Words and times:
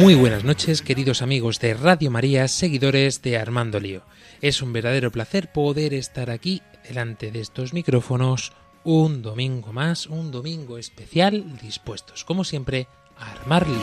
Muy 0.00 0.14
buenas 0.14 0.44
noches, 0.44 0.80
queridos 0.80 1.20
amigos 1.20 1.60
de 1.60 1.74
Radio 1.74 2.10
María, 2.10 2.48
seguidores 2.48 3.20
de 3.20 3.36
Armando 3.36 3.78
Lío. 3.78 4.00
Es 4.40 4.62
un 4.62 4.72
verdadero 4.72 5.12
placer 5.12 5.52
poder 5.52 5.92
estar 5.92 6.30
aquí 6.30 6.62
delante 6.88 7.30
de 7.30 7.40
estos 7.40 7.74
micrófonos 7.74 8.54
un 8.82 9.20
domingo 9.20 9.74
más, 9.74 10.06
un 10.06 10.30
domingo 10.30 10.78
especial, 10.78 11.58
dispuestos, 11.60 12.24
como 12.24 12.44
siempre, 12.44 12.86
a 13.18 13.30
armar 13.30 13.68
lío. 13.68 13.76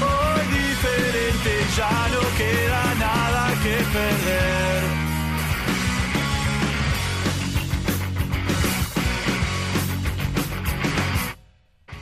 Hoy 0.00 0.46
diferente, 0.56 1.50
ya 1.76 2.08
no 2.12 2.20
queda 2.38 2.94
nada 2.94 3.54
que 3.64 3.74
perder. 3.92 4.47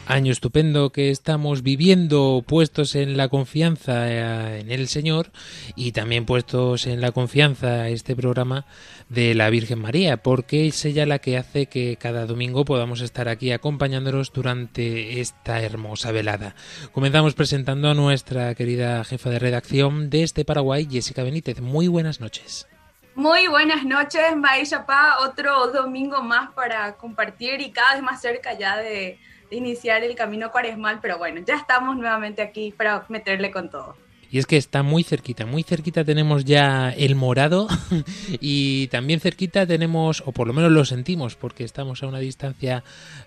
Año 0.08 0.30
estupendo 0.30 0.90
que 0.90 1.10
estamos 1.10 1.64
viviendo 1.64 2.44
puestos 2.46 2.94
en 2.94 3.16
la 3.16 3.28
confianza 3.28 4.08
eh, 4.08 4.60
en 4.60 4.70
el 4.70 4.86
Señor 4.86 5.32
y 5.74 5.90
también 5.90 6.26
puestos 6.26 6.86
en 6.86 7.00
la 7.00 7.10
confianza 7.10 7.88
este 7.88 8.14
programa 8.14 8.66
de 9.08 9.34
la 9.34 9.50
Virgen 9.50 9.80
María, 9.80 10.18
porque 10.18 10.68
es 10.68 10.84
ella 10.84 11.06
la 11.06 11.18
que 11.18 11.36
hace 11.36 11.66
que 11.66 11.96
cada 11.96 12.24
domingo 12.24 12.64
podamos 12.64 13.00
estar 13.00 13.28
aquí 13.28 13.50
acompañándonos 13.50 14.32
durante 14.32 15.20
esta 15.20 15.60
hermosa 15.60 16.12
velada. 16.12 16.54
Comenzamos 16.92 17.34
presentando 17.34 17.90
a 17.90 17.94
nuestra 17.94 18.54
querida 18.54 19.02
jefa 19.02 19.30
de 19.30 19.40
redacción 19.40 20.08
desde 20.08 20.44
Paraguay, 20.44 20.86
Jessica 20.88 21.24
Benítez. 21.24 21.60
Muy 21.60 21.88
buenas 21.88 22.20
noches. 22.20 22.68
Muy 23.16 23.48
buenas 23.48 23.82
noches, 23.82 24.36
Maisha 24.36 24.86
Pa. 24.86 25.16
Otro 25.22 25.72
domingo 25.72 26.22
más 26.22 26.52
para 26.52 26.96
compartir 26.96 27.60
y 27.60 27.72
cada 27.72 27.94
vez 27.94 28.02
más 28.02 28.20
cerca 28.20 28.56
ya 28.56 28.76
de 28.76 29.18
iniciar 29.50 30.02
el 30.04 30.14
camino 30.14 30.50
cuaresmal, 30.50 31.00
pero 31.00 31.18
bueno, 31.18 31.40
ya 31.46 31.56
estamos 31.56 31.96
nuevamente 31.96 32.42
aquí 32.42 32.72
para 32.76 33.04
meterle 33.08 33.50
con 33.50 33.70
todo. 33.70 33.96
Y 34.30 34.38
es 34.38 34.46
que 34.46 34.56
está 34.56 34.82
muy 34.82 35.04
cerquita, 35.04 35.46
muy 35.46 35.62
cerquita 35.62 36.04
tenemos 36.04 36.44
ya 36.44 36.90
el 36.90 37.14
morado 37.14 37.68
y 38.40 38.88
también 38.88 39.20
cerquita 39.20 39.66
tenemos, 39.66 40.22
o 40.26 40.32
por 40.32 40.48
lo 40.48 40.52
menos 40.52 40.72
lo 40.72 40.84
sentimos, 40.84 41.36
porque 41.36 41.64
estamos 41.64 42.02
a 42.02 42.06
una 42.06 42.18
distancia 42.18 42.82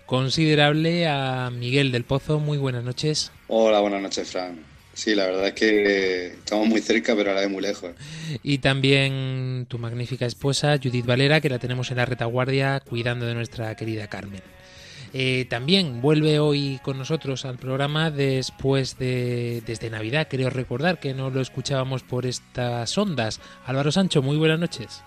considerable, 0.06 1.08
a 1.08 1.50
Miguel 1.50 1.90
del 1.90 2.04
Pozo. 2.04 2.38
Muy 2.38 2.58
buenas 2.58 2.84
noches. 2.84 3.32
Hola, 3.48 3.80
buenas 3.80 4.02
noches, 4.02 4.30
Fran. 4.30 4.70
Sí, 4.92 5.14
la 5.14 5.24
verdad 5.24 5.48
es 5.48 5.54
que 5.54 6.26
estamos 6.26 6.68
muy 6.68 6.82
cerca, 6.82 7.16
pero 7.16 7.30
a 7.30 7.34
la 7.34 7.40
vez 7.40 7.50
muy 7.50 7.62
lejos. 7.62 7.92
Y 8.42 8.58
también 8.58 9.64
tu 9.68 9.78
magnífica 9.78 10.26
esposa, 10.26 10.76
Judith 10.82 11.06
Valera, 11.06 11.40
que 11.40 11.48
la 11.48 11.58
tenemos 11.58 11.90
en 11.90 11.96
la 11.96 12.04
retaguardia 12.04 12.80
cuidando 12.80 13.24
de 13.24 13.34
nuestra 13.34 13.74
querida 13.76 14.08
Carmen. 14.08 14.42
Eh, 15.12 15.46
también 15.48 16.00
vuelve 16.00 16.38
hoy 16.38 16.80
con 16.82 16.98
nosotros 16.98 17.44
al 17.44 17.58
programa 17.58 18.10
después 18.10 18.98
de 18.98 19.62
desde 19.66 19.90
Navidad. 19.90 20.28
Creo 20.30 20.50
recordar 20.50 21.00
que 21.00 21.14
no 21.14 21.30
lo 21.30 21.40
escuchábamos 21.40 22.02
por 22.02 22.26
estas 22.26 22.96
ondas. 22.96 23.40
Álvaro 23.66 23.90
Sancho, 23.90 24.22
muy 24.22 24.36
buenas 24.36 24.60
noches. 24.60 25.02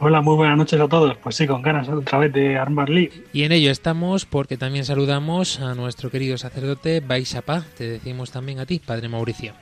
Hola, 0.00 0.20
muy 0.20 0.34
buenas 0.34 0.58
noches 0.58 0.80
a 0.80 0.88
todos. 0.88 1.16
Pues 1.18 1.36
sí, 1.36 1.46
con 1.46 1.62
ganas 1.62 1.88
otra 1.88 2.18
vez 2.18 2.32
de 2.32 2.58
armar 2.58 2.88
Lee. 2.90 3.10
Y 3.32 3.44
en 3.44 3.52
ello 3.52 3.70
estamos 3.70 4.26
porque 4.26 4.56
también 4.56 4.84
saludamos 4.84 5.60
a 5.60 5.74
nuestro 5.74 6.10
querido 6.10 6.36
sacerdote 6.36 7.00
Baisapa. 7.00 7.62
Te 7.76 7.88
decimos 7.88 8.32
también 8.32 8.58
a 8.58 8.66
ti, 8.66 8.80
Padre 8.84 9.08
Mauricio. 9.08 9.54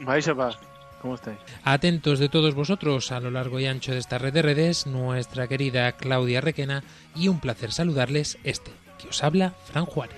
Baisapa, 0.00 0.56
¿cómo 1.02 1.14
estáis? 1.14 1.38
Atentos 1.62 2.18
de 2.18 2.30
todos 2.30 2.54
vosotros 2.54 3.12
a 3.12 3.20
lo 3.20 3.30
largo 3.30 3.60
y 3.60 3.66
ancho 3.66 3.92
de 3.92 3.98
esta 3.98 4.16
red 4.16 4.32
de 4.32 4.42
redes, 4.42 4.86
nuestra 4.86 5.46
querida 5.46 5.92
Claudia 5.92 6.40
Requena 6.40 6.82
y 7.14 7.28
un 7.28 7.38
placer 7.38 7.70
saludarles 7.70 8.38
este, 8.44 8.70
que 8.98 9.08
os 9.08 9.22
habla 9.22 9.52
Fran 9.64 9.86
Juárez. 9.86 10.16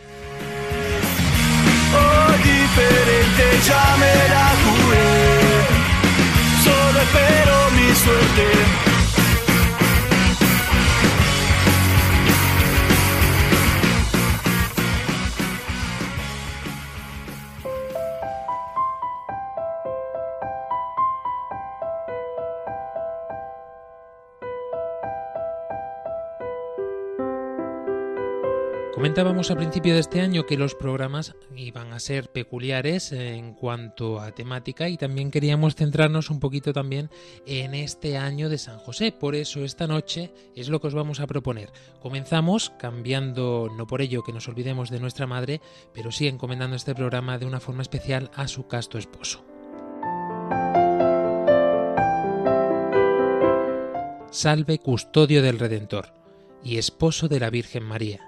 Hoy 1.94 2.36
diferente 2.38 3.44
ya 3.66 3.96
me 4.02 4.28
la 4.34 4.48
jugué. 4.64 5.08
Solo 6.64 7.00
espero 7.00 7.70
mi 7.76 7.94
suerte. 7.94 8.87
Comentábamos 28.98 29.52
a 29.52 29.56
principio 29.56 29.94
de 29.94 30.00
este 30.00 30.20
año 30.20 30.44
que 30.44 30.56
los 30.56 30.74
programas 30.74 31.36
iban 31.54 31.92
a 31.92 32.00
ser 32.00 32.32
peculiares 32.32 33.12
en 33.12 33.54
cuanto 33.54 34.18
a 34.18 34.32
temática 34.32 34.88
y 34.88 34.96
también 34.96 35.30
queríamos 35.30 35.76
centrarnos 35.76 36.30
un 36.30 36.40
poquito 36.40 36.72
también 36.72 37.08
en 37.46 37.76
este 37.76 38.18
año 38.18 38.48
de 38.48 38.58
San 38.58 38.78
José. 38.78 39.12
Por 39.12 39.36
eso 39.36 39.62
esta 39.62 39.86
noche 39.86 40.32
es 40.56 40.68
lo 40.68 40.80
que 40.80 40.88
os 40.88 40.94
vamos 40.94 41.20
a 41.20 41.28
proponer. 41.28 41.70
Comenzamos 42.02 42.70
cambiando, 42.70 43.68
no 43.72 43.86
por 43.86 44.02
ello 44.02 44.24
que 44.24 44.32
nos 44.32 44.48
olvidemos 44.48 44.90
de 44.90 44.98
nuestra 44.98 45.28
madre, 45.28 45.60
pero 45.94 46.10
sí 46.10 46.26
encomendando 46.26 46.74
este 46.74 46.96
programa 46.96 47.38
de 47.38 47.46
una 47.46 47.60
forma 47.60 47.82
especial 47.82 48.32
a 48.34 48.48
su 48.48 48.66
casto 48.66 48.98
esposo. 48.98 49.44
Salve 54.32 54.80
custodio 54.80 55.40
del 55.40 55.60
Redentor 55.60 56.12
y 56.64 56.78
esposo 56.78 57.28
de 57.28 57.38
la 57.38 57.50
Virgen 57.50 57.84
María. 57.84 58.27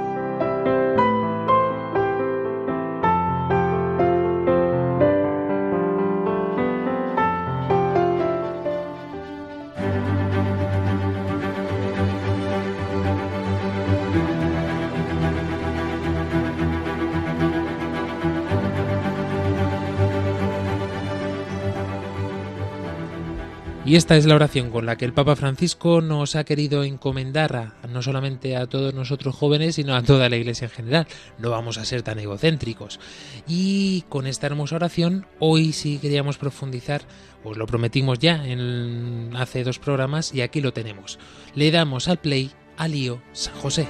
Y 23.91 23.97
esta 23.97 24.15
es 24.15 24.25
la 24.25 24.35
oración 24.35 24.69
con 24.69 24.85
la 24.85 24.95
que 24.95 25.03
el 25.03 25.11
Papa 25.11 25.35
Francisco 25.35 25.99
nos 25.99 26.37
ha 26.37 26.45
querido 26.45 26.85
encomendar 26.85 27.57
a, 27.57 27.87
no 27.89 28.01
solamente 28.01 28.55
a 28.55 28.65
todos 28.65 28.93
nosotros 28.93 29.35
jóvenes, 29.35 29.75
sino 29.75 29.97
a 29.97 30.01
toda 30.01 30.29
la 30.29 30.37
Iglesia 30.37 30.67
en 30.67 30.71
general. 30.71 31.07
No 31.39 31.49
vamos 31.49 31.77
a 31.77 31.83
ser 31.83 32.01
tan 32.01 32.17
egocéntricos. 32.17 33.01
Y 33.49 34.05
con 34.07 34.27
esta 34.27 34.47
hermosa 34.47 34.77
oración, 34.77 35.25
hoy 35.39 35.73
sí 35.73 35.97
queríamos 35.97 36.37
profundizar, 36.37 37.01
os 37.43 37.57
lo 37.57 37.65
prometimos 37.65 38.17
ya 38.17 38.47
en 38.47 39.31
hace 39.35 39.65
dos 39.65 39.77
programas 39.77 40.33
y 40.33 40.39
aquí 40.39 40.61
lo 40.61 40.71
tenemos. 40.71 41.19
Le 41.53 41.69
damos 41.69 42.07
al 42.07 42.19
play 42.19 42.49
a 42.77 42.87
Lío 42.87 43.21
San 43.33 43.55
José. 43.55 43.87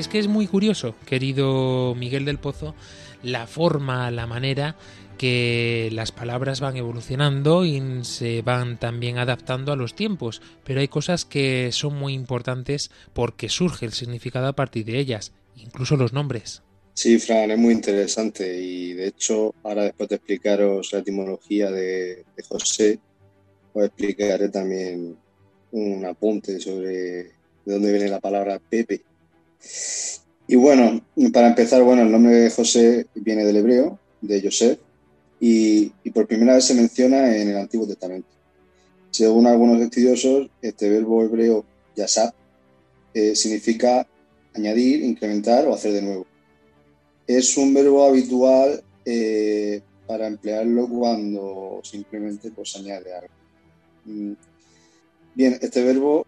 Es 0.00 0.08
que 0.08 0.18
es 0.18 0.28
muy 0.28 0.46
curioso, 0.46 0.94
querido 1.04 1.94
Miguel 1.94 2.24
del 2.24 2.38
Pozo, 2.38 2.74
la 3.22 3.46
forma, 3.46 4.10
la 4.10 4.26
manera 4.26 4.74
que 5.18 5.90
las 5.92 6.10
palabras 6.10 6.60
van 6.60 6.78
evolucionando 6.78 7.66
y 7.66 7.82
se 8.04 8.40
van 8.40 8.78
también 8.78 9.18
adaptando 9.18 9.72
a 9.72 9.76
los 9.76 9.94
tiempos, 9.94 10.40
pero 10.64 10.80
hay 10.80 10.88
cosas 10.88 11.26
que 11.26 11.70
son 11.72 11.98
muy 11.98 12.14
importantes 12.14 12.90
porque 13.12 13.50
surge 13.50 13.84
el 13.84 13.92
significado 13.92 14.46
a 14.46 14.54
partir 14.54 14.86
de 14.86 14.98
ellas, 14.98 15.34
incluso 15.54 15.98
los 15.98 16.14
nombres. 16.14 16.62
Sí, 16.94 17.18
Fran, 17.18 17.50
es 17.50 17.58
muy 17.58 17.74
interesante 17.74 18.58
y 18.58 18.94
de 18.94 19.08
hecho 19.08 19.54
ahora 19.62 19.82
después 19.82 20.08
de 20.08 20.16
explicaros 20.16 20.94
la 20.94 21.00
etimología 21.00 21.70
de 21.70 22.24
José, 22.48 22.98
os 23.74 23.84
explicaré 23.84 24.48
también 24.48 25.18
un 25.72 26.06
apunte 26.06 26.58
sobre 26.58 26.88
de 27.66 27.74
dónde 27.74 27.92
viene 27.92 28.08
la 28.08 28.20
palabra 28.20 28.58
Pepe. 28.58 29.02
Y 30.46 30.56
bueno, 30.56 31.00
para 31.32 31.48
empezar, 31.48 31.82
bueno, 31.82 32.02
el 32.02 32.10
nombre 32.10 32.34
de 32.34 32.50
José 32.50 33.06
viene 33.14 33.44
del 33.44 33.56
hebreo, 33.56 33.98
de 34.20 34.42
Joseph, 34.42 34.80
y, 35.38 35.90
por 36.10 36.26
primera 36.26 36.54
vez 36.54 36.64
se 36.64 36.74
menciona 36.74 37.36
en 37.36 37.48
el 37.48 37.56
Antiguo 37.56 37.86
Testamento. 37.86 38.28
Según 39.10 39.46
algunos 39.46 39.80
estudiosos, 39.80 40.50
este 40.60 40.90
verbo 40.90 41.22
hebreo 41.22 41.64
yasab 41.96 42.32
eh, 43.14 43.34
significa 43.34 44.06
añadir, 44.54 45.02
incrementar 45.02 45.66
o 45.66 45.74
hacer 45.74 45.92
de 45.92 46.02
nuevo. 46.02 46.26
Es 47.26 47.56
un 47.56 47.72
verbo 47.72 48.04
habitual 48.04 48.82
eh, 49.04 49.80
para 50.06 50.26
emplearlo 50.26 50.88
cuando 50.88 51.80
simplemente 51.84 52.50
pues, 52.50 52.76
añade 52.76 53.14
algo. 53.14 53.34
Mm. 54.04 54.32
Bien, 55.34 55.58
este 55.60 55.82
verbo 55.84 56.26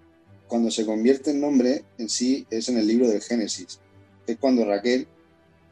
cuando 0.52 0.70
se 0.70 0.84
convierte 0.84 1.30
en 1.30 1.40
nombre 1.40 1.82
en 1.96 2.10
sí 2.10 2.46
es 2.50 2.68
en 2.68 2.76
el 2.76 2.86
libro 2.86 3.08
del 3.08 3.22
Génesis, 3.22 3.80
es 4.26 4.36
cuando 4.36 4.66
Raquel, 4.66 5.06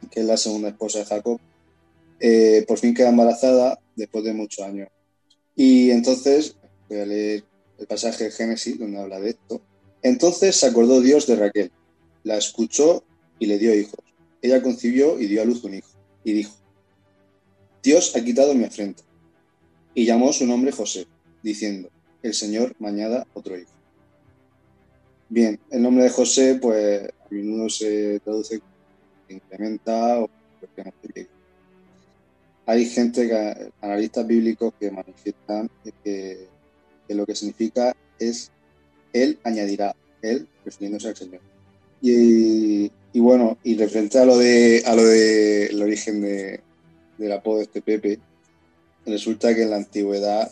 que 0.09 0.21
es 0.21 0.25
la 0.25 0.37
segunda 0.37 0.69
esposa 0.69 0.97
de 0.97 1.05
Jacob, 1.05 1.39
eh, 2.19 2.65
por 2.67 2.79
fin 2.79 2.95
queda 2.95 3.09
embarazada 3.09 3.79
después 3.95 4.23
de 4.23 4.33
muchos 4.33 4.65
años. 4.65 4.89
Y 5.55 5.91
entonces, 5.91 6.55
voy 6.89 6.97
a 6.97 7.05
leer 7.05 7.43
el 7.77 7.85
pasaje 7.85 8.23
de 8.23 8.31
Génesis 8.31 8.79
donde 8.79 8.97
habla 8.97 9.19
de 9.19 9.29
esto. 9.29 9.61
Entonces 10.01 10.55
se 10.55 10.65
acordó 10.65 10.99
Dios 10.99 11.27
de 11.27 11.35
Raquel, 11.35 11.71
la 12.23 12.37
escuchó 12.37 13.03
y 13.37 13.45
le 13.45 13.59
dio 13.59 13.75
hijos. 13.75 13.99
Ella 14.41 14.63
concibió 14.63 15.19
y 15.19 15.27
dio 15.27 15.43
a 15.43 15.45
luz 15.45 15.63
un 15.63 15.75
hijo. 15.75 15.91
Y 16.23 16.33
dijo, 16.33 16.55
Dios 17.83 18.15
ha 18.15 18.23
quitado 18.23 18.55
mi 18.55 18.63
afrenta. 18.63 19.03
Y 19.93 20.05
llamó 20.05 20.33
su 20.33 20.47
nombre 20.47 20.71
José, 20.71 21.05
diciendo, 21.43 21.91
el 22.23 22.33
Señor 22.33 22.75
me 22.79 22.87
añada 22.87 23.27
otro 23.35 23.55
hijo. 23.55 23.80
Bien, 25.33 25.57
el 25.69 25.81
nombre 25.81 26.03
de 26.03 26.09
José, 26.09 26.59
pues 26.61 27.03
a 27.03 27.33
menudo 27.33 27.69
se 27.69 28.19
traduce 28.19 28.59
como 28.59 28.73
incrementa 29.29 30.19
o 30.19 30.29
Hay 32.65 32.85
gente, 32.85 33.29
que, 33.29 33.71
analistas 33.79 34.27
bíblicos, 34.27 34.73
que 34.77 34.91
manifiestan 34.91 35.69
que, 36.03 36.49
que 37.07 37.15
lo 37.15 37.25
que 37.25 37.35
significa 37.35 37.95
es 38.19 38.51
Él 39.13 39.39
añadirá, 39.45 39.95
Él 40.21 40.49
refiriéndose 40.65 41.07
al 41.07 41.15
Señor. 41.15 41.39
Y, 42.01 42.91
y, 43.13 43.19
bueno, 43.21 43.57
y 43.63 43.77
referente 43.77 44.19
a 44.19 44.25
lo 44.25 44.37
de 44.37 44.83
a 44.85 44.93
lo 44.93 45.05
de 45.05 45.67
el 45.67 45.81
origen 45.81 46.19
de, 46.19 46.59
del 47.17 47.31
apodo 47.31 47.59
de 47.59 47.63
este 47.63 47.81
Pepe, 47.81 48.19
resulta 49.05 49.55
que 49.55 49.63
en 49.63 49.69
la 49.69 49.77
antigüedad 49.77 50.51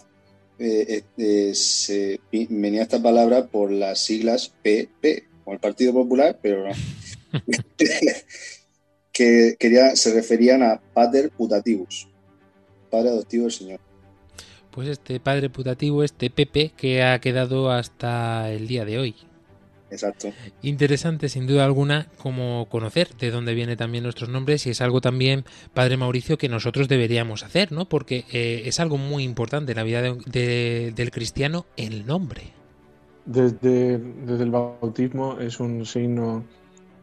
eh, 0.59 1.03
eh, 1.17 1.55
se 1.55 2.19
venía 2.31 2.81
esta 2.81 3.01
palabra 3.01 3.47
por 3.47 3.71
las 3.71 3.99
siglas 3.99 4.53
PP, 4.61 5.27
como 5.43 5.53
el 5.53 5.59
Partido 5.59 5.93
Popular, 5.93 6.37
pero 6.41 6.67
no. 6.67 6.73
que 9.13 9.55
quería, 9.59 9.95
se 9.95 10.13
referían 10.13 10.63
a 10.63 10.81
Pater 10.93 11.29
Putativus, 11.31 12.07
padre 12.89 13.09
adoptivo 13.09 13.43
del 13.43 13.51
Señor. 13.51 13.79
Pues 14.71 14.87
este 14.87 15.19
padre 15.19 15.49
putativo, 15.49 16.03
este 16.03 16.29
Pepe, 16.29 16.71
que 16.75 17.03
ha 17.03 17.19
quedado 17.19 17.71
hasta 17.71 18.51
el 18.51 18.67
día 18.67 18.85
de 18.85 18.99
hoy. 18.99 19.15
Exacto. 19.91 20.29
Interesante, 20.61 21.29
sin 21.29 21.47
duda 21.47 21.65
alguna, 21.65 22.07
como 22.21 22.67
conocer 22.69 23.09
de 23.19 23.31
dónde 23.31 23.53
vienen 23.53 23.77
también 23.77 24.03
nuestros 24.03 24.29
nombres 24.29 24.67
y 24.67 24.69
es 24.69 24.81
algo 24.81 25.01
también, 25.01 25.45
Padre 25.73 25.97
Mauricio, 25.97 26.37
que 26.37 26.49
nosotros 26.49 26.87
deberíamos 26.87 27.43
hacer, 27.43 27.71
¿no? 27.71 27.89
Porque 27.89 28.25
eh, 28.31 28.63
es 28.65 28.79
algo 28.79 28.97
muy 28.97 29.23
importante 29.23 29.71
en 29.71 29.77
la 29.77 29.83
vida 29.83 30.01
de, 30.01 30.15
de, 30.25 30.93
del 30.95 31.11
cristiano, 31.11 31.65
el 31.75 32.05
nombre. 32.05 32.53
Desde, 33.25 33.97
desde, 33.97 34.43
el 34.43 34.51
bautismo 34.51 35.37
es 35.39 35.59
un 35.59 35.85
signo 35.85 36.43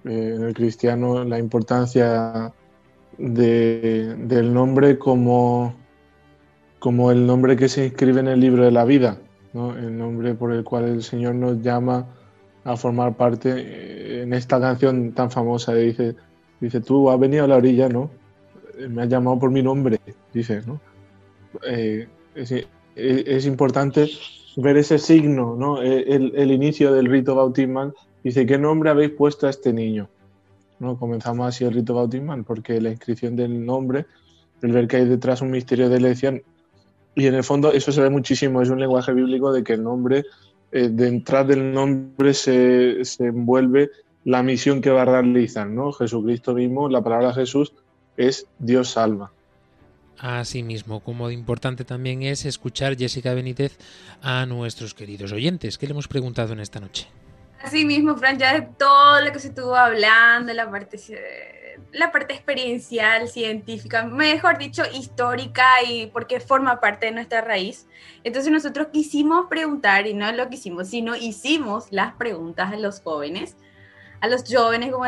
eh, 0.04 0.34
en 0.36 0.44
el 0.44 0.54
cristiano 0.54 1.24
la 1.24 1.38
importancia 1.38 2.52
de, 3.18 4.14
del 4.18 4.52
nombre 4.52 4.98
como, 4.98 5.74
como 6.78 7.10
el 7.10 7.26
nombre 7.26 7.56
que 7.56 7.68
se 7.68 7.86
inscribe 7.86 8.20
en 8.20 8.28
el 8.28 8.40
libro 8.40 8.64
de 8.64 8.70
la 8.70 8.84
vida, 8.84 9.18
¿no? 9.52 9.76
el 9.76 9.96
nombre 9.96 10.34
por 10.34 10.52
el 10.52 10.64
cual 10.64 10.84
el 10.84 11.02
Señor 11.02 11.34
nos 11.34 11.60
llama 11.62 12.06
a 12.66 12.76
formar 12.76 13.16
parte 13.16 13.52
eh, 13.56 14.22
en 14.22 14.32
esta 14.34 14.60
canción 14.60 15.12
tan 15.12 15.30
famosa. 15.30 15.72
Dice, 15.72 16.16
dice 16.60 16.80
tú 16.80 17.08
has 17.10 17.18
venido 17.18 17.44
a 17.44 17.48
la 17.48 17.56
orilla, 17.56 17.88
¿no? 17.88 18.10
Me 18.88 19.02
has 19.02 19.08
llamado 19.08 19.38
por 19.38 19.50
mi 19.50 19.62
nombre, 19.62 20.00
dice, 20.34 20.62
¿no? 20.66 20.80
Eh, 21.66 22.08
es, 22.34 23.46
importante 23.46 24.10
ver 24.56 24.76
ese 24.76 24.98
signo, 24.98 25.54
¿no? 25.56 25.80
El, 25.80 26.32
el, 26.34 26.50
inicio 26.50 26.92
del 26.92 27.06
rito 27.06 27.36
bautismal. 27.36 27.94
Dice, 28.22 28.44
¿qué 28.44 28.58
nombre 28.58 28.90
habéis 28.90 29.12
puesto 29.12 29.46
a 29.46 29.50
este 29.50 29.72
niño? 29.72 30.08
¿No? 30.80 30.98
Comenzamos 30.98 31.46
así 31.46 31.64
el 31.64 31.72
rito 31.72 31.94
bautismal, 31.94 32.44
porque 32.44 32.80
la 32.80 32.90
inscripción 32.90 33.36
del 33.36 33.64
nombre, 33.64 34.06
el 34.60 34.72
ver 34.72 34.88
que 34.88 34.96
hay 34.96 35.04
detrás 35.06 35.40
un 35.40 35.52
misterio 35.52 35.88
de 35.88 35.96
elección, 35.96 36.42
y 37.14 37.28
en 37.28 37.34
el 37.34 37.44
fondo 37.44 37.72
eso 37.72 37.92
se 37.92 38.02
ve 38.02 38.10
muchísimo, 38.10 38.60
es 38.60 38.68
un 38.68 38.80
lenguaje 38.80 39.12
bíblico 39.14 39.52
de 39.52 39.62
que 39.62 39.74
el 39.74 39.84
nombre 39.84 40.24
eh, 40.72 40.88
detrás 40.90 41.46
del 41.46 41.72
nombre 41.72 42.34
se, 42.34 43.04
se, 43.04 43.26
envuelve 43.26 43.90
la 44.24 44.42
misión 44.42 44.80
que 44.80 44.90
va 44.90 45.02
a 45.02 45.04
realizar, 45.04 45.68
¿no? 45.68 45.92
Jesucristo 45.92 46.54
mismo, 46.54 46.88
la 46.88 47.02
palabra 47.02 47.32
Jesús 47.32 47.72
es 48.16 48.46
Dios 48.58 48.90
salva. 48.90 49.32
Asimismo, 50.18 51.00
como 51.00 51.30
importante 51.30 51.84
también 51.84 52.22
es 52.22 52.46
escuchar, 52.46 52.96
Jessica 52.96 53.34
Benítez, 53.34 53.78
a 54.22 54.46
nuestros 54.46 54.94
queridos 54.94 55.32
oyentes. 55.32 55.76
¿Qué 55.76 55.86
le 55.86 55.92
hemos 55.92 56.08
preguntado 56.08 56.54
en 56.54 56.60
esta 56.60 56.80
noche? 56.80 57.06
Asimismo, 57.62 58.16
Fran, 58.16 58.38
ya 58.38 58.54
de 58.54 58.62
todo 58.62 59.20
lo 59.20 59.32
que 59.32 59.38
se 59.38 59.48
estuvo 59.48 59.74
hablando, 59.74 60.52
la 60.52 60.70
parte 60.70 60.98
la 61.92 62.12
parte 62.12 62.34
experiencial, 62.34 63.28
científica, 63.28 64.04
mejor 64.04 64.58
dicho, 64.58 64.82
histórica 64.94 65.66
y 65.86 66.06
porque 66.06 66.40
forma 66.40 66.80
parte 66.80 67.06
de 67.06 67.12
nuestra 67.12 67.40
raíz. 67.40 67.86
Entonces 68.24 68.52
nosotros 68.52 68.88
quisimos 68.92 69.46
preguntar, 69.48 70.06
y 70.06 70.14
no 70.14 70.30
lo 70.32 70.48
que 70.48 70.56
hicimos, 70.56 70.88
sino 70.88 71.16
hicimos 71.16 71.86
las 71.90 72.14
preguntas 72.14 72.72
a 72.72 72.76
los 72.76 73.00
jóvenes, 73.00 73.56
a 74.20 74.28
los 74.28 74.44
jóvenes, 74.52 74.92
como 74.92 75.04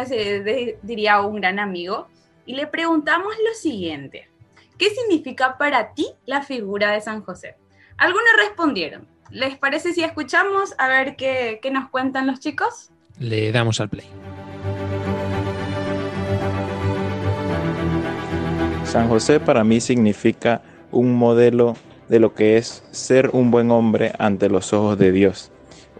diría 0.83 1.21
un 1.21 1.41
gran 1.41 1.59
amigo, 1.59 2.09
y 2.47 2.55
le 2.55 2.67
preguntamos 2.67 3.35
lo 3.47 3.55
siguiente, 3.55 4.31
¿qué 4.79 4.91
significa 4.91 5.59
para 5.59 5.93
ti 5.93 6.09
la 6.25 6.43
figura 6.43 6.93
de 6.93 7.01
San 7.01 7.23
José? 7.23 7.57
Algunos 7.97 8.31
respondieron, 8.39 9.07
¿les 9.31 9.57
parece 9.57 9.93
si 9.93 10.03
escuchamos 10.03 10.75
a 10.79 10.89
ver 10.89 11.17
qué, 11.17 11.59
qué 11.63 11.71
nos 11.71 11.89
cuentan 11.91 12.27
los 12.27 12.41
chicos? 12.41 12.91
Le 13.19 13.53
damos 13.53 13.81
al 13.81 13.89
play. 13.89 14.07
San 18.85 19.09
José 19.09 19.39
para 19.39 19.65
mí 19.65 19.81
significa 19.81 20.63
un 20.91 21.15
modelo 21.15 21.77
de 22.09 22.21
lo 22.21 22.35
que 22.35 22.57
es 22.57 22.83
ser 22.91 23.31
un 23.33 23.51
buen 23.51 23.71
hombre 23.71 24.13
ante 24.19 24.49
los 24.49 24.73
ojos 24.73 24.99
de 24.99 25.13
Dios, 25.13 25.51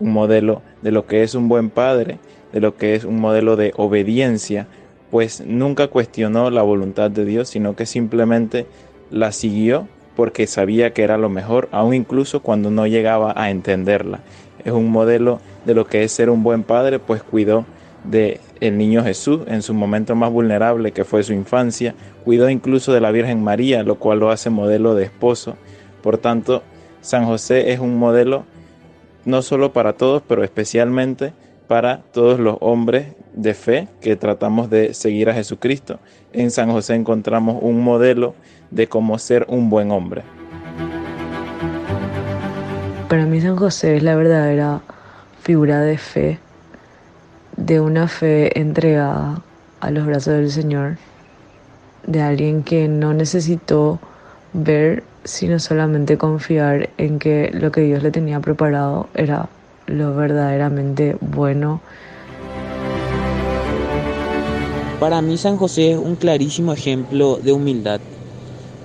un 0.01 0.13
modelo 0.13 0.63
de 0.81 0.93
lo 0.93 1.07
que 1.07 1.23
es 1.23 1.35
un 1.35 1.49
buen 1.49 1.69
padre, 1.69 2.19
de 2.53 2.61
lo 2.61 2.77
que 2.77 2.95
es 2.95 3.05
un 3.05 3.21
modelo 3.21 3.57
de 3.57 3.75
obediencia, 3.77 4.67
pues 5.11 5.43
nunca 5.45 5.89
cuestionó 5.89 6.51
la 6.51 6.63
voluntad 6.63 7.11
de 7.11 7.27
Dios, 7.27 7.49
sino 7.51 7.77
que 7.77 7.85
simplemente 7.85 8.67
la 9.11 9.33
siguió 9.33 9.87
porque 10.19 10.49
sabía 10.49 10.93
que 10.93 11.05
era 11.05 11.17
lo 11.17 11.29
mejor, 11.29 11.69
aun 11.71 11.95
incluso 11.95 12.41
cuando 12.41 12.73
no 12.73 12.89
llegaba 12.89 13.35
a 13.37 13.51
entenderla. 13.51 14.19
Es 14.65 14.73
un 14.73 14.91
modelo 14.91 15.39
de 15.65 15.75
lo 15.75 15.87
que 15.87 16.03
es 16.03 16.11
ser 16.11 16.29
un 16.29 16.43
buen 16.43 16.65
padre, 16.65 16.99
pues 16.99 17.23
cuidó 17.23 17.67
de 18.03 18.41
el 18.59 18.77
niño 18.79 19.05
Jesús 19.05 19.43
en 19.47 19.63
su 19.63 19.75
momento 19.75 20.17
más 20.17 20.33
vulnerable 20.33 20.91
que 20.91 21.05
fue 21.05 21.23
su 21.23 21.35
infancia, 21.35 21.95
cuidó 22.25 22.51
incluso 22.51 22.93
de 22.93 23.01
la 23.01 23.13
Virgen 23.13 23.45
María, 23.45 23.85
lo 23.85 24.01
cual 24.01 24.19
lo 24.19 24.31
hace 24.33 24.51
modelo 24.51 24.97
de 24.97 25.05
esposo. 25.05 25.55
Por 26.03 26.19
tanto, 26.19 26.65
San 27.01 27.25
José 27.25 27.71
es 27.71 27.79
un 27.79 27.97
modelo 27.97 28.45
no 29.25 29.41
solo 29.41 29.73
para 29.73 29.93
todos, 29.93 30.21
pero 30.27 30.43
especialmente 30.43 31.33
para 31.69 31.99
todos 32.11 32.41
los 32.41 32.57
hombres 32.59 33.15
de 33.35 33.55
fe 33.55 33.87
que 34.01 34.17
tratamos 34.17 34.69
de 34.69 34.95
seguir 34.95 35.31
a 35.31 35.35
Jesucristo. 35.35 36.01
En 36.33 36.51
San 36.51 36.73
José 36.73 36.97
encontramos 36.97 37.59
un 37.63 37.85
modelo 37.85 38.35
de 38.71 38.89
cómo 38.89 39.19
ser 39.19 39.47
un 39.49 39.71
buen 39.71 39.91
hombre. 39.91 40.23
Para 43.09 43.25
mí 43.25 43.41
San 43.41 43.57
José 43.57 43.97
es 43.97 44.03
la 44.03 44.15
verdadera 44.17 44.81
figura 45.43 45.81
de 45.81 45.97
fe 45.97 46.39
de 47.59 47.81
una 47.81 48.07
fe 48.07 48.59
entregada 48.59 49.43
a 49.81 49.91
los 49.91 50.07
brazos 50.07 50.35
del 50.35 50.51
Señor, 50.51 50.97
de 52.07 52.23
alguien 52.23 52.63
que 52.63 52.87
no 52.87 53.13
necesitó 53.15 53.99
ver, 54.53 55.03
sino 55.25 55.59
solamente 55.59 56.17
confiar 56.17 56.89
en 56.99 57.19
que 57.19 57.51
lo 57.53 57.73
que 57.73 57.81
Dios 57.83 58.03
le 58.03 58.11
tenía 58.11 58.41
preparado 58.41 59.09
era 59.15 59.49
lo 59.87 60.15
verdaderamente 60.15 61.17
bueno. 61.21 61.81
Para 65.01 65.21
mí 65.21 65.37
San 65.37 65.57
José 65.57 65.93
es 65.93 65.99
un 65.99 66.17
clarísimo 66.17 66.73
ejemplo 66.73 67.39
de 67.43 67.53
humildad. 67.53 68.01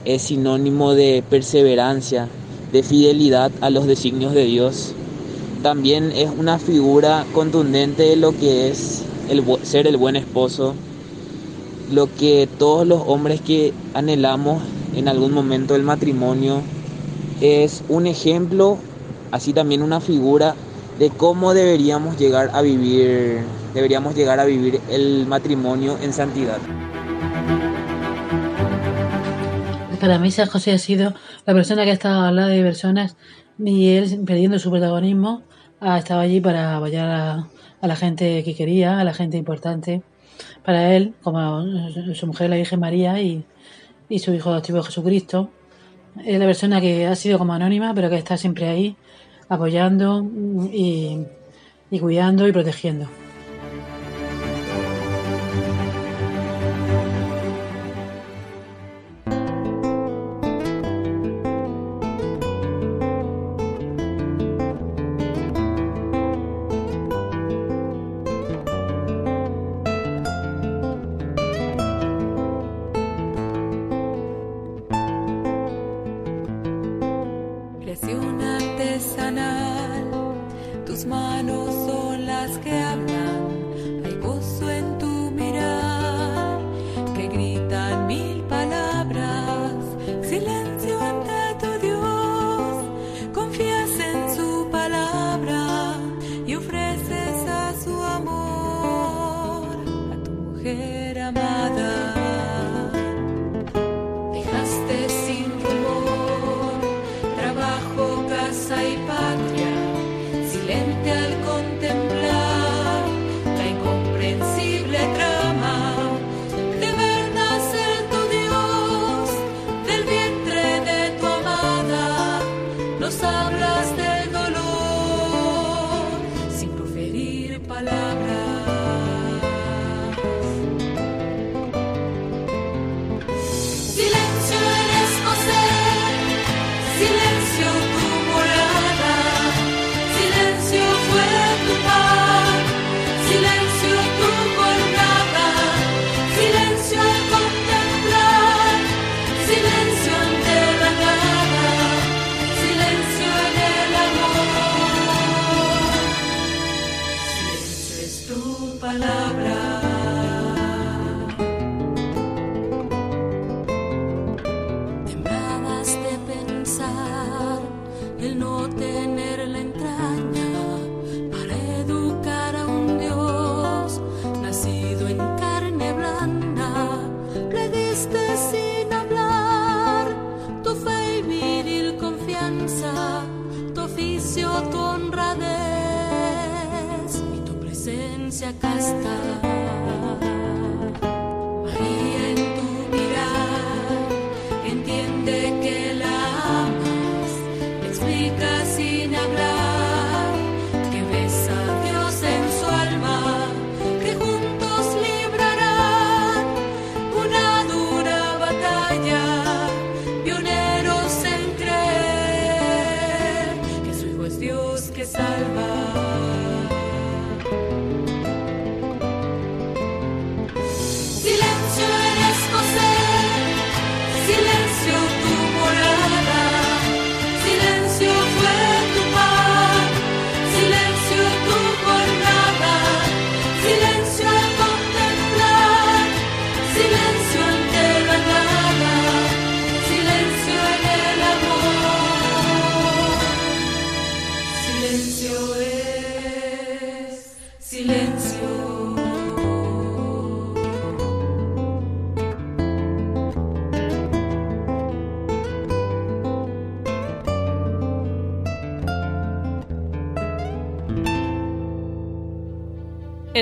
Es 0.06 0.24
sinónimo 0.24 0.94
de 0.94 1.24
perseverancia, 1.30 2.28
de 2.72 2.84
fidelidad 2.84 3.52
a 3.62 3.70
los 3.70 3.88
designios 3.88 4.34
de 4.34 4.44
Dios. 4.46 4.94
También 5.62 6.12
es 6.12 6.30
una 6.38 6.60
figura 6.60 7.26
contundente 7.34 8.04
de 8.04 8.16
lo 8.18 8.38
que 8.38 8.70
es 8.70 9.04
el, 9.30 9.44
ser 9.64 9.88
el 9.88 9.96
buen 9.96 10.18
esposo, 10.18 10.74
lo 11.92 12.14
que 12.14 12.50
todos 12.58 12.86
los 12.86 13.02
hombres 13.06 13.40
que 13.40 13.74
anhelamos 13.94 14.62
en 14.96 15.08
algún 15.08 15.32
momento 15.32 15.74
del 15.74 15.84
matrimonio 15.84 16.62
es 17.40 17.84
un 17.88 18.08
ejemplo, 18.08 18.78
así 19.32 19.54
también 19.54 19.82
una 19.84 20.02
figura 20.02 20.56
de 21.00 21.10
cómo 21.10 21.54
deberíamos 21.54 22.18
llegar 22.18 22.52
a 22.54 22.62
vivir, 22.62 23.40
deberíamos 23.74 24.16
llegar 24.16 24.40
a 24.40 24.46
vivir 24.46 24.82
el 24.90 25.26
matrimonio 25.28 25.98
en 26.02 26.14
santidad. 26.14 26.60
Para 30.04 30.20
mí 30.20 30.32
San 30.32 30.50
José 30.50 30.74
ha 30.74 30.78
sido 30.80 31.14
la 31.46 31.54
persona 31.54 31.86
que 31.86 31.92
ha 31.92 31.94
estado 31.94 32.26
al 32.26 32.36
lado 32.36 32.50
de 32.50 32.62
personas 32.62 33.16
y 33.58 33.92
él 33.92 34.20
perdiendo 34.26 34.60
su 34.60 34.70
protagonismo 34.70 35.44
ha 35.80 35.98
estado 35.98 36.20
allí 36.20 36.42
para 36.42 36.76
apoyar 36.76 37.10
a, 37.10 37.48
a 37.80 37.88
la 37.88 37.96
gente 37.96 38.44
que 38.44 38.54
quería, 38.54 39.00
a 39.00 39.06
la 39.06 39.14
gente 39.14 39.38
importante. 39.38 40.02
Para 40.66 40.94
él, 40.94 41.14
como 41.24 41.64
su 42.16 42.28
mujer 42.28 42.50
la 42.50 42.58
Virgen 42.58 42.82
María 42.82 43.22
y, 43.22 43.46
y 44.10 44.20
su 44.20 44.34
hijo 44.34 44.50
adoptivo 44.50 44.84
Jesucristo, 44.84 45.52
es 46.26 46.38
la 46.38 46.48
persona 46.48 46.82
que 46.82 47.08
ha 47.08 47.16
sido 47.16 47.38
como 47.38 47.54
anónima, 47.54 47.94
pero 47.94 48.10
que 48.10 48.18
está 48.18 48.36
siempre 48.36 48.68
ahí, 48.68 48.98
apoyando 49.48 50.30
y, 50.70 51.20
y 51.90 52.00
cuidando 52.02 52.46
y 52.46 52.52
protegiendo. 52.52 53.08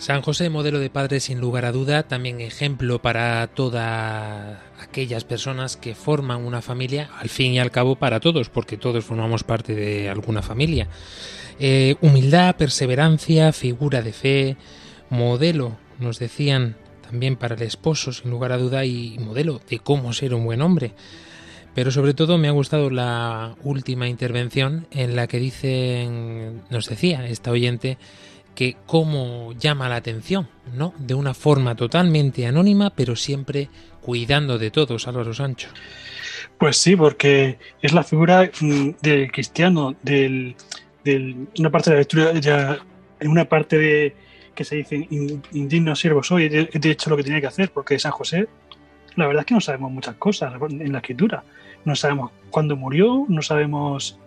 San 0.00 0.22
José, 0.22 0.48
modelo 0.48 0.78
de 0.78 0.88
padre 0.88 1.20
sin 1.20 1.40
lugar 1.40 1.66
a 1.66 1.72
duda, 1.72 2.04
también 2.04 2.40
ejemplo 2.40 3.02
para 3.02 3.46
todas 3.48 4.58
aquellas 4.80 5.24
personas 5.24 5.76
que 5.76 5.94
forman 5.94 6.42
una 6.46 6.62
familia, 6.62 7.10
al 7.18 7.28
fin 7.28 7.52
y 7.52 7.58
al 7.58 7.70
cabo 7.70 7.96
para 7.96 8.18
todos, 8.18 8.48
porque 8.48 8.78
todos 8.78 9.04
formamos 9.04 9.44
parte 9.44 9.74
de 9.74 10.08
alguna 10.08 10.40
familia. 10.40 10.88
Eh, 11.58 11.96
humildad, 12.00 12.56
perseverancia, 12.56 13.52
figura 13.52 14.00
de 14.00 14.14
fe, 14.14 14.56
modelo, 15.10 15.76
nos 15.98 16.18
decían 16.18 16.76
también 17.02 17.36
para 17.36 17.54
el 17.54 17.62
esposo, 17.62 18.10
sin 18.10 18.30
lugar 18.30 18.52
a 18.52 18.56
duda, 18.56 18.86
y 18.86 19.18
modelo 19.18 19.60
de 19.68 19.80
cómo 19.80 20.14
ser 20.14 20.32
un 20.32 20.46
buen 20.46 20.62
hombre. 20.62 20.94
Pero 21.74 21.90
sobre 21.90 22.14
todo 22.14 22.38
me 22.38 22.48
ha 22.48 22.52
gustado 22.52 22.88
la 22.88 23.54
última 23.62 24.08
intervención 24.08 24.86
en 24.92 25.14
la 25.14 25.26
que 25.26 25.38
dicen, 25.38 26.62
nos 26.70 26.88
decía 26.88 27.26
esta 27.28 27.50
oyente, 27.50 27.98
que 28.60 28.76
cómo 28.84 29.54
llama 29.54 29.88
la 29.88 29.96
atención, 29.96 30.46
¿no? 30.74 30.92
De 30.98 31.14
una 31.14 31.32
forma 31.32 31.74
totalmente 31.74 32.46
anónima, 32.46 32.90
pero 32.90 33.16
siempre 33.16 33.70
cuidando 34.02 34.58
de 34.58 34.70
todos, 34.70 35.08
Álvaro 35.08 35.32
Sancho. 35.32 35.68
Pues 36.58 36.76
sí, 36.76 36.94
porque 36.94 37.58
es 37.80 37.94
la 37.94 38.02
figura 38.04 38.50
mm, 38.60 38.90
del 39.00 39.32
cristiano, 39.32 39.94
del, 40.02 40.56
una 41.58 41.70
parte 41.70 41.88
de 41.88 41.96
la 41.96 42.00
lectura, 42.00 42.38
ya, 42.38 42.78
en 43.18 43.30
una 43.30 43.46
parte 43.46 43.78
de 43.78 44.14
que 44.54 44.62
se 44.64 44.76
dice 44.76 45.06
"In- 45.08 45.42
indigno 45.52 45.96
siervo 45.96 46.22
soy, 46.22 46.44
he 46.44 46.68
hecho 46.90 47.08
lo 47.08 47.16
que 47.16 47.22
tenía 47.24 47.40
que 47.40 47.46
hacer, 47.46 47.72
porque 47.72 47.98
San 47.98 48.12
José, 48.12 48.46
la 49.16 49.26
verdad 49.26 49.40
es 49.40 49.46
que 49.46 49.54
no 49.54 49.62
sabemos 49.62 49.90
muchas 49.90 50.16
cosas 50.16 50.52
en 50.68 50.92
la 50.92 50.98
escritura. 50.98 51.44
No 51.86 51.96
sabemos 51.96 52.30
cuándo 52.50 52.76
murió, 52.76 53.24
no 53.26 53.40
sabemos, 53.40 54.18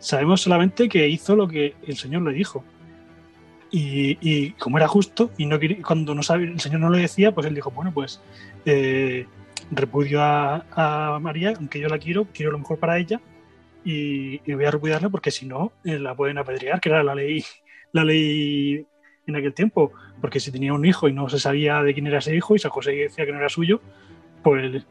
sabemos 0.00 0.40
solamente 0.40 0.88
que 0.88 1.06
hizo 1.08 1.36
lo 1.36 1.46
que 1.46 1.76
el 1.86 1.96
Señor 1.96 2.22
le 2.22 2.32
dijo. 2.32 2.64
Y, 3.76 4.50
como 4.52 4.78
era 4.78 4.86
justo, 4.86 5.32
y 5.36 5.46
no 5.46 5.58
cuando 5.84 6.12
el 6.12 6.60
Señor 6.60 6.80
no 6.80 6.90
le 6.90 7.00
decía, 7.00 7.32
pues 7.32 7.48
él 7.48 7.56
dijo, 7.56 7.72
bueno, 7.72 7.92
pues 7.92 8.20
eh, 8.64 9.26
repudio 9.72 10.20
a, 10.22 11.18
María, 11.20 11.54
aunque 11.56 11.80
yo 11.80 11.88
la 11.88 11.98
quiero, 11.98 12.28
quiero 12.32 12.52
lo 12.52 12.60
mejor 12.60 12.78
para 12.78 12.98
ella, 12.98 13.20
y, 13.84 14.40
y 14.48 14.54
voy 14.54 14.64
a 14.64 14.70
repudiarla 14.70 15.08
porque 15.08 15.32
si 15.32 15.44
no, 15.46 15.72
eh, 15.84 15.98
la 15.98 16.14
pueden 16.14 16.38
apedrear, 16.38 16.80
que 16.80 16.88
era 16.88 17.02
la 17.02 17.16
ley, 17.16 17.44
la 17.90 18.04
ley 18.04 18.86
en 19.26 19.36
aquel 19.36 19.52
tiempo, 19.52 19.92
porque 20.20 20.38
si 20.38 20.52
tenía 20.52 20.72
un 20.72 20.84
hijo 20.84 21.08
y 21.08 21.12
no 21.12 21.28
se 21.28 21.40
sabía 21.40 21.82
de 21.82 21.94
quién 21.94 22.06
era 22.06 22.18
ese 22.18 22.36
hijo, 22.36 22.54
y 22.54 22.60
San 22.60 22.70
José 22.70 22.92
decía 22.92 23.26
que 23.26 23.32
no 23.32 23.38
era 23.38 23.48
suyo, 23.48 23.80
pues 24.44 24.84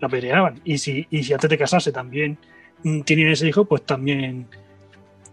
la 0.00 0.08
apedreaban. 0.08 0.60
Y 0.64 0.78
si, 0.78 1.06
y 1.08 1.22
si 1.22 1.32
antes 1.32 1.48
de 1.48 1.56
casarse 1.56 1.92
también 1.92 2.38
mm, 2.82 3.02
tenían 3.02 3.28
ese 3.28 3.46
hijo, 3.46 3.64
pues 3.64 3.86
también 3.86 4.48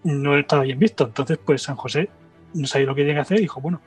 no 0.03 0.37
estaba 0.37 0.61
bien 0.61 0.77
visto. 0.77 1.05
Entonces, 1.05 1.39
pues 1.43 1.63
San 1.63 1.75
José 1.75 2.09
no 2.53 2.67
sabía 2.67 2.87
lo 2.87 2.95
que 2.95 3.01
tenía 3.01 3.15
que 3.15 3.21
hacer 3.21 3.37
y 3.37 3.41
dijo, 3.41 3.61
bueno, 3.61 3.81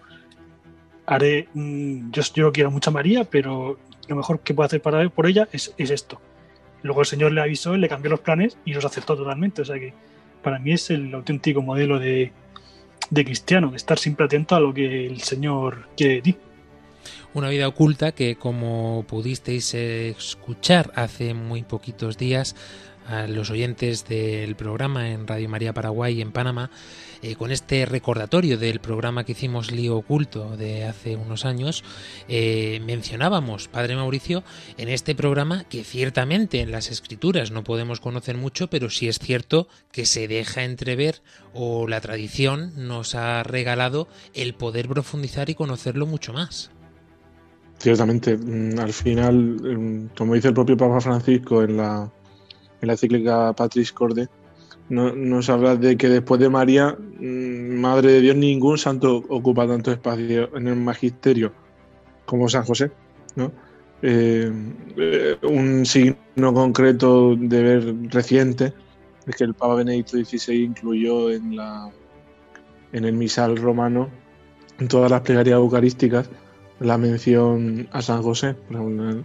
haré, 1.07 1.49
mm, 1.55 2.11
yo, 2.11 2.23
yo 2.35 2.53
quiero 2.53 2.71
mucho 2.71 2.91
a 2.91 2.93
María, 2.93 3.25
pero 3.25 3.79
lo 4.09 4.17
mejor 4.17 4.41
que 4.41 4.55
puedo 4.55 4.67
hacer 4.67 4.81
para, 4.81 5.09
por 5.09 5.27
ella 5.27 5.49
es, 5.53 5.75
es 5.79 5.91
esto. 5.91 6.21
Luego 6.83 7.01
el 7.01 7.07
Señor 7.07 7.33
le 7.33 7.41
avisó, 7.41 7.77
le 7.77 7.89
cambió 7.89 8.11
los 8.11 8.21
planes 8.21 8.59
y 8.65 8.75
los 8.75 8.85
aceptó 8.85 9.17
totalmente. 9.17 9.63
O 9.63 9.65
sea 9.65 9.79
que 9.79 9.95
para 10.43 10.59
mí 10.59 10.73
es 10.73 10.91
el 10.91 11.15
auténtico 11.15 11.63
modelo 11.63 11.99
de, 11.99 12.33
de 13.11 13.25
cristiano, 13.25 13.71
de 13.71 13.77
estar 13.77 13.99
siempre 13.99 14.27
atento 14.27 14.55
a 14.55 14.61
lo 14.61 14.75
que 14.75 15.07
el 15.07 15.21
Señor 15.23 15.89
quiere 15.97 16.17
de 16.17 16.23
ti. 16.23 16.37
Una 17.33 17.49
vida 17.49 17.67
oculta 17.67 18.13
que, 18.13 18.37
como 18.37 19.05
pudisteis 19.09 19.75
escuchar 19.75 20.93
hace 20.95 21.35
muy 21.35 21.63
poquitos 21.63 22.17
días, 22.17 22.55
a 23.07 23.27
los 23.27 23.51
oyentes 23.51 24.07
del 24.07 24.57
programa 24.57 25.11
en 25.11 25.27
Radio 25.27 25.49
María 25.49 25.73
Paraguay 25.73 26.21
en 26.21 26.33
Panamá, 26.33 26.71
eh, 27.23 27.37
con 27.37 27.51
este 27.51 27.87
recordatorio 27.87 28.59
del 28.59 28.81
programa 28.81 29.25
que 29.25 29.33
hicimos 29.33 29.71
Lío 29.71 29.97
Oculto 29.97 30.57
de 30.57 30.85
hace 30.85 31.17
unos 31.17 31.45
años, 31.45 31.85
eh, 32.29 32.81
mencionábamos, 32.85 33.69
Padre 33.69 33.97
Mauricio, 33.97 34.45
en 34.77 34.89
este 34.89 35.15
programa 35.15 35.65
que 35.65 35.85
ciertamente 35.85 36.61
en 36.61 36.71
las 36.71 36.91
escrituras 36.91 37.51
no 37.51 37.65
podemos 37.65 38.01
conocer 38.01 38.37
mucho, 38.37 38.69
pero 38.69 38.91
sí 38.91 39.09
es 39.09 39.19
cierto 39.19 39.69
que 39.91 40.07
se 40.07 40.29
deja 40.29 40.65
entrever 40.65 41.23
o 41.53 41.89
la 41.89 42.01
tradición 42.01 42.73
nos 42.77 43.15
ha 43.15 43.43
regalado 43.43 44.09
el 44.35 44.55
poder 44.55 44.89
profundizar 44.89 45.51
y 45.51 45.55
conocerlo 45.55 46.07
mucho 46.07 46.33
más. 46.33 46.71
Ciertamente, 47.79 48.37
mm, 48.37 48.79
al 48.79 48.93
final, 48.93 49.35
mm, 49.35 50.09
como 50.17 50.35
dice 50.35 50.49
el 50.49 50.55
propio 50.55 50.77
Papa 50.77 51.01
Francisco 51.01 51.63
en 51.63 51.77
la, 51.77 52.11
en 52.81 52.87
la 52.87 52.95
encíclica 52.95 53.53
Patris 53.55 53.93
Corde, 53.93 54.29
no- 54.89 55.15
nos 55.15 55.49
habla 55.49 55.77
de 55.77 55.97
que 55.97 56.09
después 56.09 56.41
de 56.41 56.49
María, 56.51 56.97
mm, 57.21 57.81
Madre 57.81 58.13
de 58.13 58.21
Dios, 58.21 58.37
ningún 58.37 58.79
santo 58.79 59.23
ocupa 59.29 59.67
tanto 59.67 59.91
espacio 59.93 60.55
en 60.57 60.69
el 60.69 60.77
magisterio 60.77 61.53
como 62.27 62.49
San 62.49 62.65
José, 62.65 62.91
¿no? 63.37 63.53
Eh, 64.03 64.51
eh, 64.97 65.37
un 65.43 65.87
signo 65.87 66.53
concreto 66.53 67.35
de 67.37 67.63
ver 67.63 67.95
reciente 68.11 68.75
es 69.27 69.35
que 69.37 69.45
el 69.45 69.55
Papa 69.55 69.77
Benedicto 69.77 70.19
XVI 70.19 70.63
incluyó 70.65 71.31
en 71.31 71.57
la 71.57 71.91
en 72.93 73.05
el 73.07 73.15
misal 73.15 73.57
romano 73.57 74.09
en 74.79 74.89
todas 74.89 75.11
las 75.11 75.23
plegarias 75.23 75.57
eucarísticas 75.57 76.29
la 76.81 76.99
mención 76.99 77.89
a 77.93 78.03
San 78.03 78.23
José. 78.23 78.55
Por 78.55 78.77
ejemplo, 78.77 79.25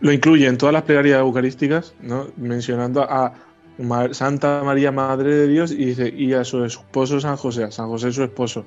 lo 0.00 0.12
incluye 0.12 0.46
en 0.46 0.58
todas 0.58 0.72
las 0.72 0.82
plegarias 0.82 1.20
eucarísticas, 1.20 1.94
¿no? 2.00 2.28
mencionando 2.36 3.02
a 3.02 3.34
Santa 4.12 4.62
María, 4.64 4.92
Madre 4.92 5.34
de 5.34 5.48
Dios, 5.48 5.72
y 5.72 5.86
dice 5.86 6.12
y 6.14 6.34
a 6.34 6.44
su 6.44 6.64
esposo 6.64 7.20
San 7.20 7.36
José, 7.36 7.64
a 7.64 7.70
San 7.70 7.88
José 7.88 8.12
su 8.12 8.22
esposo, 8.22 8.64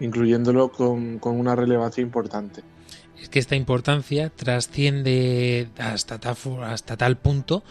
incluyéndolo 0.00 0.70
con, 0.70 1.18
con 1.18 1.38
una 1.38 1.54
relevancia 1.54 2.02
importante. 2.02 2.62
Es 3.20 3.28
que 3.28 3.38
esta 3.38 3.56
importancia 3.56 4.30
trasciende 4.30 5.68
hasta 5.78 6.18
tal, 6.18 7.16
punto 7.16 7.64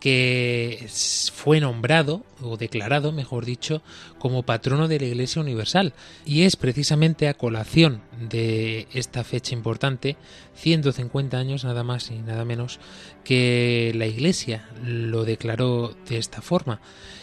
que 0.00 0.88
fue 1.32 1.60
nombrado 1.60 2.24
o 2.40 2.56
declarado, 2.56 3.12
mejor 3.12 3.44
dicho, 3.44 3.82
como 4.18 4.42
patrono 4.42 4.88
de 4.88 4.98
la 4.98 5.06
Iglesia 5.06 5.40
Universal. 5.40 5.92
Y 6.24 6.42
es 6.42 6.56
precisamente 6.56 7.28
a 7.28 7.34
colación 7.34 8.02
de 8.28 8.88
esta 8.92 9.22
fecha 9.22 9.54
importante, 9.54 10.16
150 10.56 11.36
años 11.36 11.64
nada 11.64 11.84
más 11.84 12.10
y 12.10 12.18
nada 12.18 12.44
menos, 12.44 12.80
que 13.22 13.92
la 13.94 14.06
Iglesia 14.06 14.68
lo 14.82 15.24
declaró 15.24 15.94
de 16.08 16.18
esta 16.18 16.42
forma. 16.42 16.80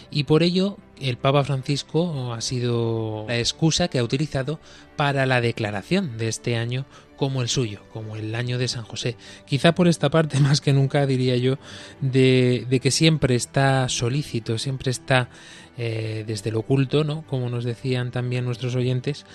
Y 0.09 0.23
por 0.23 0.41
ello 0.41 0.77
el 1.01 1.17
Papa 1.17 1.43
Francisco 1.43 2.33
ha 2.33 2.41
sido 2.41 3.25
la 3.27 3.37
excusa 3.37 3.87
que 3.87 3.99
ha 3.99 4.03
utilizado 4.03 4.59
para 4.95 5.25
la 5.25 5.41
declaración 5.41 6.17
de 6.17 6.27
este 6.27 6.55
año 6.55 6.85
como 7.15 7.41
el 7.41 7.49
suyo, 7.49 7.81
como 7.91 8.15
el 8.15 8.33
año 8.33 8.57
de 8.57 8.69
San 8.69 8.85
José. 8.85 9.17
Quizá 9.45 9.75
por 9.75 9.89
esta 9.89 10.09
parte 10.09 10.39
más 10.41 10.61
que 10.61 10.71
nunca 10.73 11.05
diría 11.05 11.35
yo 11.35 11.57
de, 11.99 12.79
que 12.81 12.91
siempre 12.91 13.35
está 13.35 13.89
solícito, 13.89 14.57
siempre 14.57 14.91
está 14.91 15.29
eh, 15.77 16.23
desde 16.25 16.51
lo 16.51 16.59
oculto, 16.59 17.03
¿no? 17.03 17.23
Como 17.27 17.49
nos 17.49 17.65
decían 17.65 18.11
también 18.11 18.45
nuestros 18.45 18.75
oyentes, 18.75 19.25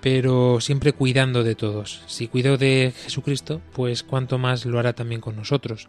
pero 0.00 0.60
siempre 0.60 0.92
cuidando 0.92 1.44
de 1.44 1.54
todos. 1.54 2.02
Si 2.06 2.28
cuidó 2.28 2.56
de 2.56 2.92
Jesucristo, 3.04 3.60
pues 3.72 4.02
cuanto 4.02 4.38
más 4.38 4.64
lo 4.64 4.78
hará 4.78 4.92
también 4.94 5.20
con 5.20 5.36
nosotros. 5.36 5.88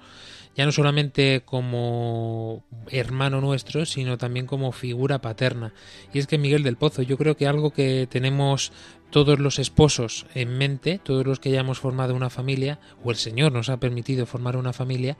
Ya 0.55 0.65
no 0.65 0.71
solamente 0.71 1.41
como 1.43 2.63
hermano 2.89 3.41
nuestro, 3.41 3.85
sino 3.85 4.17
también 4.17 4.45
como 4.45 4.71
figura 4.71 5.19
paterna. 5.19 5.73
Y 6.13 6.19
es 6.19 6.27
que 6.27 6.37
Miguel 6.37 6.63
del 6.63 6.77
Pozo, 6.77 7.01
yo 7.01 7.17
creo 7.17 7.35
que 7.35 7.47
algo 7.47 7.71
que 7.71 8.07
tenemos 8.09 8.71
todos 9.09 9.39
los 9.39 9.59
esposos 9.59 10.25
en 10.33 10.57
mente, 10.57 10.99
todos 11.03 11.25
los 11.25 11.39
que 11.39 11.49
hayamos 11.49 11.79
formado 11.79 12.15
una 12.15 12.29
familia, 12.29 12.79
o 13.03 13.11
el 13.11 13.17
Señor 13.17 13.51
nos 13.51 13.69
ha 13.69 13.77
permitido 13.77 14.25
formar 14.25 14.57
una 14.57 14.73
familia, 14.73 15.17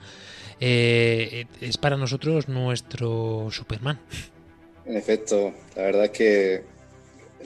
eh, 0.60 1.46
es 1.62 1.78
para 1.78 1.98
nosotros 1.98 2.48
nuestro 2.48 3.50
Superman. 3.52 4.00
En 4.86 4.98
efecto, 4.98 5.54
la 5.76 5.84
verdad 5.84 6.06
es 6.06 6.12
que 6.12 6.76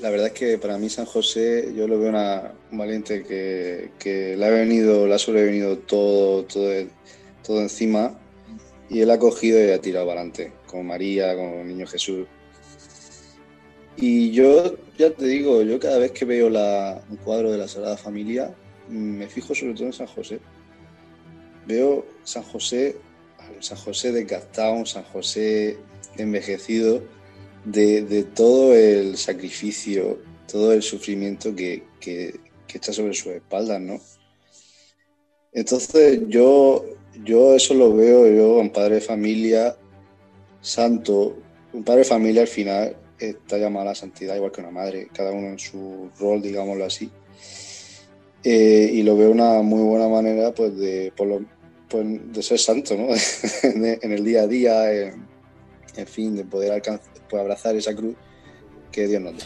la 0.01 0.09
verdad 0.09 0.27
es 0.27 0.33
que 0.33 0.57
para 0.57 0.77
mí 0.77 0.89
San 0.89 1.05
José 1.05 1.73
yo 1.75 1.87
lo 1.87 1.99
veo 1.99 2.09
una, 2.09 2.53
un 2.71 2.77
valiente 2.77 3.23
que, 3.23 3.91
que 3.99 4.35
le 4.37 4.45
ha 4.45 4.49
venido, 4.49 5.11
ha 5.13 5.19
sobrevenido 5.19 5.77
todo, 5.77 6.43
todo, 6.45 6.71
todo 7.49 7.61
encima 7.61 8.15
y 8.91 8.99
él 9.01 9.09
ha 9.09 9.17
cogido 9.17 9.59
y 9.59 9.71
ha 9.71 9.81
tirado 9.81 10.05
para 10.05 10.21
adelante, 10.21 10.53
con 10.67 10.85
María, 10.85 11.35
con 11.35 11.67
niño 11.67 11.87
Jesús. 11.87 12.27
Y 13.97 14.29
yo 14.29 14.75
ya 14.99 15.09
te 15.09 15.25
digo, 15.25 15.63
yo 15.63 15.79
cada 15.79 15.97
vez 15.97 16.11
que 16.11 16.25
veo 16.25 16.47
la- 16.47 17.01
un 17.09 17.17
cuadro 17.17 17.51
de 17.51 17.57
la 17.57 17.67
Sagrada 17.67 17.97
Familia, 17.97 18.53
me 18.87 19.25
fijo 19.27 19.55
sobre 19.55 19.73
todo 19.73 19.87
en 19.87 19.93
San 19.93 20.05
José. 20.05 20.39
Veo 21.65 22.05
San 22.23 22.43
José, 22.43 22.97
San 23.61 23.79
José 23.79 24.11
desgastado, 24.11 24.73
un 24.73 24.85
San 24.85 25.03
José 25.05 25.77
envejecido, 26.17 27.01
de, 27.65 28.03
de 28.03 28.25
todo 28.25 28.75
el 28.75 29.17
sacrificio, 29.17 30.19
todo 30.47 30.71
el 30.71 30.83
sufrimiento 30.83 31.55
que, 31.55 31.83
que- 31.99 32.39
que 32.67 32.77
está 32.77 32.93
sobre 32.93 33.15
sus 33.15 33.33
espaldas, 33.33 33.81
¿no? 33.81 33.99
Entonces 35.51 36.21
yo, 36.27 36.85
yo 37.23 37.55
eso 37.55 37.73
lo 37.73 37.93
veo 37.95 38.27
yo, 38.27 38.57
un 38.59 38.69
padre 38.71 38.95
de 38.95 39.01
familia 39.01 39.75
santo, 40.61 41.37
un 41.73 41.83
padre 41.83 41.99
de 41.99 42.05
familia 42.05 42.41
al 42.41 42.47
final 42.47 42.95
está 43.17 43.57
llamado 43.57 43.83
a 43.87 43.89
la 43.91 43.95
santidad 43.95 44.35
igual 44.35 44.51
que 44.51 44.61
una 44.61 44.71
madre, 44.71 45.09
cada 45.13 45.31
uno 45.31 45.47
en 45.47 45.59
su 45.59 46.09
rol, 46.19 46.41
digámoslo 46.41 46.85
así. 46.85 47.09
Eh, 48.43 48.89
y 48.93 49.03
lo 49.03 49.17
veo 49.17 49.31
una 49.31 49.61
muy 49.61 49.83
buena 49.83 50.07
manera 50.07 50.53
pues 50.53 50.77
de, 50.77 51.11
por 51.15 51.27
lo- 51.27 51.45
pues, 51.89 52.05
de 52.31 52.41
ser 52.43 52.59
santo, 52.59 52.95
¿no? 52.95 53.07
En 53.63 54.11
el 54.11 54.23
día 54.23 54.43
a 54.43 54.47
día, 54.47 54.93
en, 54.93 55.25
en 55.97 56.07
fin, 56.07 56.35
de 56.35 56.45
poder 56.45 56.71
alcanzar, 56.71 57.11
pues, 57.29 57.41
abrazar 57.41 57.75
esa 57.75 57.93
cruz 57.95 58.15
que 58.91 59.07
Dios 59.07 59.21
nos 59.21 59.33
da. 59.37 59.43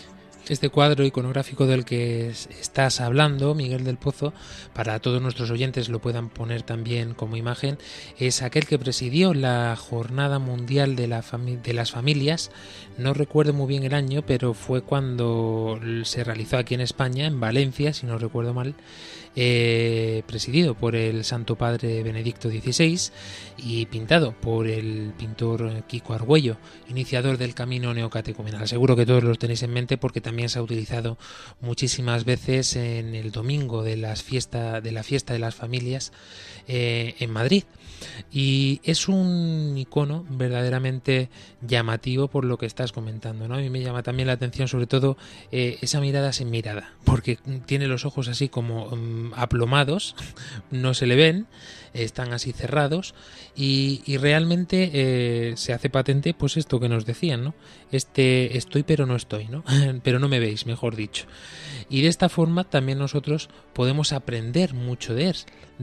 Este 0.49 0.67
cuadro 0.67 1.05
iconográfico 1.05 1.65
del 1.65 1.85
que 1.85 2.27
es- 2.27 2.49
estás 2.59 2.99
hablando, 2.99 3.55
Miguel 3.55 3.85
del 3.85 3.95
Pozo, 3.95 4.33
para 4.73 4.99
todos 4.99 5.21
nuestros 5.21 5.49
oyentes 5.51 5.87
lo 5.87 5.99
puedan 5.99 6.27
poner 6.27 6.63
también 6.63 7.13
como 7.13 7.37
imagen, 7.37 7.77
es 8.19 8.41
aquel 8.41 8.65
que 8.67 8.77
presidió 8.77 9.33
la 9.33 9.73
Jornada 9.77 10.39
Mundial 10.39 10.97
de 10.97 11.07
las 11.07 11.91
Familias. 11.91 12.51
No 12.97 13.13
recuerdo 13.13 13.53
muy 13.53 13.67
bien 13.67 13.83
el 13.83 13.93
año, 13.93 14.23
pero 14.25 14.53
fue 14.53 14.81
cuando 14.81 15.79
se 16.03 16.25
realizó 16.25 16.57
aquí 16.57 16.73
en 16.73 16.81
España, 16.81 17.25
en 17.25 17.39
Valencia, 17.39 17.93
si 17.93 18.05
no 18.05 18.17
recuerdo 18.17 18.53
mal, 18.53 18.75
eh, 19.35 20.23
presidido 20.27 20.75
por 20.75 20.95
el 20.95 21.23
Santo 21.23 21.55
Padre 21.55 22.03
Benedicto 22.03 22.49
XVI 22.49 23.11
y 23.57 23.85
pintado 23.87 24.33
por 24.33 24.67
el 24.67 25.13
pintor 25.17 25.83
Kiko 25.87 26.13
Argüello, 26.13 26.57
iniciador 26.89 27.37
del 27.37 27.55
camino 27.55 27.93
neocatecumenal. 27.93 28.67
Seguro 28.67 28.95
que 28.95 29.05
todos 29.05 29.23
los 29.23 29.39
tenéis 29.39 29.63
en 29.63 29.71
mente 29.71 29.97
porque 29.97 30.21
también 30.21 30.49
se 30.49 30.59
ha 30.59 30.61
utilizado 30.61 31.17
muchísimas 31.61 32.25
veces 32.25 32.75
en 32.75 33.15
el 33.15 33.31
domingo 33.31 33.83
de, 33.83 33.97
las 33.97 34.23
fiesta, 34.23 34.81
de 34.81 34.91
la 34.91 35.03
fiesta 35.03 35.33
de 35.33 35.39
las 35.39 35.55
familias 35.55 36.11
eh, 36.67 37.15
en 37.19 37.31
Madrid. 37.31 37.63
Y 38.31 38.81
es 38.83 39.07
un 39.07 39.75
icono 39.77 40.25
verdaderamente 40.29 41.29
llamativo 41.61 42.27
por 42.27 42.45
lo 42.45 42.57
que 42.57 42.65
estás 42.65 42.91
comentando. 42.91 43.47
¿no? 43.47 43.55
A 43.55 43.59
mí 43.59 43.69
me 43.69 43.81
llama 43.81 44.03
también 44.03 44.27
la 44.27 44.33
atención 44.33 44.67
sobre 44.67 44.87
todo 44.87 45.17
eh, 45.51 45.77
esa 45.81 45.99
mirada 45.99 46.33
sin 46.33 46.49
mirada, 46.49 46.93
porque 47.03 47.37
tiene 47.65 47.87
los 47.87 48.05
ojos 48.05 48.27
así 48.27 48.49
como 48.49 48.95
mm, 48.95 49.33
aplomados, 49.35 50.15
no 50.71 50.93
se 50.93 51.07
le 51.07 51.15
ven, 51.15 51.47
están 51.93 52.33
así 52.33 52.51
cerrados 52.51 53.13
y, 53.55 54.01
y 54.05 54.17
realmente 54.17 54.89
eh, 54.93 55.53
se 55.57 55.73
hace 55.73 55.89
patente 55.89 56.33
pues 56.33 56.57
esto 56.57 56.79
que 56.79 56.89
nos 56.89 57.05
decían, 57.05 57.43
¿no? 57.43 57.53
Este 57.91 58.57
estoy 58.57 58.83
pero 58.83 59.05
no 59.05 59.15
estoy, 59.15 59.47
¿no? 59.47 59.63
pero 60.03 60.19
no 60.19 60.27
me 60.27 60.39
veis, 60.39 60.65
mejor 60.65 60.95
dicho. 60.95 61.25
Y 61.89 62.01
de 62.01 62.07
esta 62.07 62.29
forma 62.29 62.63
también 62.63 62.97
nosotros 62.97 63.49
podemos 63.73 64.13
aprender 64.13 64.73
mucho 64.73 65.13
de 65.13 65.35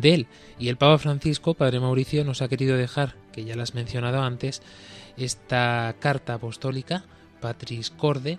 él. 0.03 0.27
Y 0.59 0.68
el 0.68 0.77
Papa 0.77 0.99
Francisco, 0.99 1.55
Padre 1.55 1.81
Mauricio, 1.81 2.25
nos 2.25 2.42
ha 2.42 2.49
querido 2.49 2.77
dejar, 2.77 3.16
que 3.33 3.44
ya 3.44 3.57
lo 3.57 3.62
has 3.62 3.75
mencionado 3.75 4.23
antes, 4.23 4.62
esta 5.16 5.94
carta 5.99 6.35
apostólica, 6.35 7.05
Patris 7.40 7.90
Corde, 7.90 8.38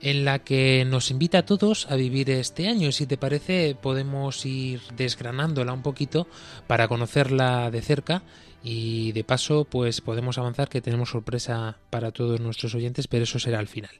en 0.00 0.24
la 0.24 0.40
que 0.40 0.84
nos 0.86 1.10
invita 1.10 1.38
a 1.38 1.46
todos 1.46 1.90
a 1.90 1.96
vivir 1.96 2.30
este 2.30 2.68
año. 2.68 2.88
Y 2.88 2.92
si 2.92 3.06
te 3.06 3.16
parece, 3.16 3.76
podemos 3.80 4.44
ir 4.46 4.80
desgranándola 4.96 5.72
un 5.72 5.82
poquito 5.82 6.26
para 6.66 6.88
conocerla 6.88 7.70
de 7.70 7.82
cerca 7.82 8.22
y 8.62 9.12
de 9.12 9.24
paso, 9.24 9.64
pues 9.64 10.00
podemos 10.00 10.38
avanzar 10.38 10.68
que 10.68 10.80
tenemos 10.80 11.10
sorpresa 11.10 11.78
para 11.90 12.12
todos 12.12 12.40
nuestros 12.40 12.74
oyentes, 12.74 13.08
pero 13.08 13.24
eso 13.24 13.38
será 13.38 13.58
al 13.58 13.68
final. 13.68 13.90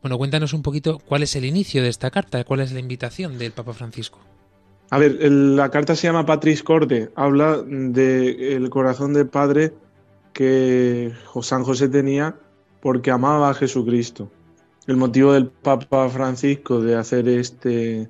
Bueno, 0.00 0.18
cuéntanos 0.18 0.52
un 0.52 0.62
poquito 0.62 0.98
cuál 0.98 1.22
es 1.22 1.34
el 1.36 1.44
inicio 1.44 1.82
de 1.82 1.88
esta 1.88 2.10
carta, 2.10 2.44
cuál 2.44 2.60
es 2.60 2.72
la 2.72 2.80
invitación 2.80 3.38
del 3.38 3.52
Papa 3.52 3.72
Francisco. 3.72 4.20
A 4.90 4.98
ver, 4.98 5.18
la 5.20 5.70
carta 5.70 5.96
se 5.96 6.06
llama 6.06 6.26
Patris 6.26 6.62
Corde. 6.62 7.10
Habla 7.16 7.62
del 7.66 8.70
corazón 8.70 9.14
de 9.14 9.24
padre 9.24 9.74
que 10.32 11.12
San 11.42 11.64
José 11.64 11.88
tenía 11.88 12.36
porque 12.80 13.10
amaba 13.10 13.50
a 13.50 13.54
Jesucristo. 13.54 14.30
El 14.86 14.96
motivo 14.96 15.32
del 15.32 15.48
Papa 15.48 16.08
Francisco 16.08 16.80
de 16.80 16.94
hacer 16.94 17.28
este, 17.28 18.08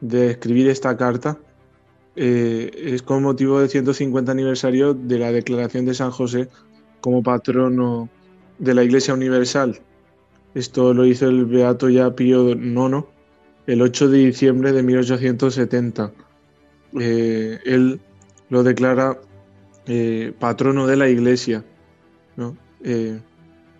de 0.00 0.30
escribir 0.30 0.68
esta 0.68 0.96
carta, 0.96 1.38
eh, 2.16 2.70
es 2.74 3.02
con 3.02 3.22
motivo 3.22 3.60
del 3.60 3.68
150 3.68 4.32
aniversario 4.32 4.94
de 4.94 5.18
la 5.18 5.30
declaración 5.30 5.84
de 5.84 5.94
San 5.94 6.10
José 6.10 6.48
como 7.02 7.22
patrono 7.22 8.08
de 8.58 8.74
la 8.74 8.82
Iglesia 8.82 9.12
Universal. 9.12 9.78
Esto 10.54 10.94
lo 10.94 11.04
hizo 11.04 11.28
el 11.28 11.44
Beato 11.44 11.90
ya 11.90 12.14
Pío 12.16 12.50
IX 12.50 13.04
el 13.66 13.82
8 13.82 14.08
de 14.08 14.18
diciembre 14.18 14.72
de 14.72 14.82
1870. 14.82 16.12
Eh, 16.98 17.58
él 17.66 18.00
lo 18.48 18.62
declara 18.62 19.20
eh, 19.86 20.32
patrono 20.38 20.86
de 20.86 20.96
la 20.96 21.08
Iglesia. 21.08 21.64
¿no? 22.36 22.56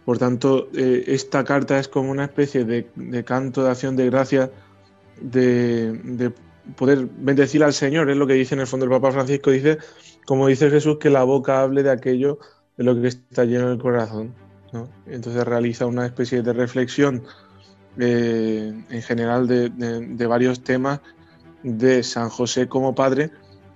Por 0.07 0.19
tanto, 0.19 0.69
eh, 0.73 1.05
esta 1.09 1.45
carta 1.45 1.79
es 1.79 1.89
como 1.89 2.11
una 2.11 2.25
especie 2.25 2.65
de, 2.65 3.25
canto 3.25 3.65
de 3.65 3.71
acción 3.71 3.97
de 3.97 4.07
gracia 4.07 4.51
de, 5.21 5.93
de 5.93 6.33
poder 6.77 7.09
bendecir 7.19 7.63
al 7.65 7.73
Señor, 7.73 8.09
es 8.09 8.17
lo 8.17 8.27
que 8.27 8.35
dice 8.35 8.55
en 8.55 8.61
el 8.61 8.69
fondo 8.69 8.87
el 8.87 8.91
Papa 8.93 9.11
Francisco, 9.11 9.51
dice, 9.51 9.79
como 10.25 10.47
dice 10.47 10.71
Jesús, 10.71 10.99
que 10.99 11.11
la 11.11 11.25
boca 11.25 11.61
hable 11.61 11.83
de 11.83 11.91
aquello 11.91 12.39
de 12.77 12.85
lo 12.85 13.01
que 13.01 13.09
está 13.09 13.45
lleno 13.45 13.71
el 13.71 13.79
corazón. 13.79 14.33
Entonces 15.07 15.45
realiza 15.45 15.87
una 15.87 16.07
especie 16.07 16.43
de 16.43 16.53
reflexión 16.53 17.23
eh, 17.99 18.73
en 18.89 19.03
general 19.03 19.49
de, 19.49 20.27
varios 20.27 20.63
temas 20.63 21.01
de 21.65 22.03
San 22.03 22.29
José 22.29 22.69
como 22.69 22.95
padre 22.95 23.31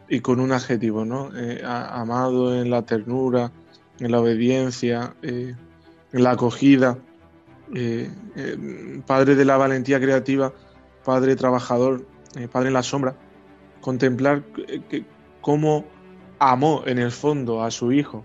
y 0.09 0.21
con 0.21 0.38
un 0.38 0.53
adjetivo, 0.53 1.05
¿no? 1.05 1.31
Eh, 1.37 1.61
amado 1.64 2.55
en 2.55 2.71
la 2.71 2.83
ternura, 2.83 3.51
en 3.99 4.12
la 4.12 4.21
obediencia, 4.21 5.14
en 5.23 5.57
la 6.12 6.33
acogida, 6.33 6.99
eh, 7.75 8.11
eh, 8.37 9.01
padre 9.07 9.35
de 9.35 9.44
la 9.44 9.57
valentía 9.57 10.01
creativa, 10.01 10.53
padre 11.05 11.37
trabajador, 11.37 12.05
eh, 12.37 12.49
padre 12.49 12.68
en 12.68 12.75
la 12.75 12.83
sombra. 12.83 13.14
Contemplar 13.81 14.42
que- 14.88 15.05
cómo 15.40 15.85
amó 16.38 16.83
en 16.87 16.99
el 16.99 17.12
fondo 17.12 17.62
a 17.62 17.70
su 17.70 17.92
hijo, 17.92 18.25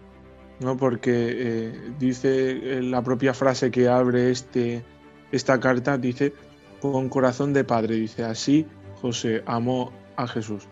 ¿no? 0.60 0.78
Porque 0.78 1.74
dice 2.00 2.82
la 2.82 3.02
propia 3.04 3.34
frase 3.34 3.72
que 3.72 3.88
abre 3.88 4.32
este, 4.32 4.84
esta 5.32 5.60
carta, 5.60 5.98
dice 5.98 6.34
con 6.82 7.10
corazón 7.10 7.54
de 7.54 7.64
padre, 7.64 7.96
dice 7.96 8.24
así 8.24 8.66
José 9.02 9.44
amó 9.46 9.92
a 10.16 10.28
Jesús, 10.28 10.68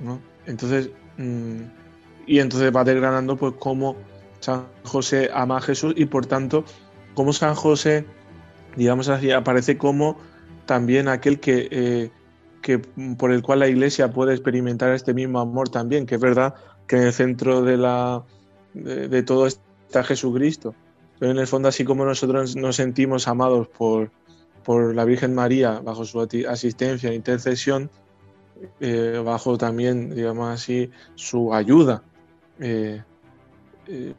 ¿no? 0.00 0.20
Entonces, 0.46 0.90
mm, 1.16 1.62
y 2.26 2.38
entonces 2.38 2.74
va 2.74 2.84
desgranando 2.84 3.36
pues 3.36 3.54
cómo 3.58 3.96
San 4.42 4.66
José 4.82 5.30
ama 5.32 5.58
a 5.58 5.60
Jesús 5.60 5.94
y 5.96 6.06
por 6.06 6.26
tanto 6.26 6.64
cómo 7.14 7.32
San 7.32 7.54
José, 7.54 8.04
digamos 8.76 9.08
así, 9.08 9.30
aparece 9.30 9.78
como 9.78 10.18
también 10.66 11.06
aquel 11.06 11.38
que, 11.38 11.68
eh, 11.70 12.10
que 12.60 12.80
por 13.16 13.32
el 13.32 13.42
cual 13.42 13.60
la 13.60 13.68
Iglesia 13.68 14.10
puede 14.10 14.32
experimentar 14.32 14.92
este 14.92 15.14
mismo 15.14 15.38
amor 15.38 15.68
también, 15.68 16.06
que 16.06 16.16
es 16.16 16.20
verdad 16.20 16.54
que 16.88 16.96
en 16.96 17.02
el 17.04 17.12
centro 17.12 17.62
de 17.62 17.76
la 17.76 18.24
de, 18.74 19.22
todo 19.22 19.46
está 19.46 20.02
Jesucristo, 20.02 20.74
pero 21.20 21.30
en 21.30 21.38
el 21.38 21.46
fondo 21.46 21.68
así 21.68 21.84
como 21.84 22.04
nosotros 22.04 22.56
nos 22.56 22.76
sentimos 22.76 23.28
amados 23.28 23.68
por, 23.68 24.10
por 24.64 24.94
la 24.94 25.04
Virgen 25.04 25.34
María 25.34 25.80
bajo 25.80 26.04
su 26.04 26.20
asistencia 26.20 27.10
e 27.10 27.14
intercesión, 27.14 27.90
eh, 28.80 29.22
bajo 29.24 29.56
también, 29.56 30.14
digamos 30.14 30.48
así, 30.48 30.90
su 31.14 31.54
ayuda. 31.54 32.02
eh, 32.58 33.02
eh, 33.92 34.14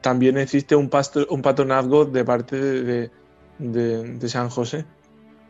también 0.00 0.36
existe 0.36 0.74
un, 0.74 0.88
patronazgo 0.88 2.04
de 2.06 2.24
parte 2.24 2.56
de, 2.60 4.28
San 4.28 4.48
José. 4.50 4.84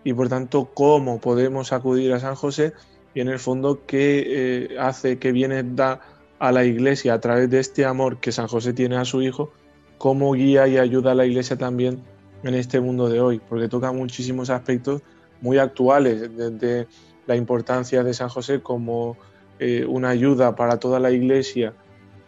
Y 0.05 0.12
por 0.12 0.29
tanto, 0.29 0.70
¿cómo 0.74 1.20
podemos 1.20 1.72
acudir 1.72 2.12
a 2.12 2.20
San 2.20 2.35
José? 2.35 2.74
Y 3.14 3.20
en 3.20 3.29
el 3.29 3.38
fondo, 3.38 3.87
¿qué 3.87 4.24
eh, 4.26 4.76
hace, 4.79 5.18
qué 5.18 5.33
viene 5.33 5.62
da 5.62 6.00
a 6.38 6.53
la 6.53 6.64
iglesia 6.64 7.14
a 7.14 7.20
través 7.20 7.48
de 7.50 7.61
este 7.61 7.85
amor 7.85 8.18
que 8.18 8.31
San 8.31 8.46
José 8.46 8.74
tiene 8.74 8.96
a 8.96 9.05
su 9.07 9.22
hijo? 9.22 9.50
¿Cómo 9.96 10.33
guía 10.33 10.68
y 10.68 10.76
ayuda 10.76 11.12
a 11.12 11.14
la 11.14 11.26
iglesia 11.26 11.57
también 11.57 12.03
en 12.42 12.55
este 12.55 12.81
mundo 12.81 13.09
de 13.09 13.20
hoy? 13.20 13.40
Porque 13.48 13.68
toca 13.68 13.92
muchísimos 13.92 14.50
aspectos 14.50 15.03
muy 15.40 15.59
actuales, 15.59 16.37
desde 16.37 16.87
la 17.26 17.37
importancia 17.37 18.03
de 18.03 18.12
San 18.12 18.29
José 18.29 18.61
como 18.61 19.16
eh, 19.59 19.85
una 19.87 20.11
ayuda 20.11 20.57
para 20.57 20.79
toda 20.79 21.00
la 21.00 21.11
iglesia, 21.11 21.74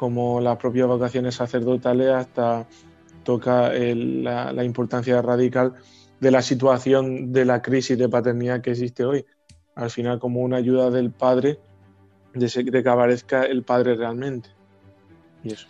como 0.03 0.41
las 0.41 0.57
propias 0.57 0.88
vocaciones 0.88 1.37
sacerdotales, 1.37 2.09
hasta 2.09 2.67
toca 3.23 3.73
el- 3.73 4.25
la, 4.25 4.53
la 4.53 4.65
importancia 4.65 5.23
radical 5.23 5.75
de 6.19 6.31
la 6.33 6.43
situación 6.43 7.33
de 7.33 7.45
la 7.45 7.62
crisis 7.62 7.97
de 7.97 8.09
paternidad 8.09 8.61
que 8.61 8.73
existe 8.73 9.05
hoy. 9.05 9.25
Al 9.77 9.91
final, 9.91 10.19
como 10.19 10.41
una 10.41 10.57
ayuda 10.57 10.91
del 10.91 11.12
padre, 11.12 11.61
de, 12.35 12.49
se- 12.49 12.65
de 12.65 12.83
que 12.83 12.88
aparezca 12.88 13.45
el 13.45 13.62
padre 13.62 13.95
realmente. 13.95 14.49
Y 15.45 15.53
eso. 15.53 15.69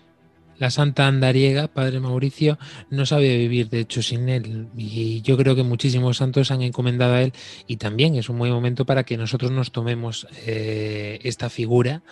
La 0.59 0.71
santa 0.71 1.07
andariega, 1.09 1.69
Padre 1.69 2.01
Mauricio, 2.01 2.57
no 2.89 3.05
sabe 3.05 3.37
vivir 3.37 3.69
de 3.69 3.81
hecho 3.81 4.01
sin 4.01 4.31
él 4.31 4.69
y 4.79 5.21
yo 5.21 5.37
creo 5.37 5.55
que 5.55 5.63
muchísimos 5.63 6.17
santos 6.19 6.51
han 6.51 6.63
encomendado 6.63 7.15
a 7.15 7.23
él 7.23 7.33
y 7.67 7.77
también 7.77 8.15
es 8.15 8.31
un 8.31 8.39
buen 8.39 8.53
momento 8.53 8.87
para 8.87 9.03
que 9.03 9.17
nosotros 9.19 9.51
nos 9.51 9.73
tomemos 9.73 10.27
eh, 10.47 11.19
esta 11.23 11.51
figura 11.51 12.03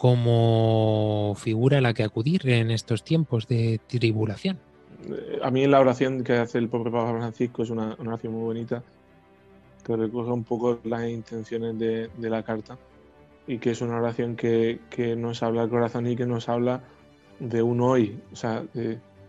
como 0.00 1.34
figura 1.36 1.76
a 1.76 1.80
la 1.82 1.92
que 1.92 2.02
acudir 2.02 2.48
en 2.48 2.70
estos 2.70 3.04
tiempos 3.04 3.46
de 3.46 3.82
tribulación. 3.86 4.58
Eh, 5.04 5.40
A 5.42 5.50
mí 5.50 5.66
la 5.66 5.78
oración 5.78 6.24
que 6.24 6.38
hace 6.38 6.56
el 6.56 6.70
propio 6.70 6.90
Papa 6.90 7.18
Francisco 7.18 7.64
es 7.64 7.68
una, 7.68 7.96
oración 7.98 8.32
muy 8.32 8.44
bonita, 8.44 8.82
que 9.84 9.94
recoge 9.96 10.30
un 10.32 10.44
poco 10.44 10.80
las 10.84 11.06
intenciones 11.06 11.78
de, 11.78 12.08
la 12.18 12.42
carta 12.42 12.78
y 13.46 13.58
que 13.58 13.72
es 13.72 13.82
una 13.82 13.98
oración 13.98 14.36
que, 14.36 14.80
nos 15.18 15.42
habla 15.42 15.64
al 15.64 15.68
corazón 15.68 16.06
y 16.06 16.16
que 16.16 16.24
nos 16.24 16.48
habla 16.48 16.80
de 17.38 17.60
un 17.60 17.82
hoy, 17.82 18.22
o 18.32 18.36
sea, 18.36 18.64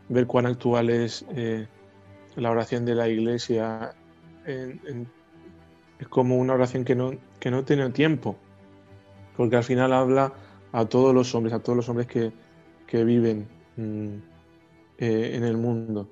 ver 0.08 0.26
cuán 0.26 0.46
actual 0.46 0.90
es 0.90 1.26
eh, 1.36 1.68
la 2.38 2.50
oración 2.50 2.86
de 2.86 2.96
la 2.96 3.10
Iglesia 3.10 3.94
es 4.46 6.08
como 6.08 6.38
una 6.38 6.54
oración 6.54 6.86
que 6.86 6.96
no, 6.96 7.12
que 7.42 7.52
no 7.52 7.66
tiene 7.66 7.90
tiempo, 7.90 8.38
porque 9.36 9.58
al 9.58 9.66
final 9.66 9.92
habla 9.92 10.32
a 10.72 10.86
todos 10.86 11.14
los 11.14 11.34
hombres, 11.36 11.54
a 11.54 11.60
todos 11.60 11.76
los 11.76 11.90
hombres 11.90 12.08
que, 12.08 12.32
que 12.88 13.04
viven 13.04 13.48
mm, 13.78 14.16
eh, 14.98 15.32
en 15.36 15.44
el 15.44 15.58
mundo. 15.58 16.08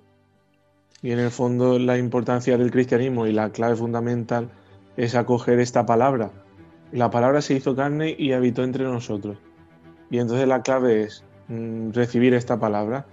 Y 1.01 1.11
en 1.11 1.19
el 1.19 1.31
fondo 1.31 1.79
la 1.79 1.97
importancia 1.97 2.57
del 2.57 2.71
cristianismo 2.71 3.25
y 3.25 3.31
la 3.31 3.51
clave 3.51 3.75
fundamental 3.75 4.49
es 4.97 5.15
acoger 5.15 5.59
esta 5.59 5.85
palabra. 5.85 6.31
La 6.91 7.09
palabra 7.09 7.41
se 7.41 7.53
hizo 7.53 7.75
carne 7.75 8.15
y 8.17 8.33
habitó 8.33 8.63
entre 8.63 8.83
nosotros. 8.83 9.37
Y 10.09 10.17
entonces 10.17 10.47
la 10.47 10.61
clave 10.61 11.03
es 11.03 11.23
mm, 11.47 11.91
recibir 11.91 12.33
esta 12.33 12.59
palabra. 12.59 13.05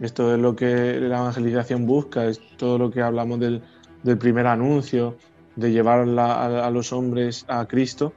Esto 0.00 0.34
es 0.34 0.40
lo 0.40 0.56
que 0.56 0.98
la 1.00 1.18
evangelización 1.18 1.86
busca, 1.86 2.26
es 2.26 2.40
todo 2.56 2.78
lo 2.78 2.90
que 2.90 3.02
hablamos 3.02 3.38
del, 3.38 3.62
del 4.02 4.18
primer 4.18 4.46
anuncio, 4.46 5.16
de 5.56 5.72
llevar 5.72 6.08
a 6.18 6.70
los 6.70 6.92
hombres 6.92 7.44
a 7.48 7.66
Cristo. 7.66 8.12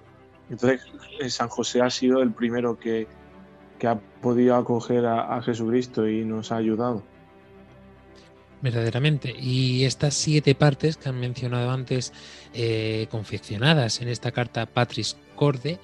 Entonces 0.49 0.82
eh, 1.19 1.29
San 1.29 1.49
José 1.49 1.82
ha 1.82 1.89
sido 1.89 2.21
el 2.21 2.32
primero 2.32 2.77
que, 2.79 3.08
que 3.79 3.88
ha 3.88 3.99
podido 4.21 4.56
acoger 4.56 5.06
a, 5.06 5.36
a 5.36 5.41
Jesucristo 5.41 6.08
y 6.08 6.25
nos 6.25 6.51
ha 6.51 6.58
ayudado. 6.58 7.03
Verdaderamente. 8.63 9.36
Y 9.38 9.84
estas 9.84 10.13
siete 10.13 10.56
partes 10.56 10.95
que 10.95 11.10
han 11.10 11.19
mencionado 11.19 11.69
antes, 11.69 12.13
eh, 12.53 13.08
confeccionadas 13.12 13.99
en 14.01 14.08
esta 14.08 14.32
carta 14.32 14.65
Patris 14.65 15.17
Corde, 15.36 15.80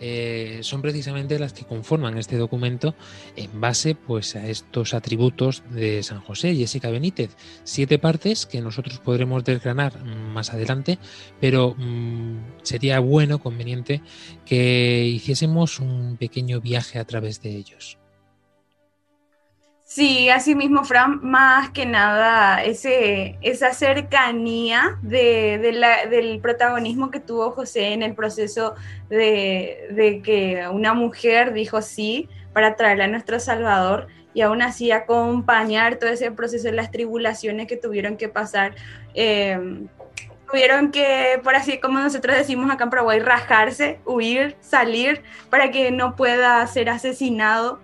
eh, 0.00 0.58
son 0.62 0.82
precisamente 0.82 1.38
las 1.38 1.52
que 1.52 1.64
conforman 1.64 2.18
este 2.18 2.36
documento 2.36 2.94
en 3.36 3.60
base 3.60 3.94
pues, 3.94 4.36
a 4.36 4.48
estos 4.48 4.92
atributos 4.92 5.62
de 5.70 6.02
San 6.02 6.20
José, 6.20 6.54
Jessica 6.54 6.90
Benítez. 6.90 7.36
Siete 7.62 7.98
partes 7.98 8.46
que 8.46 8.60
nosotros 8.60 8.98
podremos 8.98 9.44
desgranar 9.44 10.04
más 10.04 10.52
adelante, 10.52 10.98
pero 11.40 11.74
mm, 11.76 12.62
sería 12.62 12.98
bueno, 13.00 13.38
conveniente, 13.38 14.02
que 14.44 15.04
hiciésemos 15.06 15.80
un 15.80 16.16
pequeño 16.16 16.60
viaje 16.60 16.98
a 16.98 17.04
través 17.04 17.40
de 17.40 17.56
ellos. 17.56 17.98
Sí, 19.86 20.30
así 20.30 20.54
mismo, 20.54 20.82
Fran, 20.84 21.20
más 21.22 21.70
que 21.70 21.84
nada, 21.84 22.64
ese, 22.64 23.36
esa 23.42 23.74
cercanía 23.74 24.98
de, 25.02 25.58
de 25.58 25.72
la- 25.72 26.06
del 26.06 26.40
protagonismo 26.40 27.10
que 27.10 27.20
tuvo 27.20 27.50
José 27.50 27.92
en 27.92 28.02
el 28.02 28.14
proceso 28.14 28.74
de, 29.10 29.86
de 29.90 30.22
que 30.22 30.66
una 30.72 30.94
mujer 30.94 31.52
dijo 31.52 31.82
sí 31.82 32.28
para 32.54 32.76
traerle 32.76 33.04
a 33.04 33.08
nuestro 33.08 33.38
Salvador 33.38 34.08
y 34.32 34.40
aún 34.40 34.62
así 34.62 34.90
acompañar 34.90 35.96
todo 35.96 36.10
ese 36.10 36.30
proceso 36.32 36.64
de 36.68 36.72
las 36.72 36.90
tribulaciones 36.90 37.66
que 37.68 37.76
tuvieron 37.76 38.16
que 38.16 38.28
pasar. 38.30 38.74
eh, 39.14 39.86
tuvieron 40.50 40.90
que, 40.92 41.40
por 41.42 41.56
así 41.56 41.78
como 41.78 41.98
nosotros 41.98 42.36
decimos 42.36 42.70
acá 42.70 42.84
en 42.84 42.90
Paraguay, 42.90 43.18
rajarse, 43.18 43.98
huir, 44.04 44.56
salir 44.60 45.22
para 45.50 45.70
que 45.70 45.90
no 45.90 46.14
pueda 46.16 46.64
ser 46.66 46.90
asesinado 46.90 47.80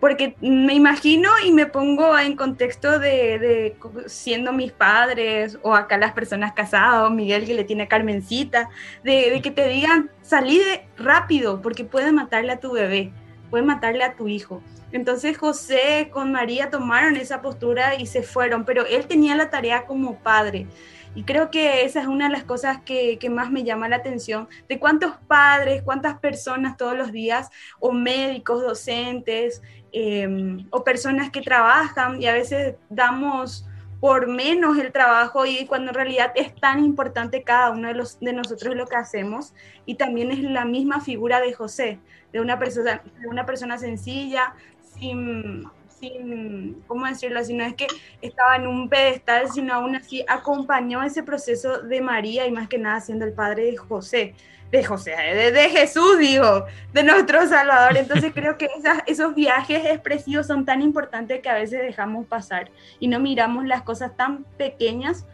porque 0.00 0.34
me 0.40 0.74
imagino 0.74 1.30
y 1.44 1.52
me 1.52 1.66
pongo 1.66 2.18
en 2.18 2.34
contexto 2.34 2.98
de, 2.98 3.38
de 3.38 3.76
siendo 4.06 4.52
mis 4.52 4.72
padres 4.72 5.58
o 5.62 5.74
acá 5.74 5.98
las 5.98 6.12
personas 6.12 6.52
casadas 6.52 7.10
Miguel 7.10 7.44
que 7.44 7.54
le 7.54 7.64
tiene 7.64 7.84
a 7.84 7.88
Carmencita, 7.88 8.70
de, 9.04 9.30
de 9.30 9.42
que 9.42 9.50
te 9.50 9.68
digan 9.68 10.10
salí 10.22 10.58
de 10.58 10.86
rápido 10.96 11.60
porque 11.60 11.84
puede 11.84 12.12
matarle 12.12 12.52
a 12.52 12.60
tu 12.60 12.72
bebé, 12.72 13.12
puede 13.50 13.62
matarle 13.62 14.04
a 14.04 14.16
tu 14.16 14.26
hijo. 14.26 14.62
Entonces 14.92 15.38
José 15.38 16.08
con 16.10 16.32
María 16.32 16.70
tomaron 16.70 17.16
esa 17.16 17.42
postura 17.42 17.94
y 17.94 18.06
se 18.06 18.22
fueron, 18.22 18.64
pero 18.64 18.86
él 18.86 19.06
tenía 19.06 19.36
la 19.36 19.50
tarea 19.50 19.86
como 19.86 20.18
padre. 20.18 20.66
Y 21.14 21.24
creo 21.24 21.50
que 21.50 21.84
esa 21.84 22.00
es 22.00 22.06
una 22.06 22.26
de 22.26 22.32
las 22.32 22.44
cosas 22.44 22.82
que, 22.82 23.18
que 23.18 23.30
más 23.30 23.50
me 23.50 23.64
llama 23.64 23.88
la 23.88 23.96
atención, 23.96 24.48
de 24.68 24.78
cuántos 24.78 25.16
padres, 25.26 25.82
cuántas 25.82 26.18
personas 26.18 26.76
todos 26.76 26.96
los 26.96 27.10
días, 27.10 27.50
o 27.80 27.90
médicos, 27.90 28.62
docentes, 28.62 29.60
eh, 29.92 30.58
o 30.70 30.84
personas 30.84 31.30
que 31.30 31.40
trabajan 31.40 32.20
y 32.20 32.26
a 32.26 32.32
veces 32.32 32.76
damos 32.88 33.66
por 34.00 34.28
menos 34.28 34.78
el 34.78 34.92
trabajo 34.92 35.44
y 35.44 35.66
cuando 35.66 35.90
en 35.90 35.94
realidad 35.94 36.32
es 36.34 36.54
tan 36.54 36.82
importante 36.82 37.42
cada 37.42 37.70
uno 37.70 37.88
de, 37.88 37.94
los, 37.94 38.18
de 38.18 38.32
nosotros 38.32 38.74
lo 38.74 38.86
que 38.86 38.96
hacemos 38.96 39.52
y 39.84 39.96
también 39.96 40.30
es 40.30 40.40
la 40.40 40.64
misma 40.64 41.00
figura 41.00 41.40
de 41.40 41.52
José, 41.52 41.98
de 42.32 42.40
una 42.40 42.58
persona, 42.58 43.02
de 43.20 43.28
una 43.28 43.44
persona 43.44 43.76
sencilla, 43.76 44.54
sin, 44.98 45.64
sin, 46.00 46.82
¿cómo 46.86 47.06
decirlo? 47.06 47.40
así? 47.40 47.52
no 47.52 47.62
es 47.62 47.74
que 47.74 47.88
estaba 48.22 48.56
en 48.56 48.66
un 48.66 48.88
pedestal, 48.88 49.50
sino 49.52 49.74
aún 49.74 49.94
así 49.94 50.24
acompañó 50.26 51.02
ese 51.02 51.22
proceso 51.22 51.82
de 51.82 52.00
María 52.00 52.46
y 52.46 52.52
más 52.52 52.68
que 52.68 52.78
nada 52.78 53.00
siendo 53.00 53.26
el 53.26 53.34
padre 53.34 53.64
de 53.64 53.76
José, 53.76 54.34
de 54.70 54.84
José, 54.84 55.12
de, 55.12 55.50
de 55.52 55.68
Jesús, 55.68 56.18
digo, 56.18 56.64
de 56.92 57.02
nuestro 57.02 57.46
Salvador. 57.46 57.96
Entonces 57.96 58.30
creo 58.34 58.56
que 58.56 58.66
esas- 58.78 59.02
esos 59.06 59.34
viajes 59.34 59.84
expresivos 59.86 60.46
son 60.46 60.64
tan 60.64 60.80
importantes 60.82 61.40
que 61.40 61.48
a 61.48 61.54
veces 61.54 61.80
dejamos 61.82 62.26
pasar 62.26 62.70
y 63.00 63.08
no 63.08 63.18
miramos 63.20 63.66
las 63.66 63.82
cosas 63.82 64.16
tan 64.16 64.44
pequeñas 64.56 65.26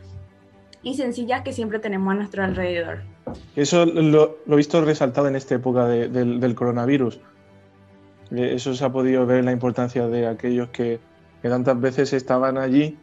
y 0.83 0.95
sencillas 0.95 1.43
que 1.43 1.53
siempre 1.53 1.79
tenemos 1.81 2.13
a 2.13 2.17
nuestro 2.17 2.45
alrededor. 2.45 3.03
Eso 3.57 3.85
lo, 3.87 4.39
lo 4.47 4.55
he 4.55 4.57
visto 4.57 4.81
resaltado 4.85 5.27
en 5.29 5.37
esta 5.37 5.57
época 5.57 5.87
de- 5.87 6.09
del, 6.09 6.39
del 6.41 6.55
coronavirus. 6.55 7.21
Eh, 8.31 8.53
Eso 8.55 8.75
se 8.75 8.85
ha 8.85 8.91
podido 8.91 9.27
ver 9.27 9.45
la 9.45 9.53
importancia 9.53 10.07
de 10.09 10.27
aquellos 10.29 10.69
que, 10.71 11.01
que 11.43 11.49
tantas 11.49 11.81
veces 11.81 12.13
estaban 12.13 12.57
allí, 12.57 12.97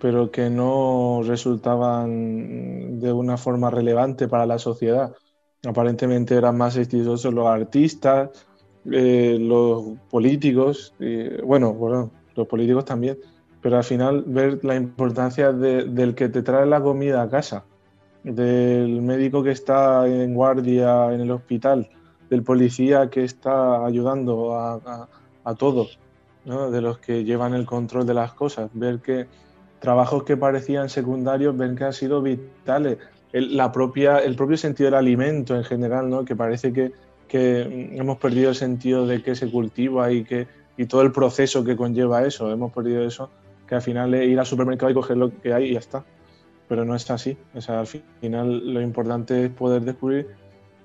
pero 0.00 0.30
que 0.30 0.50
no 0.50 1.22
resultaban 1.24 3.00
de 3.00 3.12
una 3.12 3.36
forma 3.36 3.70
relevante 3.70 4.28
para 4.28 4.46
la 4.46 4.58
sociedad. 4.58 5.12
Aparentemente 5.66 6.34
eran 6.34 6.56
más 6.56 6.76
exitosos 6.76 7.34
los 7.34 7.46
artistas, 7.46 8.30
eh, 8.90 9.36
los 9.38 9.98
políticos, 10.10 10.94
eh, 11.00 11.42
bueno, 11.44 11.74
bueno, 11.74 12.10
los 12.34 12.46
políticos 12.46 12.86
también, 12.86 13.18
pero 13.60 13.76
al 13.76 13.84
final 13.84 14.24
ver 14.26 14.64
la 14.64 14.74
importancia 14.74 15.52
de- 15.52 15.84
del 15.84 16.14
que 16.14 16.30
te 16.30 16.42
trae 16.42 16.64
la 16.64 16.80
comida 16.80 17.20
a 17.20 17.28
casa, 17.28 17.64
del 18.24 19.02
médico 19.02 19.42
que 19.42 19.50
está 19.50 20.06
en 20.06 20.34
guardia 20.34 21.12
en 21.12 21.20
el 21.20 21.30
hospital, 21.30 21.88
del 22.30 22.42
policía 22.42 23.10
que 23.10 23.24
está 23.24 23.84
ayudando 23.84 24.56
a, 24.56 25.08
todos, 25.58 25.98
de 26.44 26.80
los 26.80 26.98
que 26.98 27.24
llevan 27.24 27.54
el 27.54 27.66
control 27.66 28.06
de 28.06 28.14
las 28.14 28.32
cosas, 28.32 28.70
ver 28.72 29.00
que 29.00 29.26
trabajos 29.80 30.22
que 30.22 30.36
parecían 30.36 30.88
secundarios, 30.88 31.56
ven 31.56 31.76
que 31.76 31.84
han 31.84 31.92
sido 31.92 32.22
vitales, 32.22 32.98
el, 33.32 33.56
la 33.56 33.70
propia, 33.72 34.18
el 34.18 34.34
propio 34.36 34.56
sentido 34.56 34.86
del 34.88 34.94
alimento 34.98 35.54
en 35.56 35.64
general, 35.64 36.08
¿no? 36.10 36.24
que 36.24 36.34
parece 36.36 36.72
que, 36.72 36.92
que 37.28 37.62
hemos 37.96 38.18
perdido 38.18 38.50
el 38.50 38.54
sentido 38.56 39.06
de 39.06 39.22
que 39.22 39.34
se 39.34 39.50
cultiva 39.50 40.10
y, 40.12 40.24
que, 40.24 40.48
y 40.76 40.86
todo 40.86 41.02
el 41.02 41.12
proceso 41.12 41.64
que 41.64 41.76
conlleva 41.76 42.24
eso, 42.26 42.50
hemos 42.50 42.72
perdido 42.72 43.04
eso, 43.04 43.30
que 43.66 43.74
al 43.76 43.82
final 43.82 44.12
es 44.14 44.28
ir 44.28 44.38
al 44.38 44.46
supermercado 44.46 44.90
y 44.90 44.94
coger 44.94 45.16
lo 45.16 45.30
que 45.40 45.52
hay 45.52 45.66
y 45.70 45.72
ya 45.74 45.78
está. 45.78 46.04
Pero 46.68 46.84
no 46.84 46.94
es 46.94 47.10
así. 47.10 47.36
O 47.54 47.60
sea, 47.60 47.80
al 47.80 47.86
final 47.88 48.72
lo 48.74 48.80
importante 48.80 49.46
es 49.46 49.50
poder 49.50 49.82
descubrir 49.82 50.28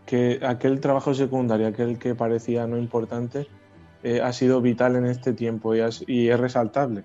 que 0.06 0.40
aquel 0.44 0.80
trabajo 0.80 1.14
secundario, 1.14 1.68
aquel 1.68 1.98
que 2.00 2.16
parecía 2.16 2.66
no 2.68 2.78
importante, 2.78 3.48
eh, 4.04 4.22
ha 4.22 4.34
sido 4.34 4.62
vital 4.62 4.96
en 4.96 5.06
este 5.06 5.34
tiempo 5.34 5.76
y, 5.76 5.80
has- 5.82 6.04
y 6.08 6.30
es 6.30 6.40
resaltable. 6.40 7.04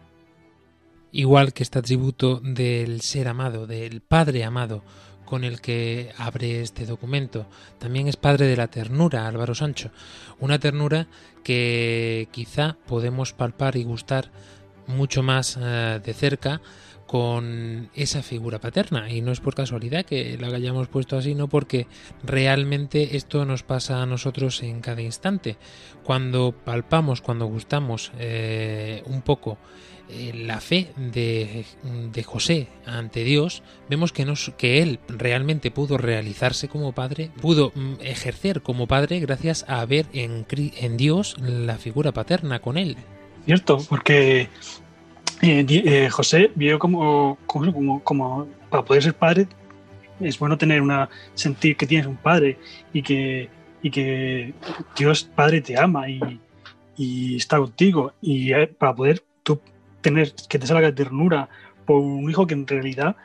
Igual 1.13 1.53
que 1.53 1.63
este 1.63 1.79
atributo 1.79 2.41
del 2.41 3.01
ser 3.01 3.29
amado, 3.29 3.67
del 3.67 4.01
Padre 4.01 4.45
amado, 4.45 4.83
con 5.31 5.45
el 5.45 5.61
que 5.61 6.13
abre 6.19 6.61
este 6.61 6.87
documento. 6.87 7.47
También 7.79 8.09
es 8.09 8.17
padre 8.17 8.49
de 8.49 8.57
la 8.57 8.67
ternura, 8.67 9.29
Álvaro 9.29 9.55
Sancho. 9.55 9.93
Una 10.41 10.59
ternura 10.59 11.07
que 11.45 12.29
quizá 12.33 12.77
podemos 12.89 13.33
palpar 13.33 13.77
y 13.77 13.85
gustar 13.85 14.33
mucho 14.89 15.23
más 15.23 15.57
eh, 15.61 16.01
de 16.05 16.15
cerca 16.15 16.61
con 17.07 17.91
esa 17.95 18.25
figura 18.25 18.59
paterna. 18.59 19.09
Y 19.09 19.21
no 19.21 19.31
es 19.31 19.39
por 19.39 19.55
casualidad 19.55 20.05
que 20.05 20.37
la 20.37 20.49
hayamos 20.49 20.89
puesto 20.89 21.17
así, 21.17 21.37
no 21.37 21.49
porque 21.49 21.87
realmente 22.25 23.17
esto 23.17 23.45
nos 23.45 23.63
pasa 23.63 24.03
a 24.03 24.07
nosotros 24.07 24.61
en 24.65 24.81
cada 24.81 25.01
instante. 25.01 25.59
Cuando 26.03 26.51
palpamos, 26.53 27.21
cuando 27.21 27.47
gustamos 27.47 28.11
eh, 28.19 29.05
un 29.07 29.23
poco 29.23 29.59
eh, 30.13 30.33
la 30.35 30.61
fe 30.61 30.89
de, 30.97 31.65
de 32.13 32.23
José 32.23 32.69
ante 32.87 33.25
Dios, 33.25 33.63
vemos 33.89 34.13
que, 34.13 34.25
nos, 34.25 34.53
que 34.57 34.83
él 34.83 34.99
realmente 35.09 35.71
pudo 35.71 35.99
realizarse 35.99 36.69
como 36.69 36.93
padre, 36.93 37.31
pudo 37.41 37.73
mm, 37.75 37.95
ejercer 38.01 38.63
como 38.63 38.87
padre 38.87 39.21
gracias 39.21 39.65
a 39.69 39.85
ver 39.87 40.07
en, 40.13 40.47
en 40.51 40.97
Dios 40.97 41.37
la 41.41 41.77
figura 41.77 42.13
paterna 42.13 42.61
con 42.61 42.77
él. 42.77 42.97
Cierto, 43.47 43.79
porque 43.89 44.49
eh, 45.43 45.67
eh, 45.69 46.09
José 46.11 46.51
vio 46.55 46.79
como, 46.79 47.39
como, 47.47 48.03
como, 48.03 48.47
para 48.69 48.85
poder 48.85 49.03
ser 49.03 49.15
padre 49.15 49.49
es 50.21 50.39
bueno 50.39 50.59
tener 50.59 50.83
una 50.83 51.09
sentir 51.35 51.77
que 51.77 51.87
tienes 51.87 52.07
un 52.07 52.17
padre 52.17 52.59
y 52.93 53.03
que, 53.03 53.49
y 53.83 53.91
que 53.91 54.55
Dios 54.97 55.25
Padre 55.25 55.61
te 55.61 55.79
ama 55.79 56.09
y, 56.09 56.41
está 57.35 57.57
contigo 57.57 58.13
y 58.21 58.53
para 58.79 58.95
poder 58.95 59.25
tener 60.01 60.33
que 60.49 60.59
te 60.59 60.67
salga 60.67 60.95
ternura 60.95 61.49
por 61.85 62.01
un 62.01 62.31
hijo 62.31 62.47
que 62.47 62.55
en 62.55 62.67
realidad 62.67 63.17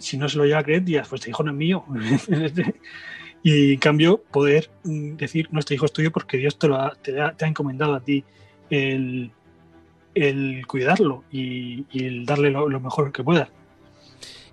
si 0.00 0.16
no 0.16 0.28
se 0.28 0.38
lo 0.38 0.44
llega 0.44 0.58
a 0.58 0.64
creer, 0.64 0.82
dirías, 0.82 1.08
pues 1.08 1.20
este 1.20 1.30
hijo 1.30 1.42
no 1.44 1.52
es 1.52 1.56
mío. 1.56 1.84
y 3.42 3.74
en 3.74 3.78
cambio, 3.78 4.22
poder 4.30 4.70
mm, 4.82 5.16
decir, 5.16 5.48
no, 5.52 5.60
este 5.60 5.74
hijo 5.74 5.86
es 5.86 5.92
tuyo 5.92 6.10
porque 6.10 6.38
Dios 6.38 6.58
te, 6.58 6.68
lo 6.68 6.76
ha, 6.76 6.94
te, 6.94 7.20
ha, 7.20 7.34
encomendado 7.40 7.94
a 7.94 8.00
ti 8.00 8.24
el, 8.70 9.30
el 10.14 10.66
cuidarlo 10.66 11.24
y, 11.30 11.86
el 11.92 12.24
darle 12.24 12.50
lo, 12.50 12.68
lo 12.68 12.80
mejor 12.80 13.12
que 13.12 13.22
pueda. 13.22 13.50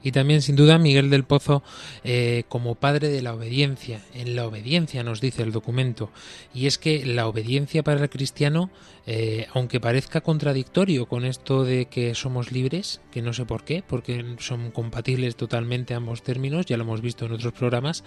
Y 0.07 0.13
también, 0.13 0.41
sin 0.41 0.55
duda, 0.55 0.77
Miguel 0.77 1.09
del 1.09 1.25
Pozo 1.25 1.63
eh, 2.05 2.45
como 2.47 2.75
padre 2.75 3.09
de 3.09 3.21
la 3.21 3.33
obediencia. 3.33 3.99
En 4.13 4.37
la 4.37 4.47
obediencia 4.47 5.03
nos 5.03 5.19
dice 5.19 5.43
el 5.43 5.51
documento. 5.51 6.11
Y 6.53 6.67
es 6.67 6.77
que 6.77 7.05
la 7.05 7.27
obediencia 7.27 7.83
para 7.83 8.01
el 8.01 8.09
cristiano, 8.09 8.69
eh, 9.05 9.47
aunque 9.53 9.81
parezca 9.81 10.21
contradictorio 10.21 11.07
con 11.07 11.25
esto 11.25 11.65
de 11.65 11.87
que 11.87 12.15
somos 12.15 12.53
libres, 12.53 13.01
que 13.11 13.21
no 13.21 13.33
sé 13.33 13.43
por 13.43 13.65
qué, 13.65 13.83
porque 13.85 14.23
son 14.39 14.71
compatibles 14.71 15.35
totalmente 15.35 15.93
ambos 15.93 16.23
términos, 16.23 16.65
ya 16.65 16.77
lo 16.77 16.83
hemos 16.83 17.01
visto 17.01 17.25
en 17.25 17.33
otros 17.33 17.51
programas, 17.51 18.05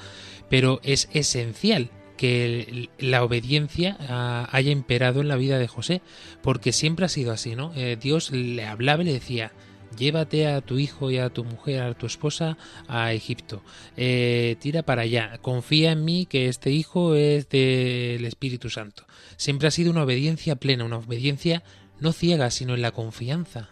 pero 0.49 0.81
es 0.83 1.11
esencial 1.13 1.91
que 2.17 2.89
la 2.99 3.25
obediencia 3.25 3.99
ah, 4.09 4.49
haya 4.53 4.71
imperado 4.71 5.21
en 5.21 5.29
la 5.29 5.37
vida 5.37 5.59
de 5.59 5.69
José, 5.69 6.01
porque 6.43 6.73
siempre 6.73 7.05
ha 7.05 7.11
sido 7.11 7.31
así, 7.31 7.57
¿no? 7.57 7.73
Eh, 7.77 7.99
Dios 8.01 8.31
le 8.31 8.65
hablaba 8.65 9.03
y 9.03 9.07
le 9.07 9.13
decía, 9.13 9.53
llévate 9.97 10.47
a 10.47 10.61
tu 10.61 10.79
hijo 10.79 11.11
y 11.11 11.19
a 11.19 11.31
tu 11.31 11.45
mujer, 11.45 11.83
a 11.83 11.95
tu 11.95 12.07
esposa 12.07 12.57
a 12.89 13.13
Egipto. 13.13 13.63
Eh, 13.97 14.57
tira 14.61 14.83
para 14.83 15.03
allá. 15.03 15.39
Confía 15.43 15.93
en 15.93 16.05
mí 16.05 16.27
que 16.27 16.49
este 16.49 16.71
hijo 16.71 17.15
es 17.15 17.49
del 17.49 18.25
Espíritu 18.25 18.71
Santo. 18.71 19.05
Siempre 19.37 19.69
ha 19.69 19.71
sido 19.71 19.91
una 19.91 20.05
obediencia 20.05 20.57
plena, 20.57 20.85
una 20.85 20.99
obediencia 20.99 21.63
no 22.01 22.13
ciega, 22.13 22.51
sino 22.51 22.75
en 22.75 22.83
la 22.83 22.93
confianza. 22.93 23.71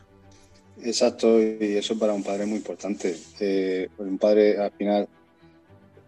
Exacto, 0.82 1.40
y 1.42 1.76
eso 1.76 1.98
para 1.98 2.12
un 2.12 2.22
padre 2.22 2.44
es 2.44 2.48
muy 2.48 2.58
importante. 2.58 3.16
Eh, 3.40 3.88
un 3.98 4.18
padre, 4.18 4.58
al 4.58 4.70
final, 4.72 5.08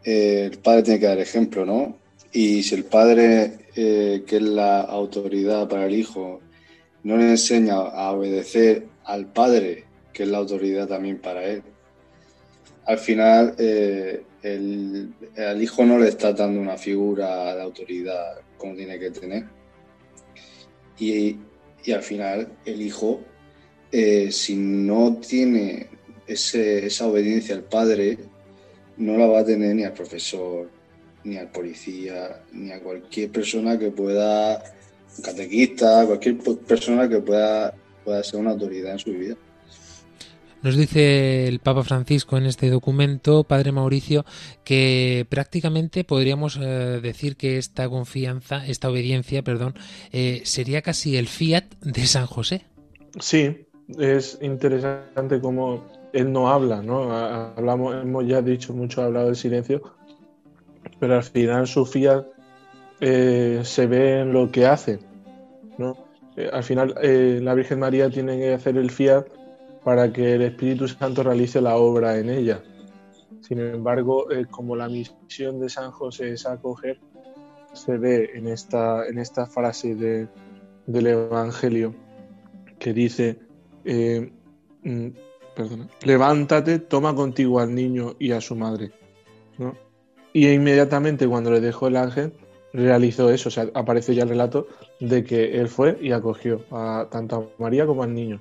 eh, 0.04 0.48
el 0.52 0.58
padre 0.58 0.82
tiene 0.82 1.00
que 1.00 1.06
dar 1.06 1.18
ejemplo, 1.18 1.66
¿no? 1.66 1.98
Y 2.32 2.62
si 2.62 2.76
el 2.76 2.84
padre, 2.84 3.58
que 3.74 4.22
es 4.24 4.42
la 4.42 4.82
autoridad 4.82 5.68
para 5.68 5.86
el 5.86 5.94
hijo, 5.94 6.40
no 7.02 7.16
le 7.16 7.30
enseña 7.30 7.74
a 7.74 8.12
obedecer 8.12 8.86
al 9.04 9.26
padre 9.26 9.89
que 10.12 10.24
es 10.24 10.28
la 10.28 10.38
autoridad 10.38 10.88
también 10.88 11.18
para 11.18 11.44
él. 11.44 11.62
Al 12.86 12.98
final, 12.98 13.54
eh, 13.58 14.22
el, 14.42 15.12
al 15.36 15.62
hijo 15.62 15.84
no 15.84 15.98
le 15.98 16.08
está 16.08 16.32
dando 16.32 16.60
una 16.60 16.76
figura 16.76 17.54
de 17.54 17.62
autoridad 17.62 18.40
como 18.56 18.74
tiene 18.74 18.98
que 18.98 19.10
tener. 19.10 19.44
Y, 20.98 21.36
y 21.84 21.92
al 21.92 22.02
final, 22.02 22.52
el 22.64 22.82
hijo, 22.82 23.20
eh, 23.90 24.30
si 24.30 24.56
no 24.56 25.16
tiene 25.16 25.88
ese, 26.26 26.86
esa 26.86 27.06
obediencia 27.06 27.54
al 27.54 27.64
padre, 27.64 28.18
no 28.96 29.16
la 29.16 29.26
va 29.26 29.40
a 29.40 29.44
tener 29.44 29.74
ni 29.74 29.84
al 29.84 29.94
profesor, 29.94 30.70
ni 31.24 31.36
al 31.36 31.50
policía, 31.50 32.42
ni 32.52 32.70
a 32.70 32.80
cualquier 32.80 33.30
persona 33.30 33.78
que 33.78 33.90
pueda, 33.90 34.62
un 35.16 35.22
catequista, 35.22 36.06
cualquier 36.06 36.38
persona 36.38 37.08
que 37.08 37.20
pueda, 37.20 37.74
pueda 38.04 38.22
ser 38.22 38.40
una 38.40 38.50
autoridad 38.50 38.92
en 38.92 38.98
su 38.98 39.12
vida. 39.12 39.36
Nos 40.62 40.76
dice 40.76 41.48
el 41.48 41.58
Papa 41.58 41.82
Francisco 41.84 42.36
en 42.36 42.44
este 42.44 42.68
documento, 42.68 43.44
Padre 43.44 43.72
Mauricio, 43.72 44.26
que 44.62 45.26
prácticamente 45.30 46.04
podríamos 46.04 46.58
eh, 46.60 47.00
decir 47.02 47.36
que 47.36 47.56
esta 47.56 47.88
confianza, 47.88 48.66
esta 48.66 48.90
obediencia, 48.90 49.42
perdón, 49.42 49.74
eh, 50.12 50.42
sería 50.44 50.82
casi 50.82 51.16
el 51.16 51.28
fiat 51.28 51.64
de 51.80 52.04
San 52.06 52.26
José. 52.26 52.66
Sí, 53.18 53.66
es 53.98 54.38
interesante 54.42 55.40
cómo 55.40 55.86
él 56.12 56.30
no 56.30 56.50
habla, 56.50 56.82
¿no? 56.82 57.10
Hablamos, 57.10 57.94
hemos 57.94 58.26
ya 58.26 58.42
dicho 58.42 58.74
mucho, 58.74 59.00
ha 59.00 59.06
hablado 59.06 59.26
del 59.26 59.36
silencio, 59.36 59.80
pero 60.98 61.16
al 61.16 61.24
final 61.24 61.66
su 61.68 61.86
fiat 61.86 62.26
eh, 63.00 63.62
se 63.64 63.86
ve 63.86 64.20
en 64.20 64.34
lo 64.34 64.50
que 64.50 64.66
hace, 64.66 64.98
¿no? 65.78 65.96
Al 66.52 66.62
final 66.64 66.94
la 67.02 67.54
Virgen 67.54 67.80
María 67.80 68.08
tiene 68.08 68.38
que 68.38 68.54
hacer 68.54 68.76
el 68.76 68.90
fiat 68.90 69.26
para 69.84 70.12
que 70.12 70.34
el 70.34 70.42
Espíritu 70.42 70.88
Santo 70.88 71.22
realice 71.22 71.60
la 71.60 71.76
obra 71.76 72.18
en 72.18 72.28
ella. 72.30 72.62
Sin 73.40 73.58
embargo, 73.60 74.30
eh, 74.30 74.46
como 74.50 74.76
la 74.76 74.88
misión 74.88 75.58
de 75.60 75.68
San 75.68 75.90
José 75.90 76.32
es 76.32 76.46
acoger, 76.46 77.00
se 77.72 77.96
ve 77.96 78.30
en 78.34 78.48
esta, 78.48 79.06
en 79.06 79.18
esta 79.18 79.46
frase 79.46 79.94
de, 79.94 80.28
del 80.86 81.06
Evangelio 81.06 81.94
que 82.78 82.92
dice, 82.92 83.38
eh, 83.84 84.30
mm, 84.82 85.08
levántate, 86.04 86.78
toma 86.78 87.14
contigo 87.14 87.60
al 87.60 87.74
niño 87.74 88.14
y 88.18 88.32
a 88.32 88.40
su 88.40 88.56
madre. 88.56 88.92
Y 90.32 90.48
inmediatamente 90.48 91.26
cuando 91.26 91.50
le 91.50 91.60
dejó 91.60 91.88
el 91.88 91.96
ángel, 91.96 92.32
realizó 92.72 93.30
eso, 93.30 93.48
o 93.48 93.52
sea, 93.52 93.68
aparece 93.74 94.14
ya 94.14 94.22
el 94.22 94.28
relato 94.28 94.68
de 95.00 95.24
que 95.24 95.60
él 95.60 95.68
fue 95.68 95.98
y 96.00 96.12
acogió 96.12 96.64
a, 96.70 97.08
tanto 97.10 97.36
a 97.58 97.62
María 97.62 97.84
como 97.84 98.04
al 98.04 98.14
niño 98.14 98.40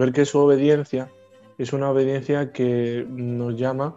ver 0.00 0.12
que 0.12 0.24
su 0.24 0.38
obediencia 0.38 1.10
es 1.58 1.74
una 1.74 1.90
obediencia 1.90 2.52
que 2.52 3.06
nos 3.08 3.54
llama 3.56 3.96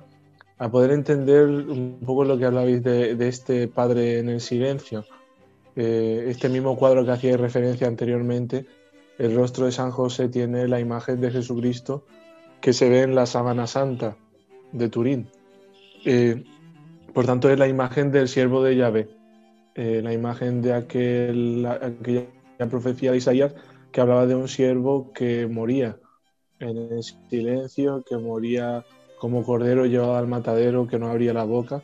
a 0.58 0.70
poder 0.70 0.92
entender 0.92 1.48
un 1.48 2.00
poco 2.06 2.26
lo 2.26 2.38
que 2.38 2.46
hablabais 2.46 2.84
de, 2.84 3.28
este 3.28 3.70
padre 3.70 4.20
en 4.20 4.28
el 4.30 4.42
silencio. 4.42 5.06
Eh, 5.76 6.26
este 6.28 6.50
mismo 6.50 6.78
cuadro 6.78 7.06
que 7.06 7.12
hacía 7.12 7.38
referencia 7.38 7.88
anteriormente, 7.88 8.66
el 9.18 9.34
rostro 9.34 9.66
de 9.66 9.72
San 9.72 9.92
José 9.92 10.28
tiene 10.28 10.68
la 10.68 10.80
imagen 10.82 11.22
de 11.22 11.32
Jesucristo 11.32 12.04
que 12.60 12.74
se 12.74 12.89
ve 12.89 13.02
en 13.02 13.16
la 13.16 13.26
Sábana 13.26 13.66
Santa 13.66 14.18
de 14.74 14.89
Turín. 14.89 15.28
Eh, 16.06 16.44
por 17.13 17.26
tanto, 17.26 17.50
es 17.50 17.58
la 17.58 17.68
imagen 17.68 18.12
del 18.12 18.28
siervo 18.28 18.62
de 18.62 18.76
Yahvé, 18.76 19.08
eh, 19.76 20.02
la 20.04 20.12
imagen 20.12 20.62
de 20.62 20.74
aquel, 20.74 21.66
aquella 21.66 22.28
profecía 22.70 23.12
de 23.12 23.18
Isaías 23.18 23.56
que 23.94 24.02
hablaba 24.02 24.26
de 24.26 24.36
un 24.36 24.48
siervo 24.48 25.14
que 25.14 25.48
moría 25.48 25.98
en 26.60 26.78
el 26.78 27.04
silencio, 27.04 28.04
que 28.04 28.18
moría 28.18 28.84
como 29.20 29.44
cordero 29.44 29.86
llevado 29.86 30.16
al 30.16 30.28
matadero, 30.28 30.88
que 30.88 31.00
no 31.00 31.08
abría 31.08 31.34
la 31.34 31.46
boca, 31.46 31.84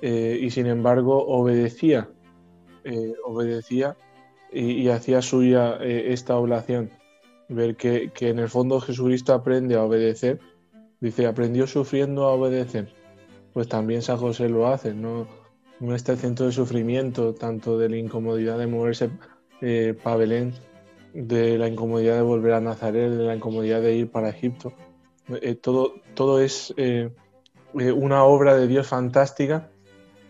eh, 0.00 0.38
y 0.40 0.50
sin 0.50 0.66
embargo 0.66 1.26
obedecía, 1.26 2.08
eh, 2.84 3.14
obedecía 3.26 3.96
y, 4.52 4.88
hacía 4.88 5.20
suya 5.22 5.76
eh, 5.80 6.12
esta 6.12 6.36
oblación. 6.36 6.90
Ver 7.48 7.76
que, 7.76 8.10
que 8.14 8.28
en 8.28 8.38
el 8.38 8.48
fondo 8.48 8.80
Jesucristo 8.80 9.34
aprende 9.34 9.74
a 9.74 9.82
obedecer, 9.82 10.38
dice, 11.00 11.26
aprendió 11.26 11.66
sufriendo 11.66 12.24
a 12.24 12.32
obedecer. 12.32 12.94
Pues 13.52 13.68
también 13.68 14.02
San 14.02 14.18
José 14.18 14.48
lo 14.48 14.68
hace, 14.68 14.94
no, 14.94 15.26
no 15.80 15.94
está 15.96 16.12
exento 16.12 16.46
de 16.46 16.52
sufrimiento, 16.52 17.34
tanto 17.34 17.76
de 17.76 17.88
la 17.88 17.96
incomodidad 17.96 18.56
de 18.56 18.68
moverse 18.68 19.10
eh, 19.60 19.98
para 20.00 20.16
Belén, 20.16 20.54
de 21.12 21.58
la 21.58 21.68
incomodidad 21.68 22.16
de 22.16 22.22
volver 22.22 22.52
a 22.54 22.60
Nazaret, 22.60 23.10
de 23.10 23.24
la 23.24 23.34
incomodidad 23.34 23.80
de 23.80 23.94
ir 23.94 24.10
para 24.10 24.28
Egipto. 24.28 24.72
Eh, 25.28 25.54
todo, 25.54 25.94
todo 26.14 26.40
es 26.40 26.74
eh, 26.76 27.10
eh, 27.78 27.92
una 27.92 28.24
obra 28.24 28.56
de 28.56 28.66
Dios 28.66 28.86
fantástica 28.88 29.70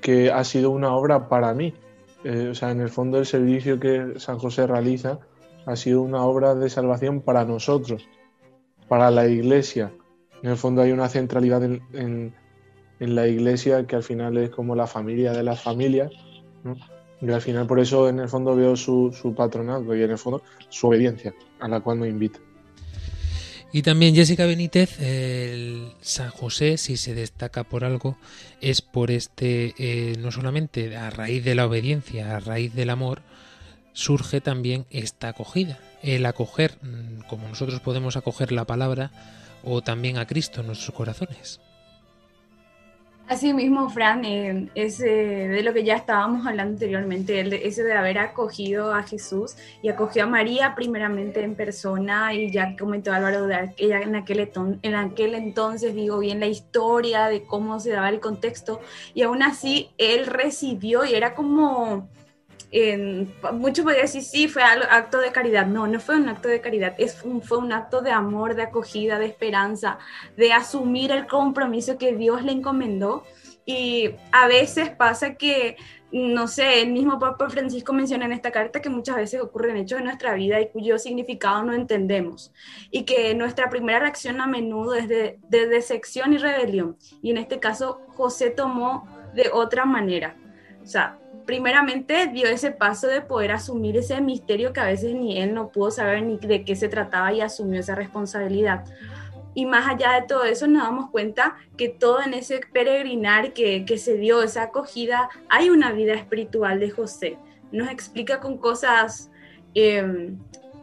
que 0.00 0.30
ha 0.30 0.44
sido 0.44 0.70
una 0.70 0.94
obra 0.94 1.28
para 1.28 1.54
mí. 1.54 1.74
O 2.22 2.54
sea, 2.54 2.70
en 2.70 2.82
el 2.82 2.90
fondo 2.90 3.18
el 3.18 3.24
servicio 3.24 3.80
que 3.80 4.14
San 4.18 4.38
José 4.38 4.66
realiza 4.66 5.20
ha 5.64 5.74
sido 5.74 6.02
una 6.02 6.22
obra 6.22 6.54
de 6.54 6.68
salvación 6.68 7.22
para 7.22 7.46
nosotros, 7.46 8.06
para 8.88 9.10
la 9.10 9.26
iglesia. 9.26 9.90
En 10.42 10.50
el 10.50 10.58
fondo 10.58 10.82
hay 10.82 10.92
una 10.92 11.08
centralidad 11.08 11.64
en, 11.64 11.82
en, 12.98 13.14
la 13.14 13.26
iglesia 13.26 13.86
que 13.86 13.96
al 13.96 14.02
final 14.02 14.36
es 14.36 14.50
como 14.50 14.76
la 14.76 14.86
familia 14.86 15.32
de 15.32 15.42
las 15.42 15.62
familias. 15.62 16.12
Y 17.20 17.30
al 17.30 17.42
final 17.42 17.66
por 17.66 17.80
eso 17.80 18.08
en 18.08 18.20
el 18.20 18.28
fondo 18.28 18.56
veo 18.56 18.76
su, 18.76 19.12
su 19.12 19.34
patronazgo 19.34 19.94
y 19.94 20.02
en 20.02 20.10
el 20.10 20.18
fondo 20.18 20.42
su 20.68 20.88
obediencia 20.88 21.34
a 21.60 21.68
la 21.68 21.80
cual 21.80 21.98
me 21.98 22.08
invita. 22.08 22.40
Y 23.72 23.82
también 23.82 24.16
Jessica 24.16 24.46
Benítez, 24.46 25.00
el 25.00 25.92
San 26.00 26.30
José, 26.30 26.76
si 26.76 26.96
se 26.96 27.14
destaca 27.14 27.62
por 27.62 27.84
algo, 27.84 28.16
es 28.60 28.82
por 28.82 29.12
este, 29.12 29.74
eh, 29.78 30.16
no 30.18 30.32
solamente 30.32 30.96
a 30.96 31.08
raíz 31.10 31.44
de 31.44 31.54
la 31.54 31.66
obediencia, 31.66 32.36
a 32.36 32.40
raíz 32.40 32.74
del 32.74 32.90
amor, 32.90 33.22
surge 33.92 34.40
también 34.40 34.86
esta 34.90 35.28
acogida. 35.28 35.78
El 36.02 36.26
acoger, 36.26 36.78
mm, 36.82 37.28
como 37.28 37.46
nosotros 37.46 37.80
podemos 37.80 38.16
acoger 38.16 38.50
la 38.50 38.64
palabra, 38.64 39.12
o 39.62 39.82
también 39.82 40.18
a 40.18 40.26
Cristo 40.26 40.62
en 40.62 40.66
nuestros 40.66 40.96
corazones. 40.96 41.60
Así 43.30 43.54
mismo, 43.54 43.88
Fran, 43.88 44.24
eh, 44.24 44.70
eh, 44.74 45.48
de 45.48 45.62
lo 45.62 45.72
que 45.72 45.84
ya 45.84 45.94
estábamos 45.94 46.44
hablando 46.48 46.72
anteriormente, 46.72 47.38
el 47.38 47.50
de, 47.50 47.68
ese 47.68 47.84
de 47.84 47.92
haber 47.92 48.18
acogido 48.18 48.92
a 48.92 49.04
Jesús 49.04 49.54
y 49.82 49.88
acogió 49.88 50.24
a 50.24 50.26
María 50.26 50.74
primeramente 50.74 51.44
en 51.44 51.54
persona 51.54 52.34
y 52.34 52.50
ya 52.50 52.74
comentó 52.76 53.12
Álvaro 53.12 53.46
de 53.46 53.72
ella 53.76 54.00
en 54.00 54.16
aquel, 54.16 54.50
en 54.82 54.94
aquel 54.96 55.36
entonces, 55.36 55.94
digo 55.94 56.18
bien 56.18 56.40
la 56.40 56.48
historia 56.48 57.26
de 57.26 57.44
cómo 57.44 57.78
se 57.78 57.90
daba 57.90 58.08
el 58.08 58.18
contexto 58.18 58.80
y 59.14 59.22
aún 59.22 59.44
así 59.44 59.90
él 59.96 60.26
recibió 60.26 61.04
y 61.04 61.14
era 61.14 61.36
como 61.36 62.08
en- 62.72 63.34
mucho 63.52 63.82
podría 63.82 64.02
decir, 64.02 64.22
sí, 64.22 64.48
fue 64.48 64.62
acto 64.62 65.18
de 65.18 65.32
caridad. 65.32 65.66
No, 65.66 65.86
no 65.86 66.00
fue 66.00 66.16
un 66.16 66.28
acto 66.28 66.48
de 66.48 66.60
caridad, 66.60 66.94
es 66.98 67.22
un- 67.24 67.42
fue 67.42 67.58
un 67.58 67.72
acto 67.72 68.00
de 68.00 68.10
amor, 68.12 68.54
de 68.54 68.62
acogida, 68.62 69.18
de 69.18 69.26
esperanza, 69.26 69.98
de 70.36 70.52
asumir 70.52 71.10
el 71.12 71.26
compromiso 71.26 71.98
que 71.98 72.14
Dios 72.14 72.42
le 72.44 72.52
encomendó. 72.52 73.24
Y 73.66 74.10
a 74.32 74.48
veces 74.48 74.90
pasa 74.90 75.34
que, 75.34 75.76
no 76.10 76.48
sé, 76.48 76.82
el 76.82 76.90
mismo 76.92 77.18
Papa 77.20 77.50
Francisco 77.50 77.92
menciona 77.92 78.24
en 78.24 78.32
esta 78.32 78.50
carta 78.50 78.80
que 78.80 78.88
muchas 78.88 79.16
veces 79.16 79.40
ocurren 79.40 79.76
hechos 79.76 79.98
en 79.98 80.06
nuestra 80.06 80.34
vida 80.34 80.60
y 80.60 80.70
cuyo 80.70 80.98
significado 80.98 81.62
no 81.62 81.72
entendemos. 81.72 82.52
Y 82.90 83.04
que 83.04 83.34
nuestra 83.34 83.70
primera 83.70 84.00
reacción 84.00 84.40
a 84.40 84.46
menudo 84.48 84.94
es 84.94 85.08
de, 85.08 85.38
de 85.48 85.66
decepción 85.68 86.32
y 86.32 86.38
rebelión. 86.38 86.96
Y 87.22 87.30
en 87.30 87.38
este 87.38 87.60
caso, 87.60 88.00
José 88.08 88.50
tomó 88.50 89.06
de 89.34 89.50
otra 89.52 89.84
manera. 89.84 90.34
O 90.82 90.86
sea, 90.86 91.19
primeramente 91.46 92.28
dio 92.28 92.46
ese 92.46 92.70
paso 92.70 93.06
de 93.06 93.20
poder 93.20 93.52
asumir 93.52 93.96
ese 93.96 94.20
misterio 94.20 94.72
que 94.72 94.80
a 94.80 94.86
veces 94.86 95.14
ni 95.14 95.38
él 95.38 95.54
no 95.54 95.70
pudo 95.70 95.90
saber 95.90 96.22
ni 96.22 96.36
de 96.38 96.64
qué 96.64 96.76
se 96.76 96.88
trataba 96.88 97.32
y 97.32 97.40
asumió 97.40 97.80
esa 97.80 97.94
responsabilidad. 97.94 98.84
Y 99.54 99.66
más 99.66 99.88
allá 99.88 100.12
de 100.12 100.26
todo 100.26 100.44
eso, 100.44 100.66
nos 100.68 100.84
damos 100.84 101.10
cuenta 101.10 101.56
que 101.76 101.88
todo 101.88 102.22
en 102.22 102.34
ese 102.34 102.60
peregrinar 102.72 103.52
que, 103.52 103.84
que 103.84 103.98
se 103.98 104.14
dio, 104.14 104.42
esa 104.42 104.64
acogida, 104.64 105.28
hay 105.48 105.70
una 105.70 105.92
vida 105.92 106.14
espiritual 106.14 106.78
de 106.78 106.90
José. 106.90 107.36
Nos 107.72 107.88
explica 107.88 108.38
con 108.40 108.58
cosas 108.58 109.30
eh, 109.74 110.34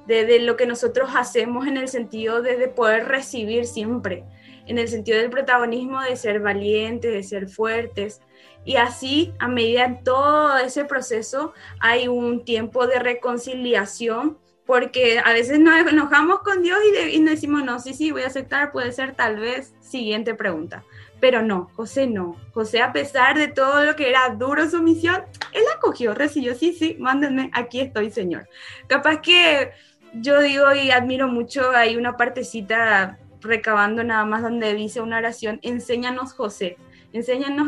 de, 0.07 0.39
lo 0.39 0.55
que 0.55 0.65
nosotros 0.65 1.11
hacemos 1.15 1.67
en 1.67 1.77
el 1.77 1.87
sentido 1.87 2.41
de, 2.41 2.57
de 2.57 2.67
poder 2.67 3.05
recibir 3.05 3.65
siempre, 3.65 4.23
en 4.65 4.77
el 4.77 4.87
sentido 4.87 5.17
del 5.17 5.29
protagonismo 5.29 6.01
de 6.01 6.15
ser 6.15 6.39
valientes, 6.41 7.11
de 7.11 7.23
ser 7.23 7.47
fuertes. 7.47 8.21
Y 8.67 8.75
así, 8.75 9.33
a 9.39 9.47
medida 9.47 9.85
en 9.85 10.03
todo 10.03 10.57
ese 10.57 10.83
proceso, 10.83 11.53
hay 11.79 12.09
un 12.09 12.43
tiempo 12.43 12.85
de 12.85 12.99
reconciliación, 12.99 14.37
porque 14.65 15.19
a 15.23 15.31
veces 15.31 15.57
nos 15.59 15.73
enojamos 15.87 16.41
con 16.41 16.61
Dios 16.61 16.77
y, 16.89 16.91
de- 16.91 17.11
y 17.11 17.23
decimos, 17.23 17.63
no, 17.63 17.79
sí, 17.79 17.93
sí, 17.93 18.11
voy 18.11 18.23
a 18.23 18.27
aceptar, 18.27 18.73
puede 18.73 18.91
ser 18.91 19.15
tal 19.15 19.37
vez, 19.37 19.73
siguiente 19.79 20.35
pregunta. 20.35 20.83
Pero 21.21 21.41
no, 21.41 21.71
José 21.75 22.07
no. 22.07 22.35
José, 22.53 22.81
a 22.81 22.91
pesar 22.91 23.37
de 23.37 23.47
todo 23.47 23.85
lo 23.85 23.95
que 23.95 24.09
era 24.09 24.27
duro 24.37 24.69
su 24.69 24.83
misión, 24.83 25.23
él 25.53 25.63
acogió, 25.73 26.13
recibió, 26.13 26.53
sí, 26.53 26.73
sí, 26.73 26.97
mándenme, 26.99 27.49
aquí 27.53 27.79
estoy, 27.79 28.11
Señor. 28.11 28.49
Capaz 28.87 29.21
que 29.21 29.71
yo 30.13 30.41
digo 30.41 30.73
y 30.73 30.91
admiro 30.91 31.29
mucho, 31.29 31.71
hay 31.71 31.95
una 31.95 32.17
partecita 32.17 33.17
recabando 33.39 34.03
nada 34.03 34.25
más 34.25 34.41
donde 34.41 34.73
dice 34.73 34.99
una 34.99 35.19
oración, 35.19 35.59
enséñanos 35.61 36.33
José, 36.33 36.77
enséñanos, 37.17 37.67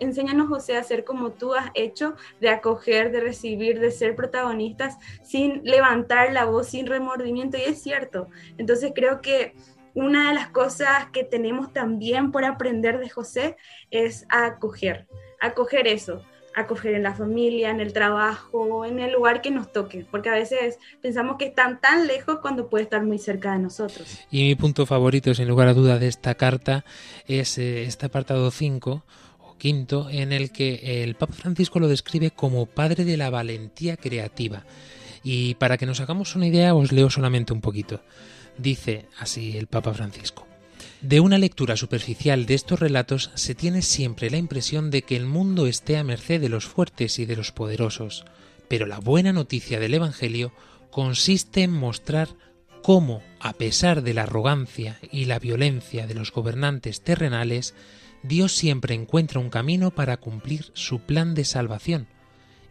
enséñanos 0.00 0.48
José 0.48 0.76
a 0.76 0.82
ser 0.82 1.04
como 1.04 1.32
tú 1.32 1.54
has 1.54 1.70
hecho, 1.74 2.14
de 2.40 2.48
acoger, 2.48 3.12
de 3.12 3.20
recibir, 3.20 3.80
de 3.80 3.90
ser 3.90 4.16
protagonistas 4.16 4.98
sin 5.22 5.62
levantar 5.64 6.32
la 6.32 6.44
voz, 6.44 6.68
sin 6.68 6.86
remordimiento, 6.86 7.56
y 7.56 7.62
es 7.62 7.82
cierto. 7.82 8.28
Entonces 8.56 8.92
creo 8.94 9.20
que 9.20 9.54
una 9.94 10.28
de 10.28 10.34
las 10.34 10.50
cosas 10.50 11.10
que 11.12 11.24
tenemos 11.24 11.72
también 11.72 12.30
por 12.30 12.44
aprender 12.44 12.98
de 12.98 13.08
José 13.08 13.56
es 13.90 14.26
acoger, 14.28 15.06
acoger 15.40 15.86
eso, 15.86 16.22
acoger 16.60 16.94
en 16.94 17.02
la 17.02 17.14
familia, 17.14 17.70
en 17.70 17.80
el 17.80 17.92
trabajo, 17.92 18.84
en 18.84 18.98
el 18.98 19.12
lugar 19.12 19.40
que 19.40 19.50
nos 19.50 19.72
toque, 19.72 20.06
porque 20.10 20.28
a 20.28 20.34
veces 20.34 20.78
pensamos 21.00 21.36
que 21.38 21.46
están 21.46 21.80
tan 21.80 22.06
lejos 22.06 22.38
cuando 22.40 22.68
puede 22.68 22.84
estar 22.84 23.04
muy 23.04 23.18
cerca 23.18 23.52
de 23.52 23.58
nosotros. 23.60 24.20
Y 24.30 24.44
mi 24.44 24.54
punto 24.54 24.86
favorito, 24.86 25.34
sin 25.34 25.48
lugar 25.48 25.68
a 25.68 25.74
duda, 25.74 25.98
de 25.98 26.08
esta 26.08 26.34
carta 26.34 26.84
es 27.26 27.58
eh, 27.58 27.84
este 27.84 28.06
apartado 28.06 28.50
5 28.50 29.04
o 29.40 29.56
quinto, 29.56 30.08
en 30.10 30.32
el 30.32 30.50
que 30.50 31.02
el 31.04 31.14
Papa 31.14 31.34
Francisco 31.34 31.80
lo 31.80 31.88
describe 31.88 32.30
como 32.30 32.66
padre 32.66 33.04
de 33.04 33.16
la 33.16 33.30
valentía 33.30 33.96
creativa. 33.96 34.64
Y 35.22 35.54
para 35.56 35.76
que 35.76 35.86
nos 35.86 36.00
hagamos 36.00 36.36
una 36.36 36.46
idea, 36.46 36.74
os 36.74 36.92
leo 36.92 37.10
solamente 37.10 37.52
un 37.52 37.60
poquito. 37.60 38.00
Dice 38.56 39.06
así 39.18 39.56
el 39.56 39.66
Papa 39.66 39.94
Francisco. 39.94 40.47
De 41.00 41.20
una 41.20 41.38
lectura 41.38 41.76
superficial 41.76 42.44
de 42.46 42.54
estos 42.54 42.80
relatos 42.80 43.30
se 43.36 43.54
tiene 43.54 43.82
siempre 43.82 44.30
la 44.30 44.36
impresión 44.36 44.90
de 44.90 45.02
que 45.02 45.14
el 45.14 45.26
mundo 45.26 45.68
esté 45.68 45.96
a 45.96 46.02
merced 46.02 46.40
de 46.40 46.48
los 46.48 46.66
fuertes 46.66 47.20
y 47.20 47.24
de 47.24 47.36
los 47.36 47.52
poderosos, 47.52 48.24
pero 48.66 48.84
la 48.84 48.98
buena 48.98 49.32
noticia 49.32 49.78
del 49.78 49.94
Evangelio 49.94 50.52
consiste 50.90 51.62
en 51.62 51.70
mostrar 51.70 52.30
cómo, 52.82 53.22
a 53.38 53.52
pesar 53.52 54.02
de 54.02 54.12
la 54.12 54.24
arrogancia 54.24 54.98
y 55.12 55.26
la 55.26 55.38
violencia 55.38 56.08
de 56.08 56.14
los 56.14 56.32
gobernantes 56.32 57.00
terrenales, 57.02 57.74
Dios 58.24 58.56
siempre 58.56 58.94
encuentra 58.94 59.38
un 59.38 59.50
camino 59.50 59.92
para 59.92 60.16
cumplir 60.16 60.72
su 60.74 60.98
plan 60.98 61.34
de 61.34 61.44
salvación. 61.44 62.08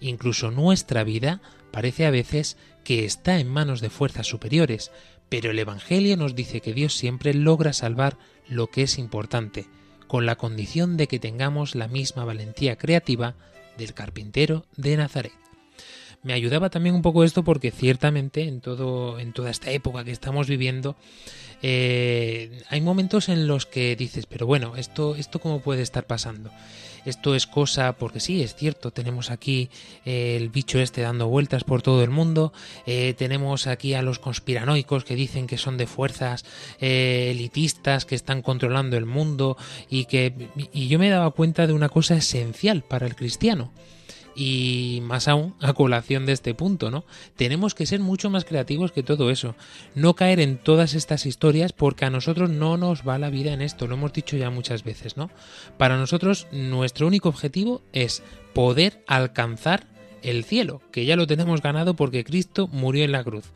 Incluso 0.01 0.51
nuestra 0.51 1.05
vida 1.05 1.41
parece 1.71 2.05
a 2.05 2.11
veces 2.11 2.57
que 2.83 3.05
está 3.05 3.39
en 3.39 3.47
manos 3.47 3.79
de 3.79 3.89
fuerzas 3.89 4.27
superiores, 4.27 4.91
pero 5.29 5.51
el 5.51 5.59
Evangelio 5.59 6.17
nos 6.17 6.35
dice 6.35 6.61
que 6.61 6.73
Dios 6.73 6.93
siempre 6.93 7.33
logra 7.33 7.73
salvar 7.73 8.17
lo 8.47 8.67
que 8.67 8.83
es 8.83 8.97
importante, 8.97 9.65
con 10.07 10.25
la 10.25 10.35
condición 10.35 10.97
de 10.97 11.07
que 11.07 11.19
tengamos 11.19 11.75
la 11.75 11.87
misma 11.87 12.25
valentía 12.25 12.77
creativa 12.77 13.35
del 13.77 13.93
carpintero 13.93 14.65
de 14.75 14.97
Nazaret. 14.97 15.33
Me 16.23 16.33
ayudaba 16.33 16.69
también 16.69 16.95
un 16.95 17.01
poco 17.01 17.23
esto 17.23 17.43
porque 17.43 17.71
ciertamente 17.71 18.47
en 18.47 18.59
todo 18.59 19.19
en 19.19 19.33
toda 19.33 19.51
esta 19.51 19.71
época 19.71 20.03
que 20.03 20.11
estamos 20.11 20.47
viviendo 20.47 20.95
eh, 21.61 22.63
hay 22.69 22.81
momentos 22.81 23.29
en 23.29 23.47
los 23.47 23.65
que 23.65 23.95
dices 23.95 24.25
pero 24.25 24.47
bueno 24.47 24.75
esto 24.75 25.15
esto 25.15 25.39
cómo 25.39 25.61
puede 25.61 25.83
estar 25.83 26.05
pasando 26.05 26.51
esto 27.07 27.35
es 27.35 27.47
cosa 27.47 27.93
porque 27.93 28.19
sí 28.19 28.43
es 28.43 28.55
cierto 28.55 28.91
tenemos 28.91 29.31
aquí 29.31 29.69
eh, 30.05 30.35
el 30.35 30.49
bicho 30.49 30.79
este 30.79 31.01
dando 31.01 31.27
vueltas 31.27 31.63
por 31.63 31.81
todo 31.81 32.03
el 32.03 32.09
mundo 32.09 32.53
eh, 32.85 33.13
tenemos 33.17 33.67
aquí 33.67 33.93
a 33.93 34.01
los 34.01 34.19
conspiranoicos 34.19 35.05
que 35.05 35.15
dicen 35.15 35.47
que 35.47 35.57
son 35.57 35.77
de 35.77 35.87
fuerzas 35.87 36.45
eh, 36.79 37.29
elitistas 37.31 38.05
que 38.05 38.15
están 38.15 38.41
controlando 38.41 38.97
el 38.97 39.05
mundo 39.05 39.57
y 39.89 40.05
que 40.05 40.49
y 40.73 40.87
yo 40.87 40.99
me 40.99 41.09
daba 41.09 41.31
cuenta 41.31 41.65
de 41.65 41.73
una 41.73 41.89
cosa 41.89 42.15
esencial 42.15 42.83
para 42.83 43.07
el 43.07 43.15
cristiano 43.15 43.71
y 44.37 44.99
más 45.01 45.27
aún 45.27 45.55
a 45.61 45.73
colación 45.73 46.27
de 46.27 46.33
este 46.33 46.53
punto, 46.53 46.91
¿no? 46.91 47.03
Tenemos 47.35 47.73
que 47.73 47.87
ser 47.87 47.99
mucho 47.99 48.29
más 48.29 48.45
creativos 48.45 48.91
que 48.91 49.01
todo 49.01 49.31
eso, 49.31 49.55
no 49.95 50.15
caer 50.15 50.39
en 50.39 50.57
todas 50.57 50.93
estas 50.93 51.25
historias 51.25 51.73
porque 51.73 52.05
a 52.05 52.11
nosotros 52.11 52.51
no 52.51 52.77
nos 52.77 53.05
va 53.05 53.17
la 53.17 53.31
vida 53.31 53.51
en 53.51 53.63
esto, 53.63 53.87
lo 53.87 53.95
hemos 53.95 54.13
dicho 54.13 54.37
ya 54.37 54.51
muchas 54.51 54.83
veces, 54.83 55.17
¿no? 55.17 55.31
Para 55.77 55.97
nosotros 55.97 56.47
nuestro 56.51 57.07
único 57.07 57.29
objetivo 57.29 57.81
es 57.93 58.21
poder 58.53 59.03
alcanzar 59.07 59.87
el 60.21 60.43
cielo, 60.43 60.81
que 60.91 61.05
ya 61.05 61.15
lo 61.15 61.25
tenemos 61.25 61.61
ganado 61.63 61.95
porque 61.95 62.23
Cristo 62.23 62.67
murió 62.67 63.03
en 63.05 63.13
la 63.13 63.23
cruz. 63.23 63.51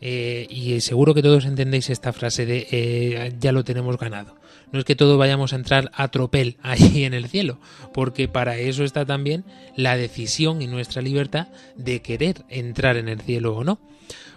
Eh, 0.00 0.46
y 0.50 0.80
seguro 0.80 1.14
que 1.14 1.22
todos 1.22 1.44
entendéis 1.44 1.90
esta 1.90 2.12
frase 2.12 2.46
de 2.46 2.66
eh, 2.70 3.32
ya 3.38 3.52
lo 3.52 3.64
tenemos 3.64 3.98
ganado. 3.98 4.36
No 4.74 4.80
es 4.80 4.84
que 4.84 4.96
todos 4.96 5.16
vayamos 5.16 5.52
a 5.52 5.56
entrar 5.56 5.92
a 5.94 6.08
tropel 6.08 6.56
ahí 6.62 7.04
en 7.04 7.14
el 7.14 7.28
cielo, 7.28 7.60
porque 7.92 8.26
para 8.26 8.58
eso 8.58 8.82
está 8.82 9.06
también 9.06 9.44
la 9.76 9.96
decisión 9.96 10.62
y 10.62 10.66
nuestra 10.66 11.00
libertad 11.00 11.46
de 11.76 12.02
querer 12.02 12.44
entrar 12.48 12.96
en 12.96 13.08
el 13.08 13.20
cielo 13.20 13.54
o 13.54 13.62
no. 13.62 13.78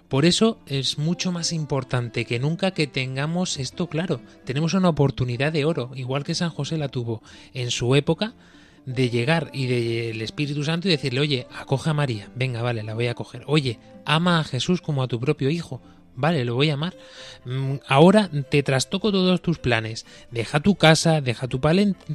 Por 0.07 0.25
eso 0.25 0.59
es 0.67 0.99
mucho 0.99 1.31
más 1.31 1.53
importante 1.53 2.25
que 2.25 2.37
nunca 2.37 2.69
que 2.69 2.85
tengamos 2.85 3.57
esto 3.57 3.87
claro. 3.87 4.21
Tenemos 4.45 4.75
una 4.75 4.89
oportunidad 4.89 5.51
de 5.51 5.65
oro, 5.65 5.89
igual 5.95 6.23
que 6.23 6.35
San 6.35 6.51
José 6.51 6.77
la 6.77 6.89
tuvo 6.89 7.23
en 7.55 7.71
su 7.71 7.95
época, 7.95 8.35
de 8.85 9.09
llegar 9.09 9.49
y 9.53 9.65
del 9.65 10.21
Espíritu 10.21 10.63
Santo 10.63 10.87
y 10.87 10.91
decirle, 10.91 11.19
oye, 11.19 11.47
acoge 11.59 11.89
a 11.89 11.95
María, 11.95 12.29
venga, 12.35 12.61
vale, 12.61 12.83
la 12.83 12.93
voy 12.93 13.07
a 13.07 13.15
coger. 13.15 13.43
Oye, 13.47 13.79
ama 14.05 14.39
a 14.39 14.43
Jesús 14.43 14.81
como 14.81 15.01
a 15.01 15.07
tu 15.07 15.19
propio 15.19 15.49
hijo, 15.49 15.81
vale, 16.17 16.43
lo 16.43 16.55
voy 16.55 16.69
a 16.69 16.73
amar. 16.73 16.93
Mm, 17.45 17.75
Ahora 17.87 18.29
te 18.49 18.61
trastoco 18.63 19.11
todos 19.13 19.41
tus 19.41 19.57
planes. 19.59 20.05
Deja 20.31 20.59
tu 20.59 20.75
casa, 20.75 21.21
deja 21.21 21.47
tu, 21.47 21.61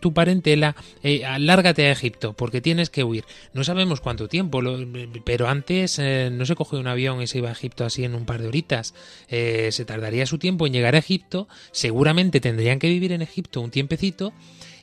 tu 0.00 0.12
parentela, 0.12 0.76
eh, 1.02 1.22
lárgate 1.38 1.86
a 1.86 1.92
Egipto, 1.92 2.34
porque 2.34 2.60
tienes 2.60 2.90
que 2.90 3.04
huir. 3.04 3.24
No 3.54 3.64
sabemos 3.64 4.00
cuánto 4.02 4.28
tiempo, 4.28 4.60
lo- 4.60 4.78
pero 5.24 5.48
antes 5.48 5.98
eh, 5.98 6.28
no 6.30 6.44
se 6.44 6.54
cogió 6.54 6.78
un 6.78 6.86
avión 6.88 7.22
y 7.22 7.26
se 7.26 7.38
iba 7.38 7.48
a 7.48 7.52
Egipto 7.52 7.86
así 7.86 8.04
en 8.04 8.14
un 8.14 8.26
par 8.26 8.42
de 8.42 8.48
horitas. 8.48 8.92
Eh, 9.28 9.70
se 9.72 9.86
tardaría 9.86 10.26
su 10.26 10.36
tiempo 10.38 10.66
en 10.66 10.74
llegar 10.74 10.94
a 10.94 10.98
Egipto, 10.98 11.48
seguramente 11.70 12.40
tendrían 12.40 12.78
que 12.78 12.88
vivir 12.88 13.12
en 13.12 13.22
Egipto 13.22 13.60
un 13.62 13.70
tiempecito. 13.70 14.34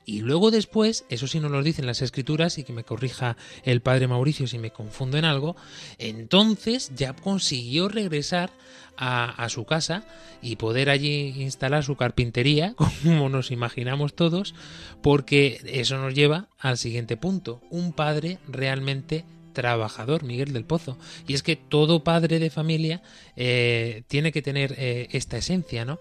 Y 0.10 0.22
luego 0.22 0.50
después, 0.50 1.06
eso 1.10 1.28
sí 1.28 1.40
nos 1.40 1.52
lo 1.52 1.62
dicen 1.62 1.86
las 1.86 2.02
escrituras 2.02 2.58
y 2.58 2.64
que 2.64 2.74
me 2.74 2.84
corrija 2.84 3.38
el 3.62 3.82
padre 3.82 4.08
Mauricio 4.08 4.48
si 4.48 4.58
me 4.58 4.72
confundo 4.72 5.20
en 5.20 5.26
algo, 5.26 5.56
entonces 6.00 6.92
ya 6.96 7.14
consiguió 7.14 7.90
regresar 7.90 8.50
a, 8.98 9.30
a 9.30 9.50
su 9.50 9.66
casa 9.66 10.08
y 10.42 10.56
poder 10.56 10.90
allí 10.90 11.44
instalar 11.44 11.84
su 11.84 11.96
carpintería, 11.96 12.74
como 13.04 13.30
nos 13.30 13.52
imaginamos 13.52 14.16
todos, 14.16 14.56
porque 15.04 15.62
eso 15.68 16.00
nos 16.00 16.16
lleva 16.16 16.48
al 16.58 16.80
siguiente 16.80 17.16
punto, 17.16 17.62
un 17.70 17.94
padre 17.94 18.40
realmente 18.48 19.26
trabajador, 19.54 20.24
Miguel 20.24 20.54
del 20.54 20.66
Pozo. 20.66 20.98
Y 21.28 21.34
es 21.34 21.44
que 21.44 21.56
todo 21.56 22.04
padre 22.04 22.40
de 22.40 22.50
familia 22.50 23.02
eh, 23.36 24.04
tiene 24.08 24.32
que 24.32 24.42
tener 24.42 24.76
eh, 24.78 25.08
esta 25.12 25.38
esencia, 25.38 25.86
¿no? 25.86 26.00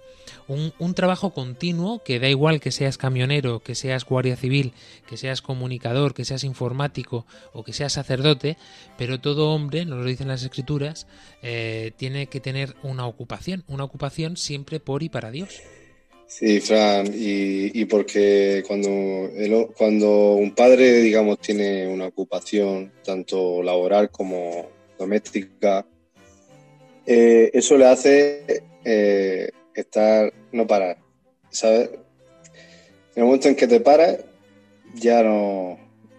Un, 0.49 0.95
trabajo 0.95 1.35
continuo 1.35 2.03
que 2.03 2.19
da 2.19 2.29
igual 2.29 2.59
que 2.59 2.73
seas 2.73 2.97
camionero, 2.97 3.61
que 3.61 3.75
seas 3.75 4.07
guardia 4.07 4.35
civil, 4.35 4.73
que 5.07 5.19
seas 5.19 5.43
comunicador, 5.43 6.15
que 6.15 6.25
seas 6.25 6.43
informático 6.43 7.27
o 7.53 7.65
que 7.65 7.75
seas 7.75 7.93
sacerdote, 7.93 8.57
pero 8.97 9.21
todo 9.21 9.51
hombre, 9.55 9.85
nos 9.85 9.99
lo 9.99 10.05
dicen 10.07 10.29
las 10.29 10.43
escrituras, 10.43 11.07
eh, 11.43 11.93
tiene 11.99 12.29
que 12.29 12.41
tener 12.41 12.77
una 12.83 13.07
ocupación, 13.07 13.63
una 13.69 13.85
ocupación 13.85 14.39
siempre 14.39 14.81
por 14.81 15.03
y 15.03 15.11
para 15.11 15.31
Dios. 15.31 15.61
Sí, 16.29 16.61
Fran, 16.61 17.11
y, 17.15 17.87
porque 17.87 18.63
cuando, 18.67 18.91
el, 19.35 19.69
cuando 19.75 20.35
un 20.35 20.55
padre, 20.55 21.01
digamos, 21.01 21.41
tiene 21.41 21.89
una 21.89 22.09
ocupación 22.09 22.93
tanto 23.03 23.63
laboral 23.63 24.11
como 24.11 24.69
doméstica, 24.99 25.87
eh, 27.07 27.51
eso 27.55 27.79
le 27.79 27.87
hace 27.87 28.63
eh, 28.85 29.51
estar, 29.75 30.31
no 30.53 30.67
parar, 30.67 30.99
¿sabes? 31.49 31.89
En 33.15 33.23
el 33.23 33.25
momento 33.25 33.49
en 33.49 33.57
que 33.57 33.67
te 33.67 33.81
paras, 33.81 34.19
ya 34.97 35.23
no, 35.23 35.79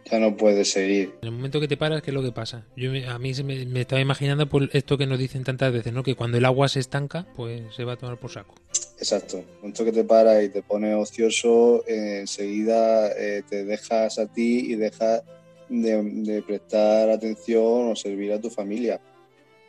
ya 0.09 0.19
no 0.19 0.35
puedes 0.35 0.71
seguir. 0.71 1.13
En 1.21 1.27
el 1.27 1.31
momento 1.31 1.59
que 1.59 1.67
te 1.67 1.77
paras, 1.77 2.01
¿qué 2.01 2.11
es 2.11 2.15
lo 2.15 2.23
que 2.23 2.31
pasa? 2.31 2.65
Yo 2.75 2.91
a 3.07 3.19
mí 3.19 3.33
se 3.33 3.43
me, 3.43 3.65
me 3.65 3.81
estaba 3.81 4.01
imaginando 4.01 4.47
por 4.47 4.69
esto 4.73 4.97
que 4.97 5.05
nos 5.05 5.19
dicen 5.19 5.43
tantas 5.43 5.71
veces, 5.71 5.93
¿no? 5.93 6.03
Que 6.03 6.15
cuando 6.15 6.37
el 6.37 6.45
agua 6.45 6.67
se 6.67 6.79
estanca, 6.79 7.27
pues 7.35 7.61
se 7.75 7.83
va 7.83 7.93
a 7.93 7.97
tomar 7.97 8.17
por 8.17 8.31
saco. 8.31 8.55
Exacto. 8.97 9.37
En 9.37 9.43
el 9.43 9.55
momento 9.61 9.85
que 9.85 9.91
te 9.91 10.03
paras 10.03 10.43
y 10.43 10.49
te 10.49 10.61
pones 10.61 10.95
ocioso, 10.95 11.83
eh, 11.87 12.19
enseguida 12.21 13.11
eh, 13.11 13.43
te 13.49 13.65
dejas 13.65 14.19
a 14.19 14.27
ti 14.27 14.71
y 14.71 14.75
dejas 14.75 15.23
de, 15.69 16.01
de 16.03 16.41
prestar 16.41 17.09
atención 17.09 17.91
o 17.91 17.95
servir 17.95 18.33
a 18.33 18.41
tu 18.41 18.49
familia. 18.49 18.99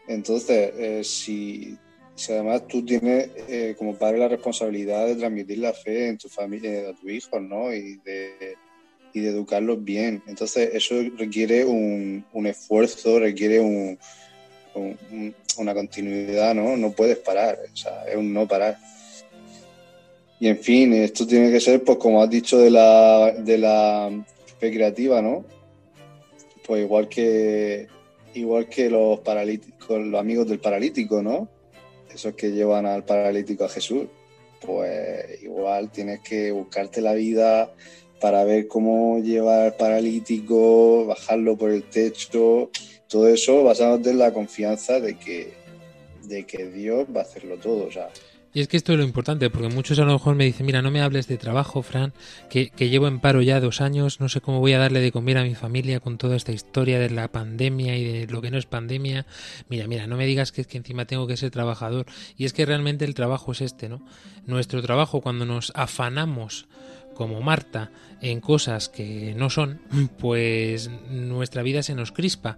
Entonces, 0.08 0.72
eh, 0.76 1.04
si, 1.04 1.78
si 2.16 2.32
además 2.32 2.66
tú 2.66 2.84
tienes 2.84 3.30
eh, 3.48 3.76
como 3.78 3.94
padre 3.94 4.18
la 4.18 4.28
responsabilidad 4.28 5.06
de 5.06 5.14
transmitir 5.14 5.58
la 5.58 5.72
fe 5.72 6.08
en 6.08 6.18
tu 6.18 6.28
familia, 6.28 6.90
a 6.90 6.94
tus 6.94 7.10
hijos, 7.10 7.40
¿no? 7.40 7.72
Y 7.72 7.96
de, 7.98 8.56
y 9.12 9.20
de 9.20 9.30
educarlos 9.30 9.82
bien. 9.84 10.22
Entonces, 10.26 10.70
eso 10.74 10.94
requiere 11.16 11.64
un, 11.64 12.24
un 12.32 12.46
esfuerzo, 12.46 13.18
requiere 13.18 13.60
un, 13.60 13.98
un- 14.74 14.98
un- 15.10 15.34
una 15.58 15.74
continuidad, 15.74 16.54
¿no? 16.54 16.76
No 16.76 16.92
puedes 16.92 17.18
parar, 17.18 17.58
o 17.72 17.76
sea, 17.76 18.04
es 18.08 18.16
un 18.16 18.32
no 18.32 18.46
parar. 18.48 18.78
Y 20.38 20.48
en 20.48 20.58
fin, 20.58 20.92
esto 20.94 21.26
tiene 21.26 21.50
que 21.50 21.60
ser, 21.60 21.82
pues 21.84 21.98
como 21.98 22.22
has 22.22 22.30
dicho, 22.30 22.58
de 22.58 22.70
la, 22.70 23.32
de 23.36 23.58
la 23.58 24.10
fe 24.58 24.72
creativa, 24.72 25.20
¿no? 25.20 25.44
Pues 26.66 26.82
igual 26.82 27.08
que, 27.08 27.88
igual 28.34 28.68
que 28.68 28.88
los 28.88 29.20
paralíticos, 29.20 30.00
los 30.00 30.18
amigos 30.20 30.48
del 30.48 30.60
paralítico, 30.60 31.20
¿no? 31.22 31.48
Esos 32.14 32.34
que 32.34 32.50
llevan 32.52 32.86
al 32.86 33.04
paralítico 33.04 33.64
a 33.64 33.68
Jesús. 33.68 34.06
Pues 34.60 35.42
igual 35.42 35.90
tienes 35.90 36.20
que 36.20 36.50
buscarte 36.52 37.00
la 37.00 37.14
vida 37.14 37.72
para 38.20 38.44
ver 38.44 38.68
cómo 38.68 39.18
llevar 39.18 39.60
al 39.60 39.74
paralítico, 39.74 41.06
bajarlo 41.06 41.56
por 41.56 41.70
el 41.70 41.84
techo, 41.84 42.70
todo 43.08 43.28
eso 43.28 43.64
basándote 43.64 44.10
en 44.10 44.18
la 44.18 44.32
confianza 44.32 45.00
de 45.00 45.18
que, 45.18 45.54
de 46.24 46.44
que 46.46 46.66
Dios 46.66 47.06
va 47.14 47.20
a 47.20 47.24
hacerlo 47.24 47.56
todo. 47.56 47.88
O 47.88 47.90
Y 48.52 48.60
es 48.60 48.68
que 48.68 48.76
esto 48.76 48.92
es 48.92 48.98
lo 48.98 49.04
importante, 49.04 49.48
porque 49.50 49.68
muchos 49.68 49.98
a 49.98 50.04
lo 50.04 50.12
mejor 50.12 50.36
me 50.36 50.44
dicen, 50.44 50.64
mira, 50.66 50.82
no 50.82 50.90
me 50.90 51.00
hables 51.00 51.26
de 51.26 51.38
trabajo, 51.38 51.82
Fran, 51.82 52.12
que, 52.50 52.68
que 52.68 52.88
llevo 52.88 53.08
en 53.08 53.18
paro 53.18 53.42
ya 53.42 53.58
dos 53.58 53.80
años, 53.80 54.20
no 54.20 54.28
sé 54.28 54.40
cómo 54.40 54.60
voy 54.60 54.74
a 54.74 54.78
darle 54.78 55.00
de 55.00 55.10
comer 55.10 55.38
a 55.38 55.42
mi 55.42 55.56
familia 55.56 55.98
con 55.98 56.18
toda 56.18 56.36
esta 56.36 56.52
historia 56.52 57.00
de 57.00 57.10
la 57.10 57.28
pandemia 57.28 57.96
y 57.96 58.04
de 58.04 58.26
lo 58.26 58.42
que 58.42 58.50
no 58.50 58.58
es 58.58 58.66
pandemia. 58.66 59.26
Mira, 59.68 59.88
mira, 59.88 60.06
no 60.06 60.16
me 60.16 60.26
digas 60.26 60.52
que 60.52 60.60
es 60.60 60.66
que 60.66 60.78
encima 60.78 61.06
tengo 61.06 61.26
que 61.26 61.36
ser 61.36 61.50
trabajador. 61.50 62.06
Y 62.36 62.44
es 62.44 62.52
que 62.52 62.66
realmente 62.66 63.04
el 63.06 63.14
trabajo 63.14 63.52
es 63.52 63.60
este, 63.60 63.88
¿no? 63.88 64.02
Nuestro 64.46 64.82
trabajo 64.82 65.20
cuando 65.20 65.46
nos 65.46 65.72
afanamos 65.74 66.68
como 67.20 67.42
Marta 67.42 67.90
en 68.22 68.40
cosas 68.40 68.88
que 68.88 69.34
no 69.36 69.50
son, 69.50 69.82
pues 70.18 70.90
nuestra 71.10 71.62
vida 71.62 71.82
se 71.82 71.94
nos 71.94 72.12
crispa 72.12 72.56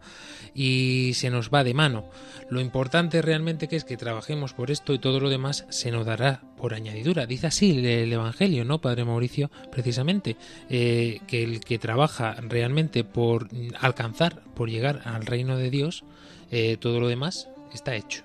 y 0.54 1.14
se 1.14 1.30
nos 1.30 1.50
va 1.50 1.64
de 1.64 1.74
mano. 1.74 2.04
Lo 2.48 2.60
importante 2.60 3.22
realmente 3.22 3.66
que 3.66 3.74
es 3.74 3.82
que 3.82 3.96
trabajemos 3.96 4.54
por 4.54 4.70
esto 4.70 4.94
y 4.94 5.00
todo 5.00 5.18
lo 5.18 5.30
demás 5.30 5.66
se 5.68 5.90
nos 5.90 6.06
dará 6.06 6.42
por 6.56 6.74
añadidura. 6.74 7.26
Dice 7.26 7.48
así 7.48 7.76
el, 7.76 7.84
el 7.84 8.12
Evangelio, 8.12 8.64
¿no, 8.64 8.80
Padre 8.80 9.04
Mauricio? 9.04 9.50
Precisamente, 9.72 10.36
eh, 10.70 11.18
que 11.26 11.42
el 11.42 11.58
que 11.58 11.80
trabaja 11.80 12.36
realmente 12.40 13.02
por 13.02 13.48
alcanzar, 13.80 14.44
por 14.54 14.70
llegar 14.70 15.02
al 15.06 15.26
reino 15.26 15.56
de 15.56 15.70
Dios, 15.70 16.04
eh, 16.52 16.76
todo 16.78 17.00
lo 17.00 17.08
demás 17.08 17.48
está 17.74 17.96
hecho. 17.96 18.22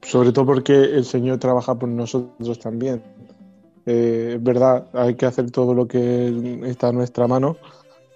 Sobre 0.00 0.32
todo 0.32 0.46
porque 0.46 0.72
el 0.72 1.04
Señor 1.04 1.36
trabaja 1.36 1.74
por 1.74 1.90
nosotros 1.90 2.58
también. 2.58 3.02
Eh, 3.90 4.34
es 4.34 4.42
verdad, 4.42 4.86
hay 4.92 5.14
que 5.14 5.24
hacer 5.24 5.50
todo 5.50 5.72
lo 5.72 5.88
que 5.88 6.60
está 6.66 6.88
a 6.88 6.92
nuestra 6.92 7.26
mano 7.26 7.56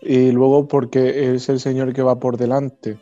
y 0.03 0.31
luego 0.31 0.69
porque 0.69 1.33
es 1.35 1.49
el 1.49 1.61
Señor 1.61 1.95
que 1.95 2.03
va 2.03 2.21
por 2.21 2.37
delante. 2.37 2.99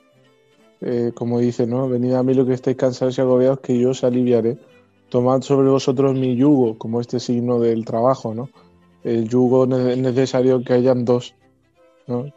Eh, 0.81 1.11
como 1.13 1.41
dice, 1.41 1.67
¿no? 1.67 1.89
Venid 1.89 2.13
a 2.13 2.23
mí 2.23 2.33
lo 2.33 2.47
que 2.47 2.53
estáis 2.53 2.77
cansados 2.77 3.19
y 3.19 3.23
agobiados, 3.23 3.59
que 3.59 3.77
yo 3.77 3.91
os 3.91 4.05
aliviaré. 4.05 4.57
Tomad 5.09 5.43
sobre 5.43 5.69
vosotros 5.69 6.15
mi 6.15 6.37
yugo, 6.37 6.79
como 6.79 7.01
este 7.01 7.19
signo 7.19 7.59
del 7.59 7.85
trabajo, 7.85 8.35
¿no? 8.35 8.51
El 9.03 9.29
yugo 9.29 9.65
es 9.65 9.99
necesario 9.99 10.63
que 10.63 10.75
hayan 10.75 11.05
dos. 11.05 11.35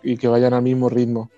Y 0.02 0.18
que 0.18 0.28
vayan 0.28 0.54
al 0.54 0.64
mismo 0.64 0.90
ritmo. 0.90 1.30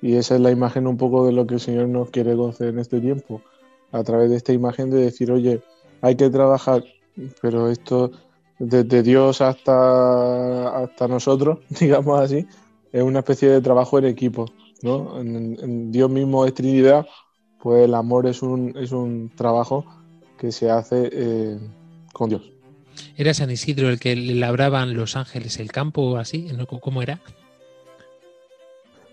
Y 0.00 0.14
esa 0.14 0.36
es 0.36 0.40
la 0.40 0.52
imagen 0.52 0.86
un 0.86 0.96
poco 0.96 1.26
de 1.26 1.32
lo 1.32 1.48
que 1.48 1.54
el 1.54 1.60
Señor 1.60 1.88
nos 1.88 2.10
quiere 2.10 2.36
conceder 2.36 2.74
en 2.74 2.78
este 2.78 3.00
tiempo 3.00 3.42
a 3.90 4.04
través 4.04 4.30
de 4.30 4.36
esta 4.36 4.52
imagen 4.52 4.90
de 4.90 4.98
decir, 4.98 5.32
oye, 5.32 5.62
hay 6.00 6.14
que 6.14 6.30
trabajar, 6.30 6.84
pero 7.40 7.70
esto 7.70 8.12
desde 8.58 9.02
Dios 9.02 9.40
hasta, 9.40 10.82
hasta 10.82 11.08
nosotros, 11.08 11.58
digamos 11.80 12.20
así, 12.20 12.46
es 12.92 13.02
una 13.02 13.20
especie 13.20 13.48
de 13.50 13.60
trabajo 13.60 13.98
en 13.98 14.06
equipo, 14.06 14.46
¿no? 14.82 15.20
En, 15.20 15.58
en 15.60 15.92
Dios 15.92 16.10
mismo 16.10 16.46
es 16.46 16.54
Trinidad, 16.54 17.06
pues 17.62 17.84
el 17.84 17.94
amor 17.94 18.26
es 18.26 18.42
un, 18.42 18.74
es 18.76 18.92
un 18.92 19.30
trabajo 19.34 19.84
que 20.38 20.52
se 20.52 20.70
hace 20.70 21.08
eh, 21.12 21.58
con 22.12 22.30
Dios. 22.30 22.42
¿Era 23.16 23.34
San 23.34 23.50
Isidro 23.50 23.88
el 23.88 23.98
que 23.98 24.14
le 24.16 24.34
labraban 24.34 24.94
los 24.94 25.16
ángeles 25.16 25.58
el 25.58 25.72
campo 25.72 26.02
o 26.02 26.16
así? 26.16 26.48
¿Cómo 26.80 27.02
era? 27.02 27.20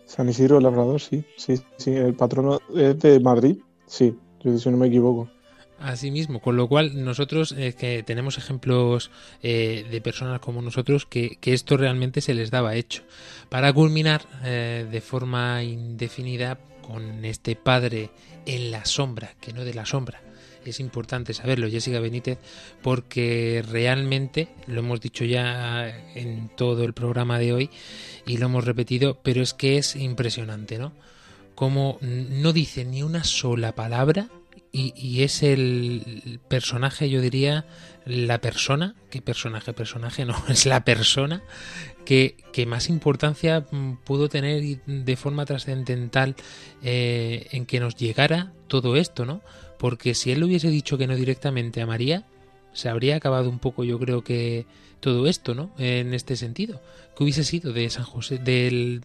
San 0.06 0.30
Isidro 0.30 0.60
Labrador, 0.60 1.02
sí, 1.02 1.26
sí, 1.38 1.56
sí, 1.78 1.92
el 1.92 2.14
patrono 2.14 2.60
es 2.76 3.00
de 3.00 3.20
Madrid, 3.20 3.58
sí, 3.88 4.16
yo- 4.42 4.58
si 4.58 4.70
no 4.70 4.78
me 4.78 4.88
equivoco. 4.88 5.28
Así 5.84 6.12
mismo, 6.12 6.40
con 6.40 6.56
lo 6.56 6.70
cual 6.70 7.04
nosotros 7.04 7.54
eh, 7.58 7.74
que 7.78 8.04
tenemos 8.04 8.38
ejemplos 8.38 9.12
eh, 9.42 9.86
de 9.92 10.00
personas 10.00 10.40
como 10.40 10.62
nosotros 10.62 11.06
que, 11.06 11.36
que 11.42 11.52
esto 11.52 11.76
realmente 11.76 12.22
se 12.22 12.34
les 12.34 12.52
daba 12.52 12.76
hecho. 12.76 13.04
Para 13.50 13.74
culminar 13.74 14.22
eh, 14.46 14.88
de 14.90 15.02
forma 15.02 15.62
indefinida 15.62 16.58
con 16.88 17.26
este 17.26 17.58
padre 17.58 18.12
en 18.46 18.72
la 18.72 18.86
sombra, 18.86 19.36
que 19.42 19.52
no 19.52 19.66
de 19.66 19.74
la 19.74 19.86
sombra. 19.86 20.22
Es 20.64 20.80
importante 20.80 21.34
saberlo, 21.34 21.70
Jessica 21.70 22.00
Benítez, 22.00 22.40
porque 22.82 23.62
realmente, 23.70 24.48
lo 24.68 24.80
hemos 24.80 25.02
dicho 25.02 25.26
ya 25.26 25.90
en 26.16 26.48
todo 26.56 26.86
el 26.86 26.94
programa 26.94 27.40
de 27.40 27.52
hoy 27.52 27.70
y 28.26 28.38
lo 28.38 28.46
hemos 28.46 28.64
repetido, 28.64 29.20
pero 29.22 29.42
es 29.42 29.54
que 29.54 29.78
es 29.78 29.98
impresionante, 29.98 30.78
¿no? 30.78 30.94
Como 31.56 31.98
no 32.02 32.54
dice 32.54 32.86
ni 32.86 33.04
una 33.04 33.26
sola 33.26 33.76
palabra 33.76 34.30
y, 34.74 34.94
y 34.98 35.22
es 35.22 35.44
el 35.44 36.42
personaje, 36.50 37.10
yo 37.10 37.22
diría, 37.22 37.66
la 38.06 38.42
persona, 38.42 38.96
¿qué 39.10 39.22
personaje? 39.22 39.72
Personaje 39.72 40.26
no, 40.26 40.36
es 40.50 40.66
la 40.66 40.84
persona 40.84 41.44
que, 42.06 42.36
que 42.52 42.66
más 42.66 42.90
importancia 42.90 43.66
mm, 43.70 43.98
pudo 44.04 44.30
tener 44.30 44.62
de 44.86 45.16
forma 45.16 45.46
trascendental 45.46 46.36
eh, 46.82 47.48
en 47.52 47.66
que 47.66 47.80
nos 47.80 47.96
llegara 47.96 48.52
todo 48.68 48.96
esto, 48.96 49.26
¿no? 49.26 49.42
Porque 49.78 50.16
si 50.16 50.32
él 50.32 50.40
le 50.40 50.46
hubiese 50.46 50.70
dicho 50.70 50.98
que 50.98 51.08
no 51.08 51.16
directamente 51.16 51.82
a 51.82 51.86
María, 51.86 52.26
se 52.74 52.90
habría 52.90 53.16
acabado 53.16 53.50
un 53.50 53.60
poco, 53.60 53.84
yo 53.84 54.00
creo 54.00 54.24
que 54.24 54.66
todo 55.00 55.28
esto, 55.28 55.54
¿no? 55.54 55.72
En 55.78 56.14
este 56.14 56.36
sentido. 56.36 56.82
¿Qué 57.16 57.24
hubiese 57.24 57.44
sido 57.44 57.74
de 57.74 57.90
San 57.90 58.06
José, 58.06 58.38
de 58.40 59.02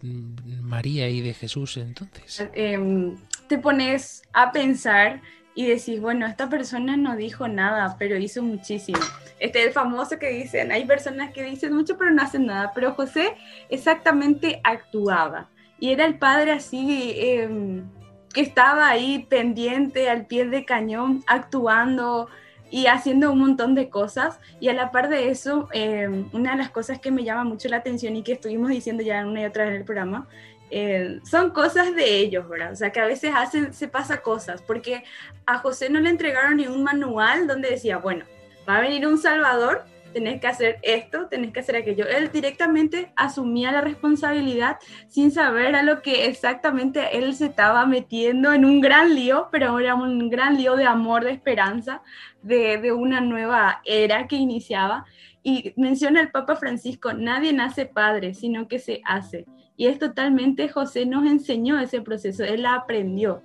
María 0.61 1.09
y 1.09 1.21
de 1.21 1.33
Jesús 1.33 1.77
entonces? 1.77 2.47
Em, 2.55 3.17
te 3.47 3.57
pones 3.57 4.23
a 4.33 4.51
pensar 4.51 5.21
y 5.55 5.67
decís, 5.67 5.99
bueno, 5.99 6.25
esta 6.25 6.49
persona 6.49 6.95
no 6.95 7.15
dijo 7.15 7.47
nada, 7.47 7.95
pero 7.97 8.17
hizo 8.17 8.41
muchísimo. 8.41 8.99
Este 9.39 9.59
es 9.59 9.67
el 9.67 9.73
famoso 9.73 10.19
que 10.19 10.29
dicen, 10.29 10.71
hay 10.71 10.85
personas 10.85 11.31
que 11.31 11.43
dicen 11.43 11.73
mucho 11.73 11.97
pero 11.97 12.11
no 12.11 12.21
hacen 12.21 12.45
nada, 12.45 12.71
pero 12.73 12.93
José 12.93 13.35
exactamente 13.69 14.61
actuaba. 14.63 15.49
Y 15.79 15.91
era 15.91 16.05
el 16.05 16.17
padre 16.17 16.51
así, 16.51 17.13
em, 17.17 17.89
que 18.33 18.41
estaba 18.41 18.89
ahí 18.89 19.25
pendiente, 19.29 20.09
al 20.09 20.27
pie 20.27 20.45
de 20.45 20.65
cañón, 20.65 21.23
actuando 21.25 22.29
y 22.71 22.85
haciendo 22.85 23.31
un 23.31 23.39
montón 23.39 23.75
de 23.75 23.89
cosas. 23.89 24.39
Y 24.59 24.69
a 24.69 24.73
la 24.73 24.91
par 24.91 25.09
de 25.09 25.29
eso, 25.29 25.67
em, 25.71 26.29
una 26.33 26.51
de 26.51 26.57
las 26.57 26.69
cosas 26.69 26.99
que 26.99 27.11
me 27.11 27.23
llama 27.23 27.43
mucho 27.43 27.69
la 27.69 27.77
atención 27.77 28.15
y 28.15 28.23
que 28.23 28.33
estuvimos 28.33 28.69
diciendo 28.69 29.03
ya 29.03 29.25
una 29.25 29.41
y 29.41 29.45
otra 29.45 29.63
vez 29.63 29.73
en 29.73 29.79
el 29.79 29.85
programa, 29.85 30.27
eh, 30.71 31.19
son 31.23 31.51
cosas 31.51 31.95
de 31.95 32.17
ellos, 32.17 32.47
¿verdad? 32.47 32.71
O 32.71 32.75
sea, 32.75 32.91
que 32.91 32.99
a 32.99 33.05
veces 33.05 33.31
hacen, 33.35 33.73
se 33.73 33.87
pasa 33.87 34.21
cosas, 34.21 34.61
porque 34.61 35.03
a 35.45 35.57
José 35.57 35.89
no 35.89 35.99
le 35.99 36.09
entregaron 36.09 36.57
ni 36.57 36.67
un 36.67 36.83
manual 36.83 37.47
donde 37.47 37.69
decía, 37.69 37.97
bueno, 37.97 38.25
va 38.67 38.77
a 38.77 38.81
venir 38.81 39.07
un 39.07 39.17
Salvador, 39.17 39.85
tenés 40.13 40.41
que 40.41 40.47
hacer 40.47 40.79
esto, 40.81 41.27
tenés 41.27 41.51
que 41.51 41.59
hacer 41.59 41.75
aquello. 41.75 42.07
Él 42.07 42.31
directamente 42.31 43.11
asumía 43.15 43.71
la 43.71 43.81
responsabilidad 43.81 44.77
sin 45.07 45.31
saber 45.31 45.75
a 45.75 45.83
lo 45.83 46.01
que 46.01 46.25
exactamente 46.25 47.17
él 47.17 47.33
se 47.35 47.47
estaba 47.47 47.85
metiendo 47.85 48.53
en 48.53 48.65
un 48.65 48.81
gran 48.81 49.15
lío, 49.15 49.49
pero 49.51 49.79
era 49.79 49.95
un 49.95 50.29
gran 50.29 50.57
lío 50.57 50.75
de 50.75 50.85
amor, 50.85 51.23
de 51.23 51.31
esperanza, 51.31 52.01
de, 52.41 52.77
de 52.77 52.91
una 52.91 53.21
nueva 53.21 53.81
era 53.85 54.27
que 54.27 54.35
iniciaba. 54.35 55.05
Y 55.41 55.73
menciona 55.77 56.21
el 56.21 56.31
Papa 56.31 56.55
Francisco, 56.55 57.13
nadie 57.13 57.53
nace 57.53 57.85
padre, 57.85 58.33
sino 58.33 58.67
que 58.67 58.79
se 58.79 59.01
hace. 59.05 59.45
Y 59.79 59.87
es 59.87 59.97
totalmente, 59.97 60.67
José 60.67 61.05
nos 61.05 61.25
enseñó 61.25 61.79
ese 61.79 62.01
proceso, 62.01 62.43
él 62.43 62.65
aprendió. 62.65 63.41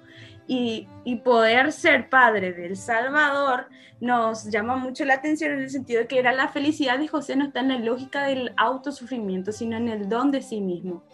Y, 0.48 0.88
poder 1.22 1.70
ser 1.70 2.10
padre 2.10 2.52
del 2.52 2.76
Salvador 2.76 3.68
nos 4.00 4.50
llama 4.50 4.74
mucho 4.74 5.04
la 5.04 5.14
atención 5.14 5.52
en 5.52 5.60
el 5.60 5.70
sentido 5.70 6.00
de 6.00 6.08
que 6.08 6.18
era 6.18 6.32
la 6.32 6.48
felicidad 6.48 6.98
de 6.98 7.06
José 7.06 7.36
no 7.36 7.44
está 7.44 7.60
en 7.60 7.68
la 7.68 7.78
lógica 7.78 8.24
del 8.24 8.52
autosufrimiento, 8.56 9.52
sino 9.52 9.76
en 9.76 9.88
el 9.88 10.08
don 10.08 10.32
de 10.32 10.42
sí 10.42 10.60
mismo. 10.60 11.04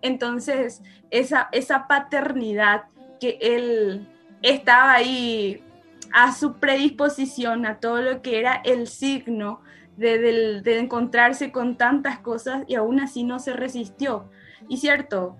Entonces, 0.00 0.82
esa, 1.10 1.50
esa 1.52 1.86
paternidad 1.86 2.84
que 3.20 3.38
él 3.42 4.08
estaba 4.40 4.94
ahí 4.94 5.62
a 6.10 6.32
su 6.32 6.54
predisposición, 6.54 7.66
a 7.66 7.80
todo 7.80 8.00
lo 8.00 8.22
que 8.22 8.40
era 8.40 8.62
el 8.64 8.86
signo 8.86 9.60
de, 9.98 10.62
de 10.62 10.78
encontrarse 10.78 11.52
con 11.52 11.76
tantas 11.76 12.20
cosas 12.20 12.64
y 12.66 12.76
aún 12.76 12.98
así 12.98 13.24
no 13.24 13.40
se 13.40 13.52
resistió. 13.52 14.30
Y 14.68 14.76
cierto, 14.78 15.36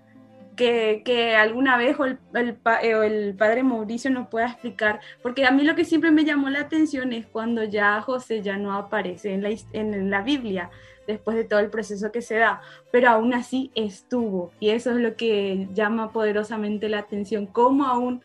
que, 0.57 1.03
que, 1.05 1.37
alguna 1.37 1.79
vez 1.79 1.99
o 1.99 2.05
el, 2.05 2.19
el, 2.35 2.59
el, 2.83 3.35
padre 3.35 3.63
Mauricio 3.63 4.11
nos 4.11 4.29
pueda 4.29 4.49
explicar, 4.49 5.01
porque 5.23 5.47
a 5.47 5.51
mí 5.51 5.65
lo 5.65 5.75
que 5.75 5.85
siempre 5.85 6.11
me 6.11 6.25
llamó 6.25 6.51
la 6.51 6.61
atención 6.61 7.13
es 7.13 7.27
cuando 7.27 7.65
ya 7.65 8.01
José 8.03 8.43
ya 8.43 8.57
no 8.59 8.75
aparece 8.75 9.33
en 9.33 9.43
la, 9.43 9.51
en 9.73 10.11
la 10.11 10.21
Biblia, 10.23 10.71
después 11.07 11.37
de 11.37 11.45
todo 11.45 11.61
el 11.61 11.71
proceso 11.71 12.13
que 12.13 12.23
se 12.23 12.37
da, 12.37 12.61
pero 12.93 13.09
aún 13.09 13.33
así 13.33 13.71
estuvo, 13.75 14.53
y 14.61 14.71
eso 14.71 14.91
es 14.91 14.97
lo 14.97 15.17
que 15.17 15.69
llama 15.73 16.13
poderosamente 16.13 16.89
la 16.89 16.99
atención, 16.99 17.47
cómo 17.47 17.87
aún 17.87 18.23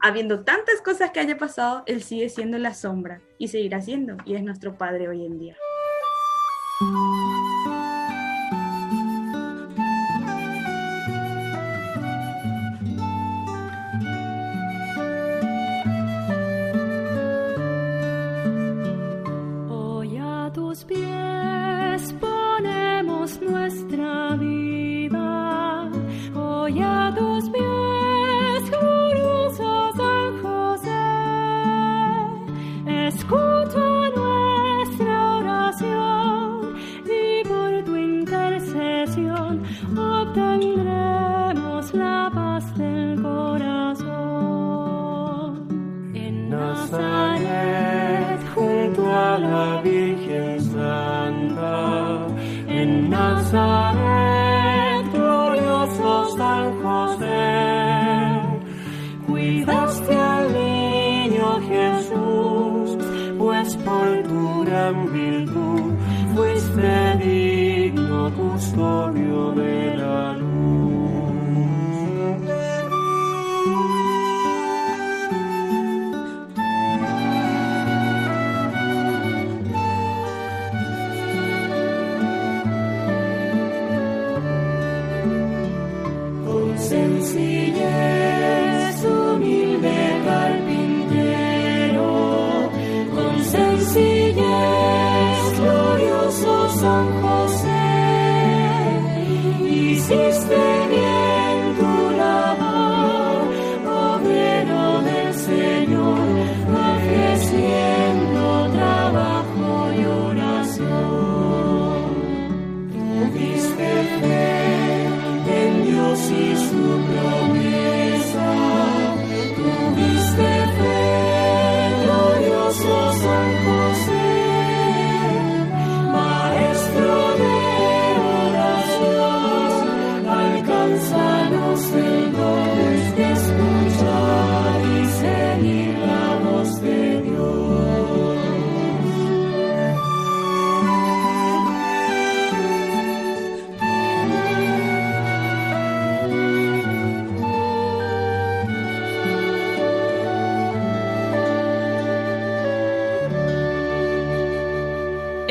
habiendo 0.00 0.44
tantas 0.44 0.82
cosas 0.82 1.12
que 1.12 1.20
haya 1.20 1.38
pasado, 1.38 1.82
él 1.86 2.02
sigue 2.02 2.28
siendo 2.28 2.58
la 2.58 2.74
sombra 2.74 3.20
y 3.38 3.48
seguirá 3.48 3.80
siendo, 3.80 4.16
y 4.26 4.34
es 4.34 4.42
nuestro 4.42 4.76
padre 4.76 5.08
hoy 5.08 5.24
en 5.24 5.38
día. 5.38 5.56
Jesús, 61.68 62.98
pues 63.38 63.76
por 63.76 64.22
tu 64.22 64.64
gran 64.64 65.12
virtud 65.12 65.92
fuiste 66.34 67.16
digno 67.18 68.30
custodio 68.34 69.52
de 69.52 69.96
la 69.96 70.04
sencillez, 70.24 70.43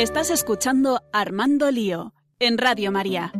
Estás 0.03 0.31
escuchando 0.31 1.01
Armando 1.13 1.71
Lío 1.71 2.13
en 2.37 2.57
Radio 2.57 2.91
María. 2.91 3.31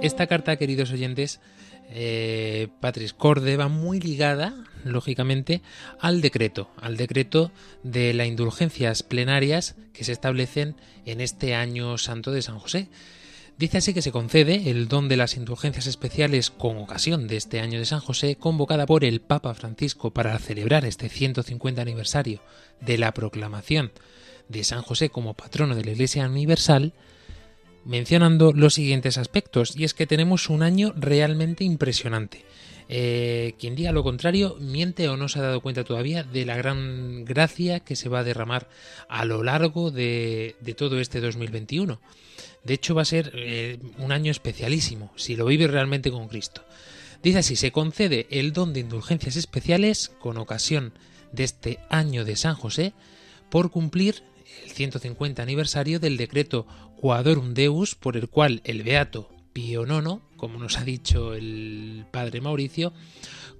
Esta 0.00 0.28
carta, 0.28 0.56
queridos 0.58 0.92
oyentes, 0.92 1.40
eh, 1.90 2.68
Patris 2.80 3.12
Corde 3.12 3.56
va 3.56 3.68
muy 3.68 4.00
ligada, 4.00 4.54
lógicamente, 4.84 5.62
al 6.00 6.20
decreto, 6.20 6.70
al 6.80 6.96
decreto 6.96 7.50
de 7.82 8.12
las 8.14 8.26
indulgencias 8.26 9.02
plenarias 9.02 9.76
que 9.92 10.04
se 10.04 10.12
establecen 10.12 10.76
en 11.06 11.20
este 11.20 11.54
año 11.54 11.96
santo 11.98 12.30
de 12.30 12.42
San 12.42 12.58
José. 12.58 12.88
Dice 13.58 13.78
así 13.78 13.92
que 13.92 14.02
se 14.02 14.12
concede 14.12 14.70
el 14.70 14.86
don 14.86 15.08
de 15.08 15.16
las 15.16 15.36
indulgencias 15.36 15.88
especiales 15.88 16.50
con 16.50 16.78
ocasión 16.78 17.26
de 17.26 17.36
este 17.36 17.58
año 17.58 17.80
de 17.80 17.86
San 17.86 17.98
José, 17.98 18.36
convocada 18.36 18.86
por 18.86 19.04
el 19.04 19.20
Papa 19.20 19.52
Francisco 19.54 20.12
para 20.12 20.38
celebrar 20.38 20.84
este 20.84 21.08
150 21.08 21.82
aniversario 21.82 22.40
de 22.80 22.98
la 22.98 23.12
proclamación 23.12 23.90
de 24.48 24.62
San 24.62 24.82
José 24.82 25.10
como 25.10 25.34
patrono 25.34 25.74
de 25.74 25.84
la 25.84 25.90
Iglesia 25.90 26.28
Universal, 26.28 26.92
mencionando 27.84 28.52
los 28.52 28.74
siguientes 28.74 29.18
aspectos, 29.18 29.76
y 29.76 29.84
es 29.84 29.94
que 29.94 30.06
tenemos 30.06 30.48
un 30.50 30.62
año 30.62 30.92
realmente 30.96 31.64
impresionante. 31.64 32.44
Eh, 32.90 33.54
quien 33.58 33.76
diga 33.76 33.92
lo 33.92 34.02
contrario 34.02 34.56
miente 34.60 35.10
o 35.10 35.18
no 35.18 35.28
se 35.28 35.38
ha 35.38 35.42
dado 35.42 35.60
cuenta 35.60 35.84
todavía 35.84 36.22
de 36.22 36.46
la 36.46 36.56
gran 36.56 37.26
gracia 37.26 37.80
que 37.80 37.96
se 37.96 38.08
va 38.08 38.20
a 38.20 38.24
derramar 38.24 38.70
a 39.10 39.26
lo 39.26 39.42
largo 39.42 39.90
de, 39.90 40.56
de 40.60 40.74
todo 40.74 40.98
este 40.98 41.20
2021. 41.20 42.00
De 42.64 42.74
hecho, 42.74 42.94
va 42.94 43.02
a 43.02 43.06
ser 43.06 43.32
eh, 43.34 43.78
un 43.98 44.12
año 44.12 44.30
especialísimo, 44.30 45.12
si 45.16 45.36
lo 45.36 45.44
vive 45.46 45.66
realmente 45.66 46.10
con 46.10 46.28
Cristo. 46.28 46.64
Dice 47.22 47.38
así, 47.38 47.56
se 47.56 47.72
concede 47.72 48.26
el 48.30 48.52
don 48.52 48.72
de 48.72 48.80
indulgencias 48.80 49.36
especiales 49.36 50.12
con 50.18 50.38
ocasión 50.38 50.92
de 51.32 51.44
este 51.44 51.78
año 51.90 52.24
de 52.24 52.36
San 52.36 52.54
José 52.54 52.92
por 53.50 53.70
cumplir 53.70 54.22
el 54.64 54.70
150 54.70 55.42
aniversario 55.42 56.00
del 56.00 56.16
decreto 56.16 56.66
Quadorum 57.00 57.54
Deus 57.54 57.94
por 57.94 58.16
el 58.16 58.28
cual 58.28 58.60
el 58.64 58.82
Beato 58.82 59.30
Pío 59.52 59.86
IX, 59.86 60.20
como 60.36 60.58
nos 60.58 60.78
ha 60.78 60.84
dicho 60.84 61.32
el 61.34 62.04
padre 62.10 62.40
Mauricio, 62.40 62.92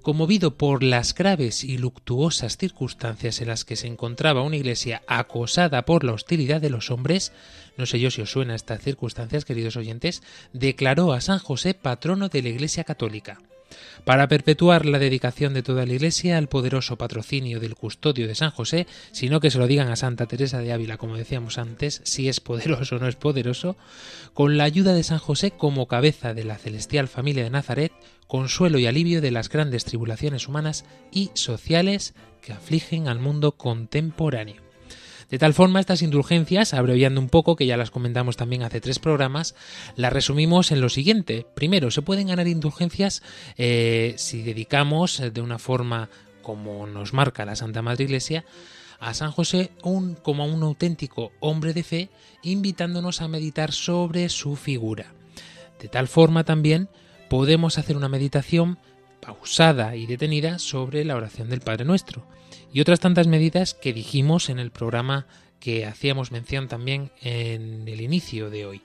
conmovido 0.01 0.57
por 0.57 0.83
las 0.83 1.15
graves 1.15 1.63
y 1.63 1.77
luctuosas 1.77 2.57
circunstancias 2.57 3.39
en 3.39 3.47
las 3.47 3.63
que 3.63 3.77
se 3.77 3.87
encontraba 3.87 4.41
una 4.41 4.57
iglesia 4.57 5.03
acosada 5.07 5.85
por 5.85 6.03
la 6.03 6.11
hostilidad 6.11 6.59
de 6.59 6.69
los 6.69 6.91
hombres, 6.91 7.31
no 7.77 7.85
sé 7.85 8.01
yo 8.01 8.11
si 8.11 8.21
os 8.21 8.29
suena 8.29 8.55
estas 8.55 8.81
circunstancias, 8.81 9.45
queridos 9.45 9.77
oyentes, 9.77 10.21
declaró 10.51 11.13
a 11.13 11.21
San 11.21 11.39
José 11.39 11.73
patrono 11.73 12.27
de 12.27 12.41
la 12.41 12.49
Iglesia 12.49 12.83
Católica. 12.83 13.39
Para 14.05 14.27
perpetuar 14.27 14.85
la 14.85 14.97
dedicación 14.97 15.53
de 15.53 15.61
toda 15.61 15.85
la 15.85 15.93
Iglesia 15.93 16.37
al 16.37 16.47
poderoso 16.47 16.97
patrocinio 16.97 17.59
del 17.59 17.75
custodio 17.75 18.27
de 18.27 18.35
San 18.35 18.51
José, 18.51 18.87
sino 19.11 19.39
que 19.39 19.51
se 19.51 19.59
lo 19.59 19.67
digan 19.67 19.89
a 19.89 19.95
Santa 19.95 20.25
Teresa 20.25 20.59
de 20.59 20.73
Ávila, 20.73 20.97
como 20.97 21.17
decíamos 21.17 21.57
antes, 21.57 22.01
si 22.05 22.27
es 22.27 22.39
poderoso 22.39 22.95
o 22.95 22.99
no 22.99 23.07
es 23.07 23.15
poderoso, 23.15 23.75
con 24.33 24.57
la 24.57 24.63
ayuda 24.63 24.93
de 24.93 25.03
San 25.03 25.19
José 25.19 25.51
como 25.51 25.87
cabeza 25.87 26.33
de 26.33 26.43
la 26.43 26.57
celestial 26.57 27.07
familia 27.07 27.43
de 27.43 27.49
Nazaret, 27.49 27.91
consuelo 28.27 28.79
y 28.79 28.87
alivio 28.87 29.21
de 29.21 29.31
las 29.31 29.49
grandes 29.49 29.85
tribulaciones 29.85 30.47
humanas 30.47 30.85
y 31.11 31.31
sociales 31.33 32.13
que 32.41 32.53
afligen 32.53 33.07
al 33.07 33.19
mundo 33.19 33.53
contemporáneo. 33.53 34.68
De 35.29 35.37
tal 35.37 35.53
forma, 35.53 35.79
estas 35.79 36.01
indulgencias, 36.01 36.73
abreviando 36.73 37.21
un 37.21 37.29
poco, 37.29 37.55
que 37.55 37.67
ya 37.67 37.77
las 37.77 37.91
comentamos 37.91 38.35
también 38.35 38.63
hace 38.63 38.81
tres 38.81 38.97
programas, 38.97 39.55
las 39.95 40.11
resumimos 40.11 40.71
en 40.71 40.81
lo 40.81 40.89
siguiente. 40.89 41.45
Primero, 41.53 41.91
se 41.91 42.01
pueden 42.01 42.27
ganar 42.27 42.47
indulgencias 42.47 43.21
eh, 43.57 44.15
si 44.17 44.41
dedicamos 44.41 45.21
de 45.31 45.41
una 45.41 45.59
forma 45.59 46.09
como 46.41 46.87
nos 46.87 47.13
marca 47.13 47.45
la 47.45 47.55
Santa 47.55 47.83
Madre 47.83 48.05
Iglesia 48.05 48.43
a 48.99 49.13
San 49.13 49.31
José 49.31 49.71
un, 49.83 50.15
como 50.15 50.45
un 50.45 50.63
auténtico 50.63 51.31
hombre 51.39 51.73
de 51.73 51.83
fe, 51.83 52.09
invitándonos 52.41 53.21
a 53.21 53.27
meditar 53.27 53.71
sobre 53.71 54.29
su 54.29 54.55
figura. 54.55 55.13
De 55.79 55.87
tal 55.87 56.07
forma 56.07 56.43
también 56.43 56.89
podemos 57.29 57.77
hacer 57.77 57.95
una 57.95 58.09
meditación 58.09 58.79
pausada 59.21 59.95
y 59.95 60.05
detenida 60.05 60.59
sobre 60.59 61.05
la 61.05 61.15
oración 61.15 61.49
del 61.49 61.61
Padre 61.61 61.85
Nuestro 61.85 62.25
y 62.73 62.81
otras 62.81 62.99
tantas 62.99 63.27
medidas 63.27 63.73
que 63.73 63.93
dijimos 63.93 64.49
en 64.49 64.59
el 64.59 64.71
programa 64.71 65.27
que 65.59 65.85
hacíamos 65.85 66.31
mención 66.31 66.67
también 66.67 67.11
en 67.21 67.87
el 67.87 68.01
inicio 68.01 68.49
de 68.49 68.65
hoy. 68.65 68.81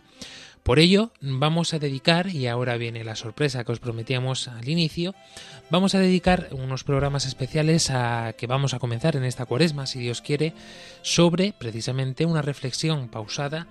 Por 0.65 0.79
ello, 0.79 1.13
vamos 1.21 1.75
a 1.75 1.79
dedicar, 1.79 2.29
y 2.29 2.47
ahora 2.47 2.79
viene 2.79 3.05
la 3.05 3.17
sorpresa 3.17 3.65
que 3.65 3.73
os 3.73 3.81
prometíamos 3.81 4.49
al 4.49 4.67
inicio, 4.67 5.15
vamos 5.69 5.95
a 5.95 5.99
dedicar 5.99 6.49
unos 6.53 6.85
programas 6.85 7.27
especiales 7.27 7.91
a 7.91 8.35
que 8.39 8.47
vamos 8.47 8.73
a 8.73 8.79
comenzar 8.79 9.15
en 9.15 9.25
esta 9.25 9.45
cuaresma, 9.45 9.87
si 9.87 9.99
Dios 9.99 10.23
quiere, 10.23 10.55
sobre 11.03 11.53
precisamente 11.53 12.25
una 12.25 12.41
reflexión 12.41 13.09
pausada 13.09 13.67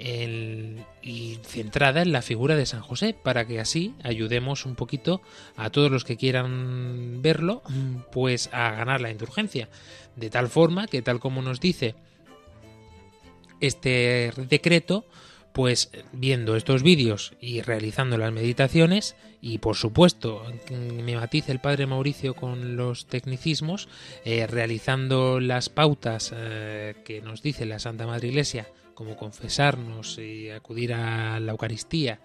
y 0.00 1.38
centrada 1.42 2.02
en 2.02 2.12
la 2.12 2.22
figura 2.22 2.56
de 2.56 2.66
San 2.66 2.80
José, 2.80 3.14
para 3.14 3.46
que 3.46 3.60
así 3.60 3.94
ayudemos 4.02 4.64
un 4.64 4.74
poquito 4.74 5.20
a 5.56 5.70
todos 5.70 5.90
los 5.90 6.04
que 6.04 6.16
quieran 6.16 7.20
verlo, 7.22 7.62
pues 8.12 8.48
a 8.52 8.70
ganar 8.72 9.00
la 9.00 9.10
indulgencia. 9.10 9.68
De 10.16 10.30
tal 10.30 10.48
forma 10.48 10.86
que, 10.86 11.02
tal 11.02 11.20
como 11.20 11.42
nos 11.42 11.60
dice 11.60 11.94
este 13.60 14.32
decreto, 14.48 15.04
pues 15.52 15.90
viendo 16.12 16.56
estos 16.56 16.82
vídeos 16.82 17.34
y 17.40 17.60
realizando 17.60 18.16
las 18.16 18.32
meditaciones 18.32 19.16
y 19.42 19.58
por 19.58 19.76
supuesto 19.76 20.44
me 20.70 21.16
matice 21.16 21.50
el 21.50 21.58
padre 21.58 21.86
Mauricio 21.86 22.34
con 22.34 22.76
los 22.76 23.06
tecnicismos 23.06 23.88
eh, 24.24 24.46
realizando 24.46 25.40
las 25.40 25.68
pautas 25.68 26.32
eh, 26.34 26.94
que 27.04 27.20
nos 27.20 27.42
dice 27.42 27.66
la 27.66 27.80
Santa 27.80 28.06
Madre 28.06 28.28
Iglesia 28.28 28.68
como 29.00 29.16
confesarnos 29.16 30.18
y 30.18 30.50
acudir 30.50 30.92
a 30.92 31.40
la 31.40 31.52
Eucaristía, 31.52 32.20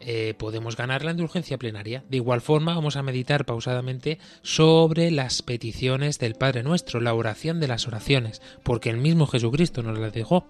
eh, 0.00 0.34
podemos 0.36 0.76
ganar 0.76 1.04
la 1.04 1.12
indulgencia 1.12 1.58
plenaria. 1.58 2.02
De 2.10 2.16
igual 2.16 2.40
forma, 2.40 2.74
vamos 2.74 2.96
a 2.96 3.04
meditar 3.04 3.44
pausadamente 3.44 4.18
sobre 4.42 5.12
las 5.12 5.42
peticiones 5.42 6.18
del 6.18 6.34
Padre 6.34 6.64
Nuestro, 6.64 7.00
la 7.00 7.14
oración 7.14 7.60
de 7.60 7.68
las 7.68 7.86
oraciones, 7.86 8.42
porque 8.64 8.90
el 8.90 8.96
mismo 8.96 9.28
Jesucristo 9.28 9.84
nos 9.84 9.96
las 9.96 10.12
dejó. 10.12 10.48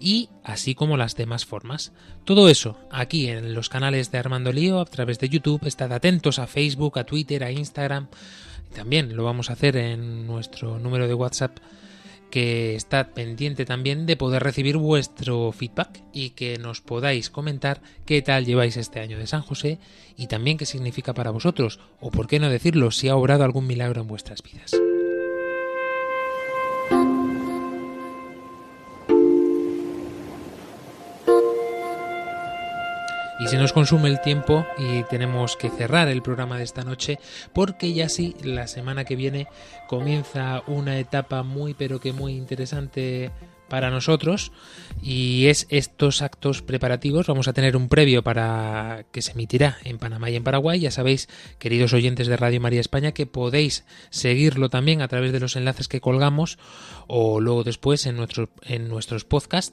Y 0.00 0.30
así 0.42 0.74
como 0.74 0.96
las 0.96 1.14
demás 1.14 1.44
formas. 1.44 1.92
Todo 2.24 2.48
eso 2.48 2.78
aquí 2.90 3.28
en 3.28 3.52
los 3.52 3.68
canales 3.68 4.10
de 4.10 4.16
Armando 4.16 4.50
Lío 4.50 4.80
a 4.80 4.86
través 4.86 5.18
de 5.18 5.28
YouTube. 5.28 5.66
Estad 5.66 5.92
atentos 5.92 6.38
a 6.38 6.46
Facebook, 6.46 6.98
a 6.98 7.04
Twitter, 7.04 7.44
a 7.44 7.50
Instagram. 7.50 8.08
También 8.74 9.14
lo 9.14 9.24
vamos 9.24 9.50
a 9.50 9.52
hacer 9.52 9.76
en 9.76 10.26
nuestro 10.26 10.78
número 10.78 11.06
de 11.06 11.12
WhatsApp 11.12 11.58
que 12.30 12.74
está 12.74 13.14
pendiente 13.14 13.64
también 13.64 14.06
de 14.06 14.16
poder 14.16 14.42
recibir 14.42 14.76
vuestro 14.76 15.52
feedback 15.52 16.02
y 16.12 16.30
que 16.30 16.58
nos 16.58 16.80
podáis 16.80 17.30
comentar 17.30 17.82
qué 18.04 18.22
tal 18.22 18.44
lleváis 18.44 18.76
este 18.76 19.00
año 19.00 19.18
de 19.18 19.26
San 19.26 19.42
José 19.42 19.78
y 20.16 20.26
también 20.26 20.58
qué 20.58 20.66
significa 20.66 21.14
para 21.14 21.30
vosotros, 21.30 21.80
o 22.00 22.10
por 22.10 22.26
qué 22.26 22.40
no 22.40 22.50
decirlo, 22.50 22.90
si 22.90 23.08
ha 23.08 23.16
obrado 23.16 23.44
algún 23.44 23.66
milagro 23.66 24.00
en 24.00 24.08
vuestras 24.08 24.42
vidas. 24.42 24.72
Y 33.46 33.48
se 33.48 33.58
nos 33.58 33.72
consume 33.72 34.08
el 34.08 34.20
tiempo 34.20 34.66
y 34.76 35.04
tenemos 35.04 35.56
que 35.56 35.70
cerrar 35.70 36.08
el 36.08 36.20
programa 36.20 36.58
de 36.58 36.64
esta 36.64 36.82
noche 36.82 37.20
porque 37.52 37.92
ya 37.92 38.08
sí, 38.08 38.34
la 38.42 38.66
semana 38.66 39.04
que 39.04 39.14
viene 39.14 39.46
comienza 39.86 40.64
una 40.66 40.98
etapa 40.98 41.44
muy 41.44 41.72
pero 41.72 42.00
que 42.00 42.12
muy 42.12 42.32
interesante 42.32 43.30
para 43.68 43.90
nosotros 43.90 44.50
y 45.00 45.46
es 45.46 45.68
estos 45.70 46.22
actos 46.22 46.60
preparativos. 46.60 47.28
Vamos 47.28 47.46
a 47.46 47.52
tener 47.52 47.76
un 47.76 47.88
previo 47.88 48.24
para 48.24 49.04
que 49.12 49.22
se 49.22 49.30
emitirá 49.30 49.78
en 49.84 49.98
Panamá 49.98 50.28
y 50.28 50.34
en 50.34 50.42
Paraguay. 50.42 50.80
Ya 50.80 50.90
sabéis, 50.90 51.28
queridos 51.60 51.92
oyentes 51.92 52.26
de 52.26 52.36
Radio 52.36 52.60
María 52.60 52.80
España, 52.80 53.12
que 53.12 53.26
podéis 53.26 53.84
seguirlo 54.10 54.70
también 54.70 55.02
a 55.02 55.08
través 55.08 55.30
de 55.30 55.38
los 55.38 55.54
enlaces 55.54 55.86
que 55.86 56.00
colgamos 56.00 56.58
o 57.06 57.40
luego 57.40 57.62
después 57.62 58.06
en, 58.06 58.16
nuestro, 58.16 58.48
en 58.62 58.88
nuestros 58.88 59.24
podcasts 59.24 59.72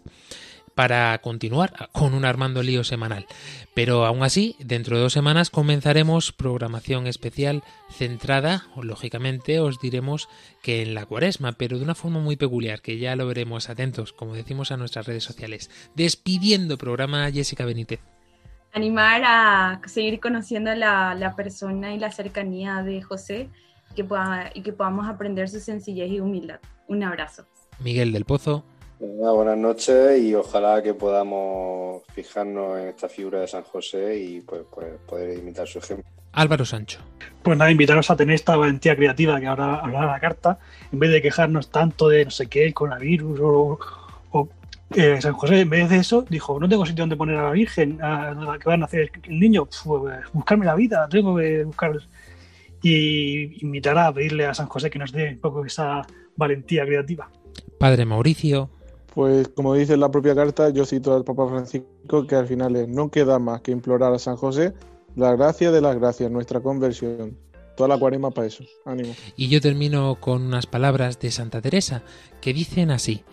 para 0.76 1.17
continuar 1.19 1.89
con 1.91 2.13
un 2.13 2.26
Armando 2.26 2.63
Lío 2.63 2.84
semanal. 2.84 3.26
Pero 3.74 4.05
aún 4.05 4.24
así, 4.24 4.55
dentro 4.59 4.97
de 4.97 5.03
dos 5.03 5.13
semanas 5.13 5.49
comenzaremos 5.49 6.32
programación 6.32 7.07
especial 7.07 7.63
centrada, 7.89 8.67
lógicamente 8.82 9.59
os 9.59 9.80
diremos 9.80 10.30
que 10.61 10.82
en 10.82 10.93
la 10.93 11.05
cuaresma, 11.05 11.53
pero 11.53 11.78
de 11.78 11.84
una 11.84 11.95
forma 11.95 12.19
muy 12.19 12.36
peculiar, 12.36 12.82
que 12.82 12.97
ya 12.97 13.15
lo 13.15 13.28
veremos 13.28 13.69
atentos, 13.69 14.13
como 14.13 14.34
decimos 14.34 14.71
a 14.71 14.78
nuestras 14.78 15.05
redes 15.05 15.24
sociales. 15.24 15.69
Despidiendo 15.95 16.78
programa 16.78 17.32
Jessica 17.32 17.65
Benítez. 17.65 17.99
Animar 18.74 19.21
a 19.26 19.82
seguir 19.86 20.19
conociendo 20.19 20.74
la, 20.74 21.13
la 21.13 21.36
persona 21.36 21.93
y 21.93 21.99
la 21.99 22.11
cercanía 22.11 22.82
de 22.82 23.03
José 23.03 23.49
que 23.95 24.03
pueda, 24.03 24.49
y 24.53 24.61
que 24.61 24.74
podamos 24.74 25.07
aprender 25.07 25.49
su 25.49 25.59
sencillez 25.59 26.09
y 26.11 26.19
humildad. 26.19 26.59
Un 26.88 27.03
abrazo. 27.03 27.45
Miguel 27.80 28.11
del 28.11 28.26
Pozo. 28.26 28.65
Buenas 28.99 29.57
noches 29.57 30.21
y 30.21 30.35
ojalá 30.35 30.81
que 30.81 30.93
podamos 30.93 32.03
fijarnos 32.13 32.79
en 32.79 32.89
esta 32.89 33.09
figura 33.09 33.41
de 33.41 33.47
San 33.47 33.63
José 33.63 34.17
y 34.19 34.41
pues, 34.41 34.61
pues, 34.73 34.87
poder 35.07 35.37
imitar 35.37 35.67
su 35.67 35.79
ejemplo. 35.79 36.05
Álvaro 36.33 36.65
Sancho. 36.65 36.99
Pues 37.43 37.57
nada, 37.57 37.69
invitaros 37.69 38.09
a 38.09 38.15
tener 38.15 38.35
esta 38.35 38.55
valentía 38.55 38.95
creativa 38.95 39.39
que 39.39 39.47
ahora 39.47 39.75
hablará 39.75 40.07
la 40.07 40.19
carta, 40.19 40.59
en 40.91 40.99
vez 40.99 41.11
de 41.11 41.21
quejarnos 41.21 41.69
tanto 41.69 42.09
de 42.09 42.25
no 42.25 42.31
sé 42.31 42.47
qué, 42.47 42.65
el 42.65 42.73
coronavirus 42.73 43.39
o, 43.41 43.79
o 44.31 44.49
eh, 44.95 45.21
San 45.21 45.33
José, 45.33 45.61
en 45.61 45.69
vez 45.69 45.89
de 45.89 45.97
eso, 45.97 46.25
dijo, 46.27 46.59
no 46.59 46.67
tengo 46.67 46.85
sitio 46.85 47.03
donde 47.03 47.17
poner 47.17 47.37
a 47.37 47.43
la 47.43 47.51
Virgen, 47.51 47.99
a, 48.01 48.57
que 48.59 48.67
van 48.67 48.81
a 48.81 48.85
hacer 48.85 49.11
el 49.23 49.39
niño, 49.39 49.65
pues, 49.65 50.15
buscarme 50.33 50.65
la 50.65 50.75
vida, 50.75 51.07
tengo 51.09 51.35
que 51.37 51.63
buscar... 51.63 51.99
Y 52.85 53.63
invitará 53.63 54.07
a 54.07 54.13
pedirle 54.13 54.45
a 54.45 54.53
San 54.53 54.67
José 54.67 54.89
que 54.89 54.99
nos 54.99 55.13
dé 55.13 55.29
un 55.29 55.39
poco 55.39 55.65
esa 55.65 56.01
valentía 56.35 56.85
creativa. 56.85 57.29
Padre 57.79 58.03
Mauricio. 58.03 58.69
Pues 59.14 59.47
como 59.49 59.76
dice 59.76 59.95
la 59.95 60.09
propia 60.09 60.34
carta, 60.34 60.70
yo 60.70 60.86
cito 60.86 61.16
al 61.16 61.24
Papa 61.24 61.47
Francisco 61.47 62.26
que 62.28 62.36
al 62.36 62.47
final 62.47 62.76
es, 62.76 62.88
no 62.88 63.09
queda 63.09 63.38
más 63.38 63.61
que 63.61 63.72
implorar 63.72 64.14
a 64.14 64.20
San 64.20 64.36
José 64.36 64.74
la 65.16 65.36
gracia 65.36 65.72
de 65.72 65.82
las 65.82 65.95
gracias, 65.95 66.32
nuestra 66.32 66.61
conversión. 66.61 67.38
Toda 67.78 67.89
la 67.89 67.97
cuarema 67.97 68.32
para 68.32 68.47
eso. 68.47 68.64
Ánimo. 68.86 69.16
Y 69.36 69.47
yo 69.49 69.61
termino 69.61 70.18
con 70.20 70.43
unas 70.43 70.66
palabras 70.66 71.20
de 71.20 71.32
Santa 71.32 71.61
Teresa 71.61 72.03
que 72.41 72.53
dicen 72.53 72.91
así. 72.91 73.24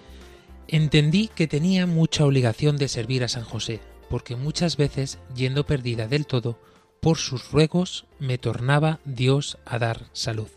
Entendí 0.68 1.28
que 1.28 1.46
tenía 1.46 1.86
mucha 1.86 2.24
obligación 2.24 2.76
de 2.76 2.88
servir 2.88 3.24
a 3.24 3.28
San 3.28 3.44
José, 3.44 3.80
porque 4.08 4.36
muchas 4.36 4.76
veces, 4.76 5.18
yendo 5.34 5.64
perdida 5.66 6.06
del 6.06 6.26
todo, 6.26 6.58
por 7.00 7.16
sus 7.16 7.50
ruegos 7.50 8.06
me 8.18 8.38
tornaba 8.38 9.00
Dios 9.04 9.58
a 9.64 9.78
dar 9.78 10.06
salud. 10.12 10.48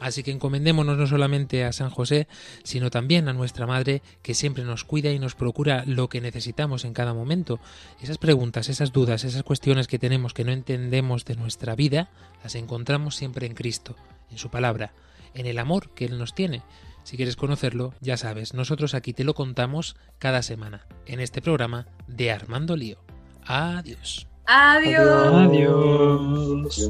Así 0.00 0.22
que 0.22 0.30
encomendémonos 0.30 0.96
no 0.96 1.06
solamente 1.06 1.64
a 1.64 1.72
San 1.72 1.90
José, 1.90 2.26
sino 2.64 2.90
también 2.90 3.28
a 3.28 3.34
nuestra 3.34 3.66
Madre, 3.66 4.02
que 4.22 4.34
siempre 4.34 4.64
nos 4.64 4.84
cuida 4.84 5.10
y 5.12 5.18
nos 5.18 5.34
procura 5.34 5.84
lo 5.86 6.08
que 6.08 6.22
necesitamos 6.22 6.86
en 6.86 6.94
cada 6.94 7.12
momento. 7.12 7.60
Esas 8.00 8.16
preguntas, 8.18 8.70
esas 8.70 8.92
dudas, 8.92 9.24
esas 9.24 9.42
cuestiones 9.42 9.86
que 9.86 9.98
tenemos 9.98 10.32
que 10.32 10.44
no 10.44 10.52
entendemos 10.52 11.26
de 11.26 11.36
nuestra 11.36 11.76
vida, 11.76 12.10
las 12.42 12.54
encontramos 12.54 13.14
siempre 13.14 13.46
en 13.46 13.54
Cristo, 13.54 13.94
en 14.30 14.38
su 14.38 14.50
palabra, 14.50 14.94
en 15.34 15.44
el 15.44 15.58
amor 15.58 15.90
que 15.90 16.06
Él 16.06 16.18
nos 16.18 16.34
tiene. 16.34 16.62
Si 17.02 17.16
quieres 17.16 17.36
conocerlo, 17.36 17.92
ya 18.00 18.16
sabes, 18.16 18.54
nosotros 18.54 18.94
aquí 18.94 19.12
te 19.12 19.24
lo 19.24 19.34
contamos 19.34 19.96
cada 20.18 20.42
semana, 20.42 20.86
en 21.06 21.20
este 21.20 21.42
programa 21.42 21.86
de 22.06 22.30
Armando 22.30 22.74
Lío. 22.76 22.98
Adiós. 23.44 24.26
Adiós. 24.46 25.06
Adiós. 25.32 26.88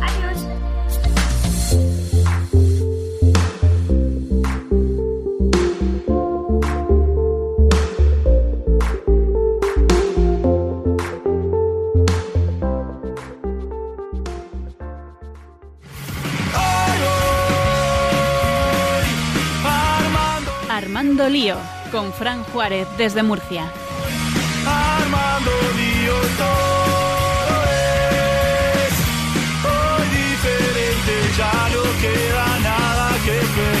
Adiós. 0.00 0.77
Armando 21.08 21.30
Lío, 21.30 21.56
con 21.90 22.12
Fran 22.12 22.44
Juárez 22.52 22.86
desde 22.98 23.22
Murcia. 23.22 23.72
Armando 24.66 25.50
Lío 25.74 26.12
todo 26.36 27.64
es, 27.64 28.94
hoy 29.64 30.06
diferente 30.10 31.12
ya 31.38 31.68
no 31.72 31.82
queda 32.02 32.58
nada 32.58 33.16
que 33.24 33.30
ver. 33.32 33.77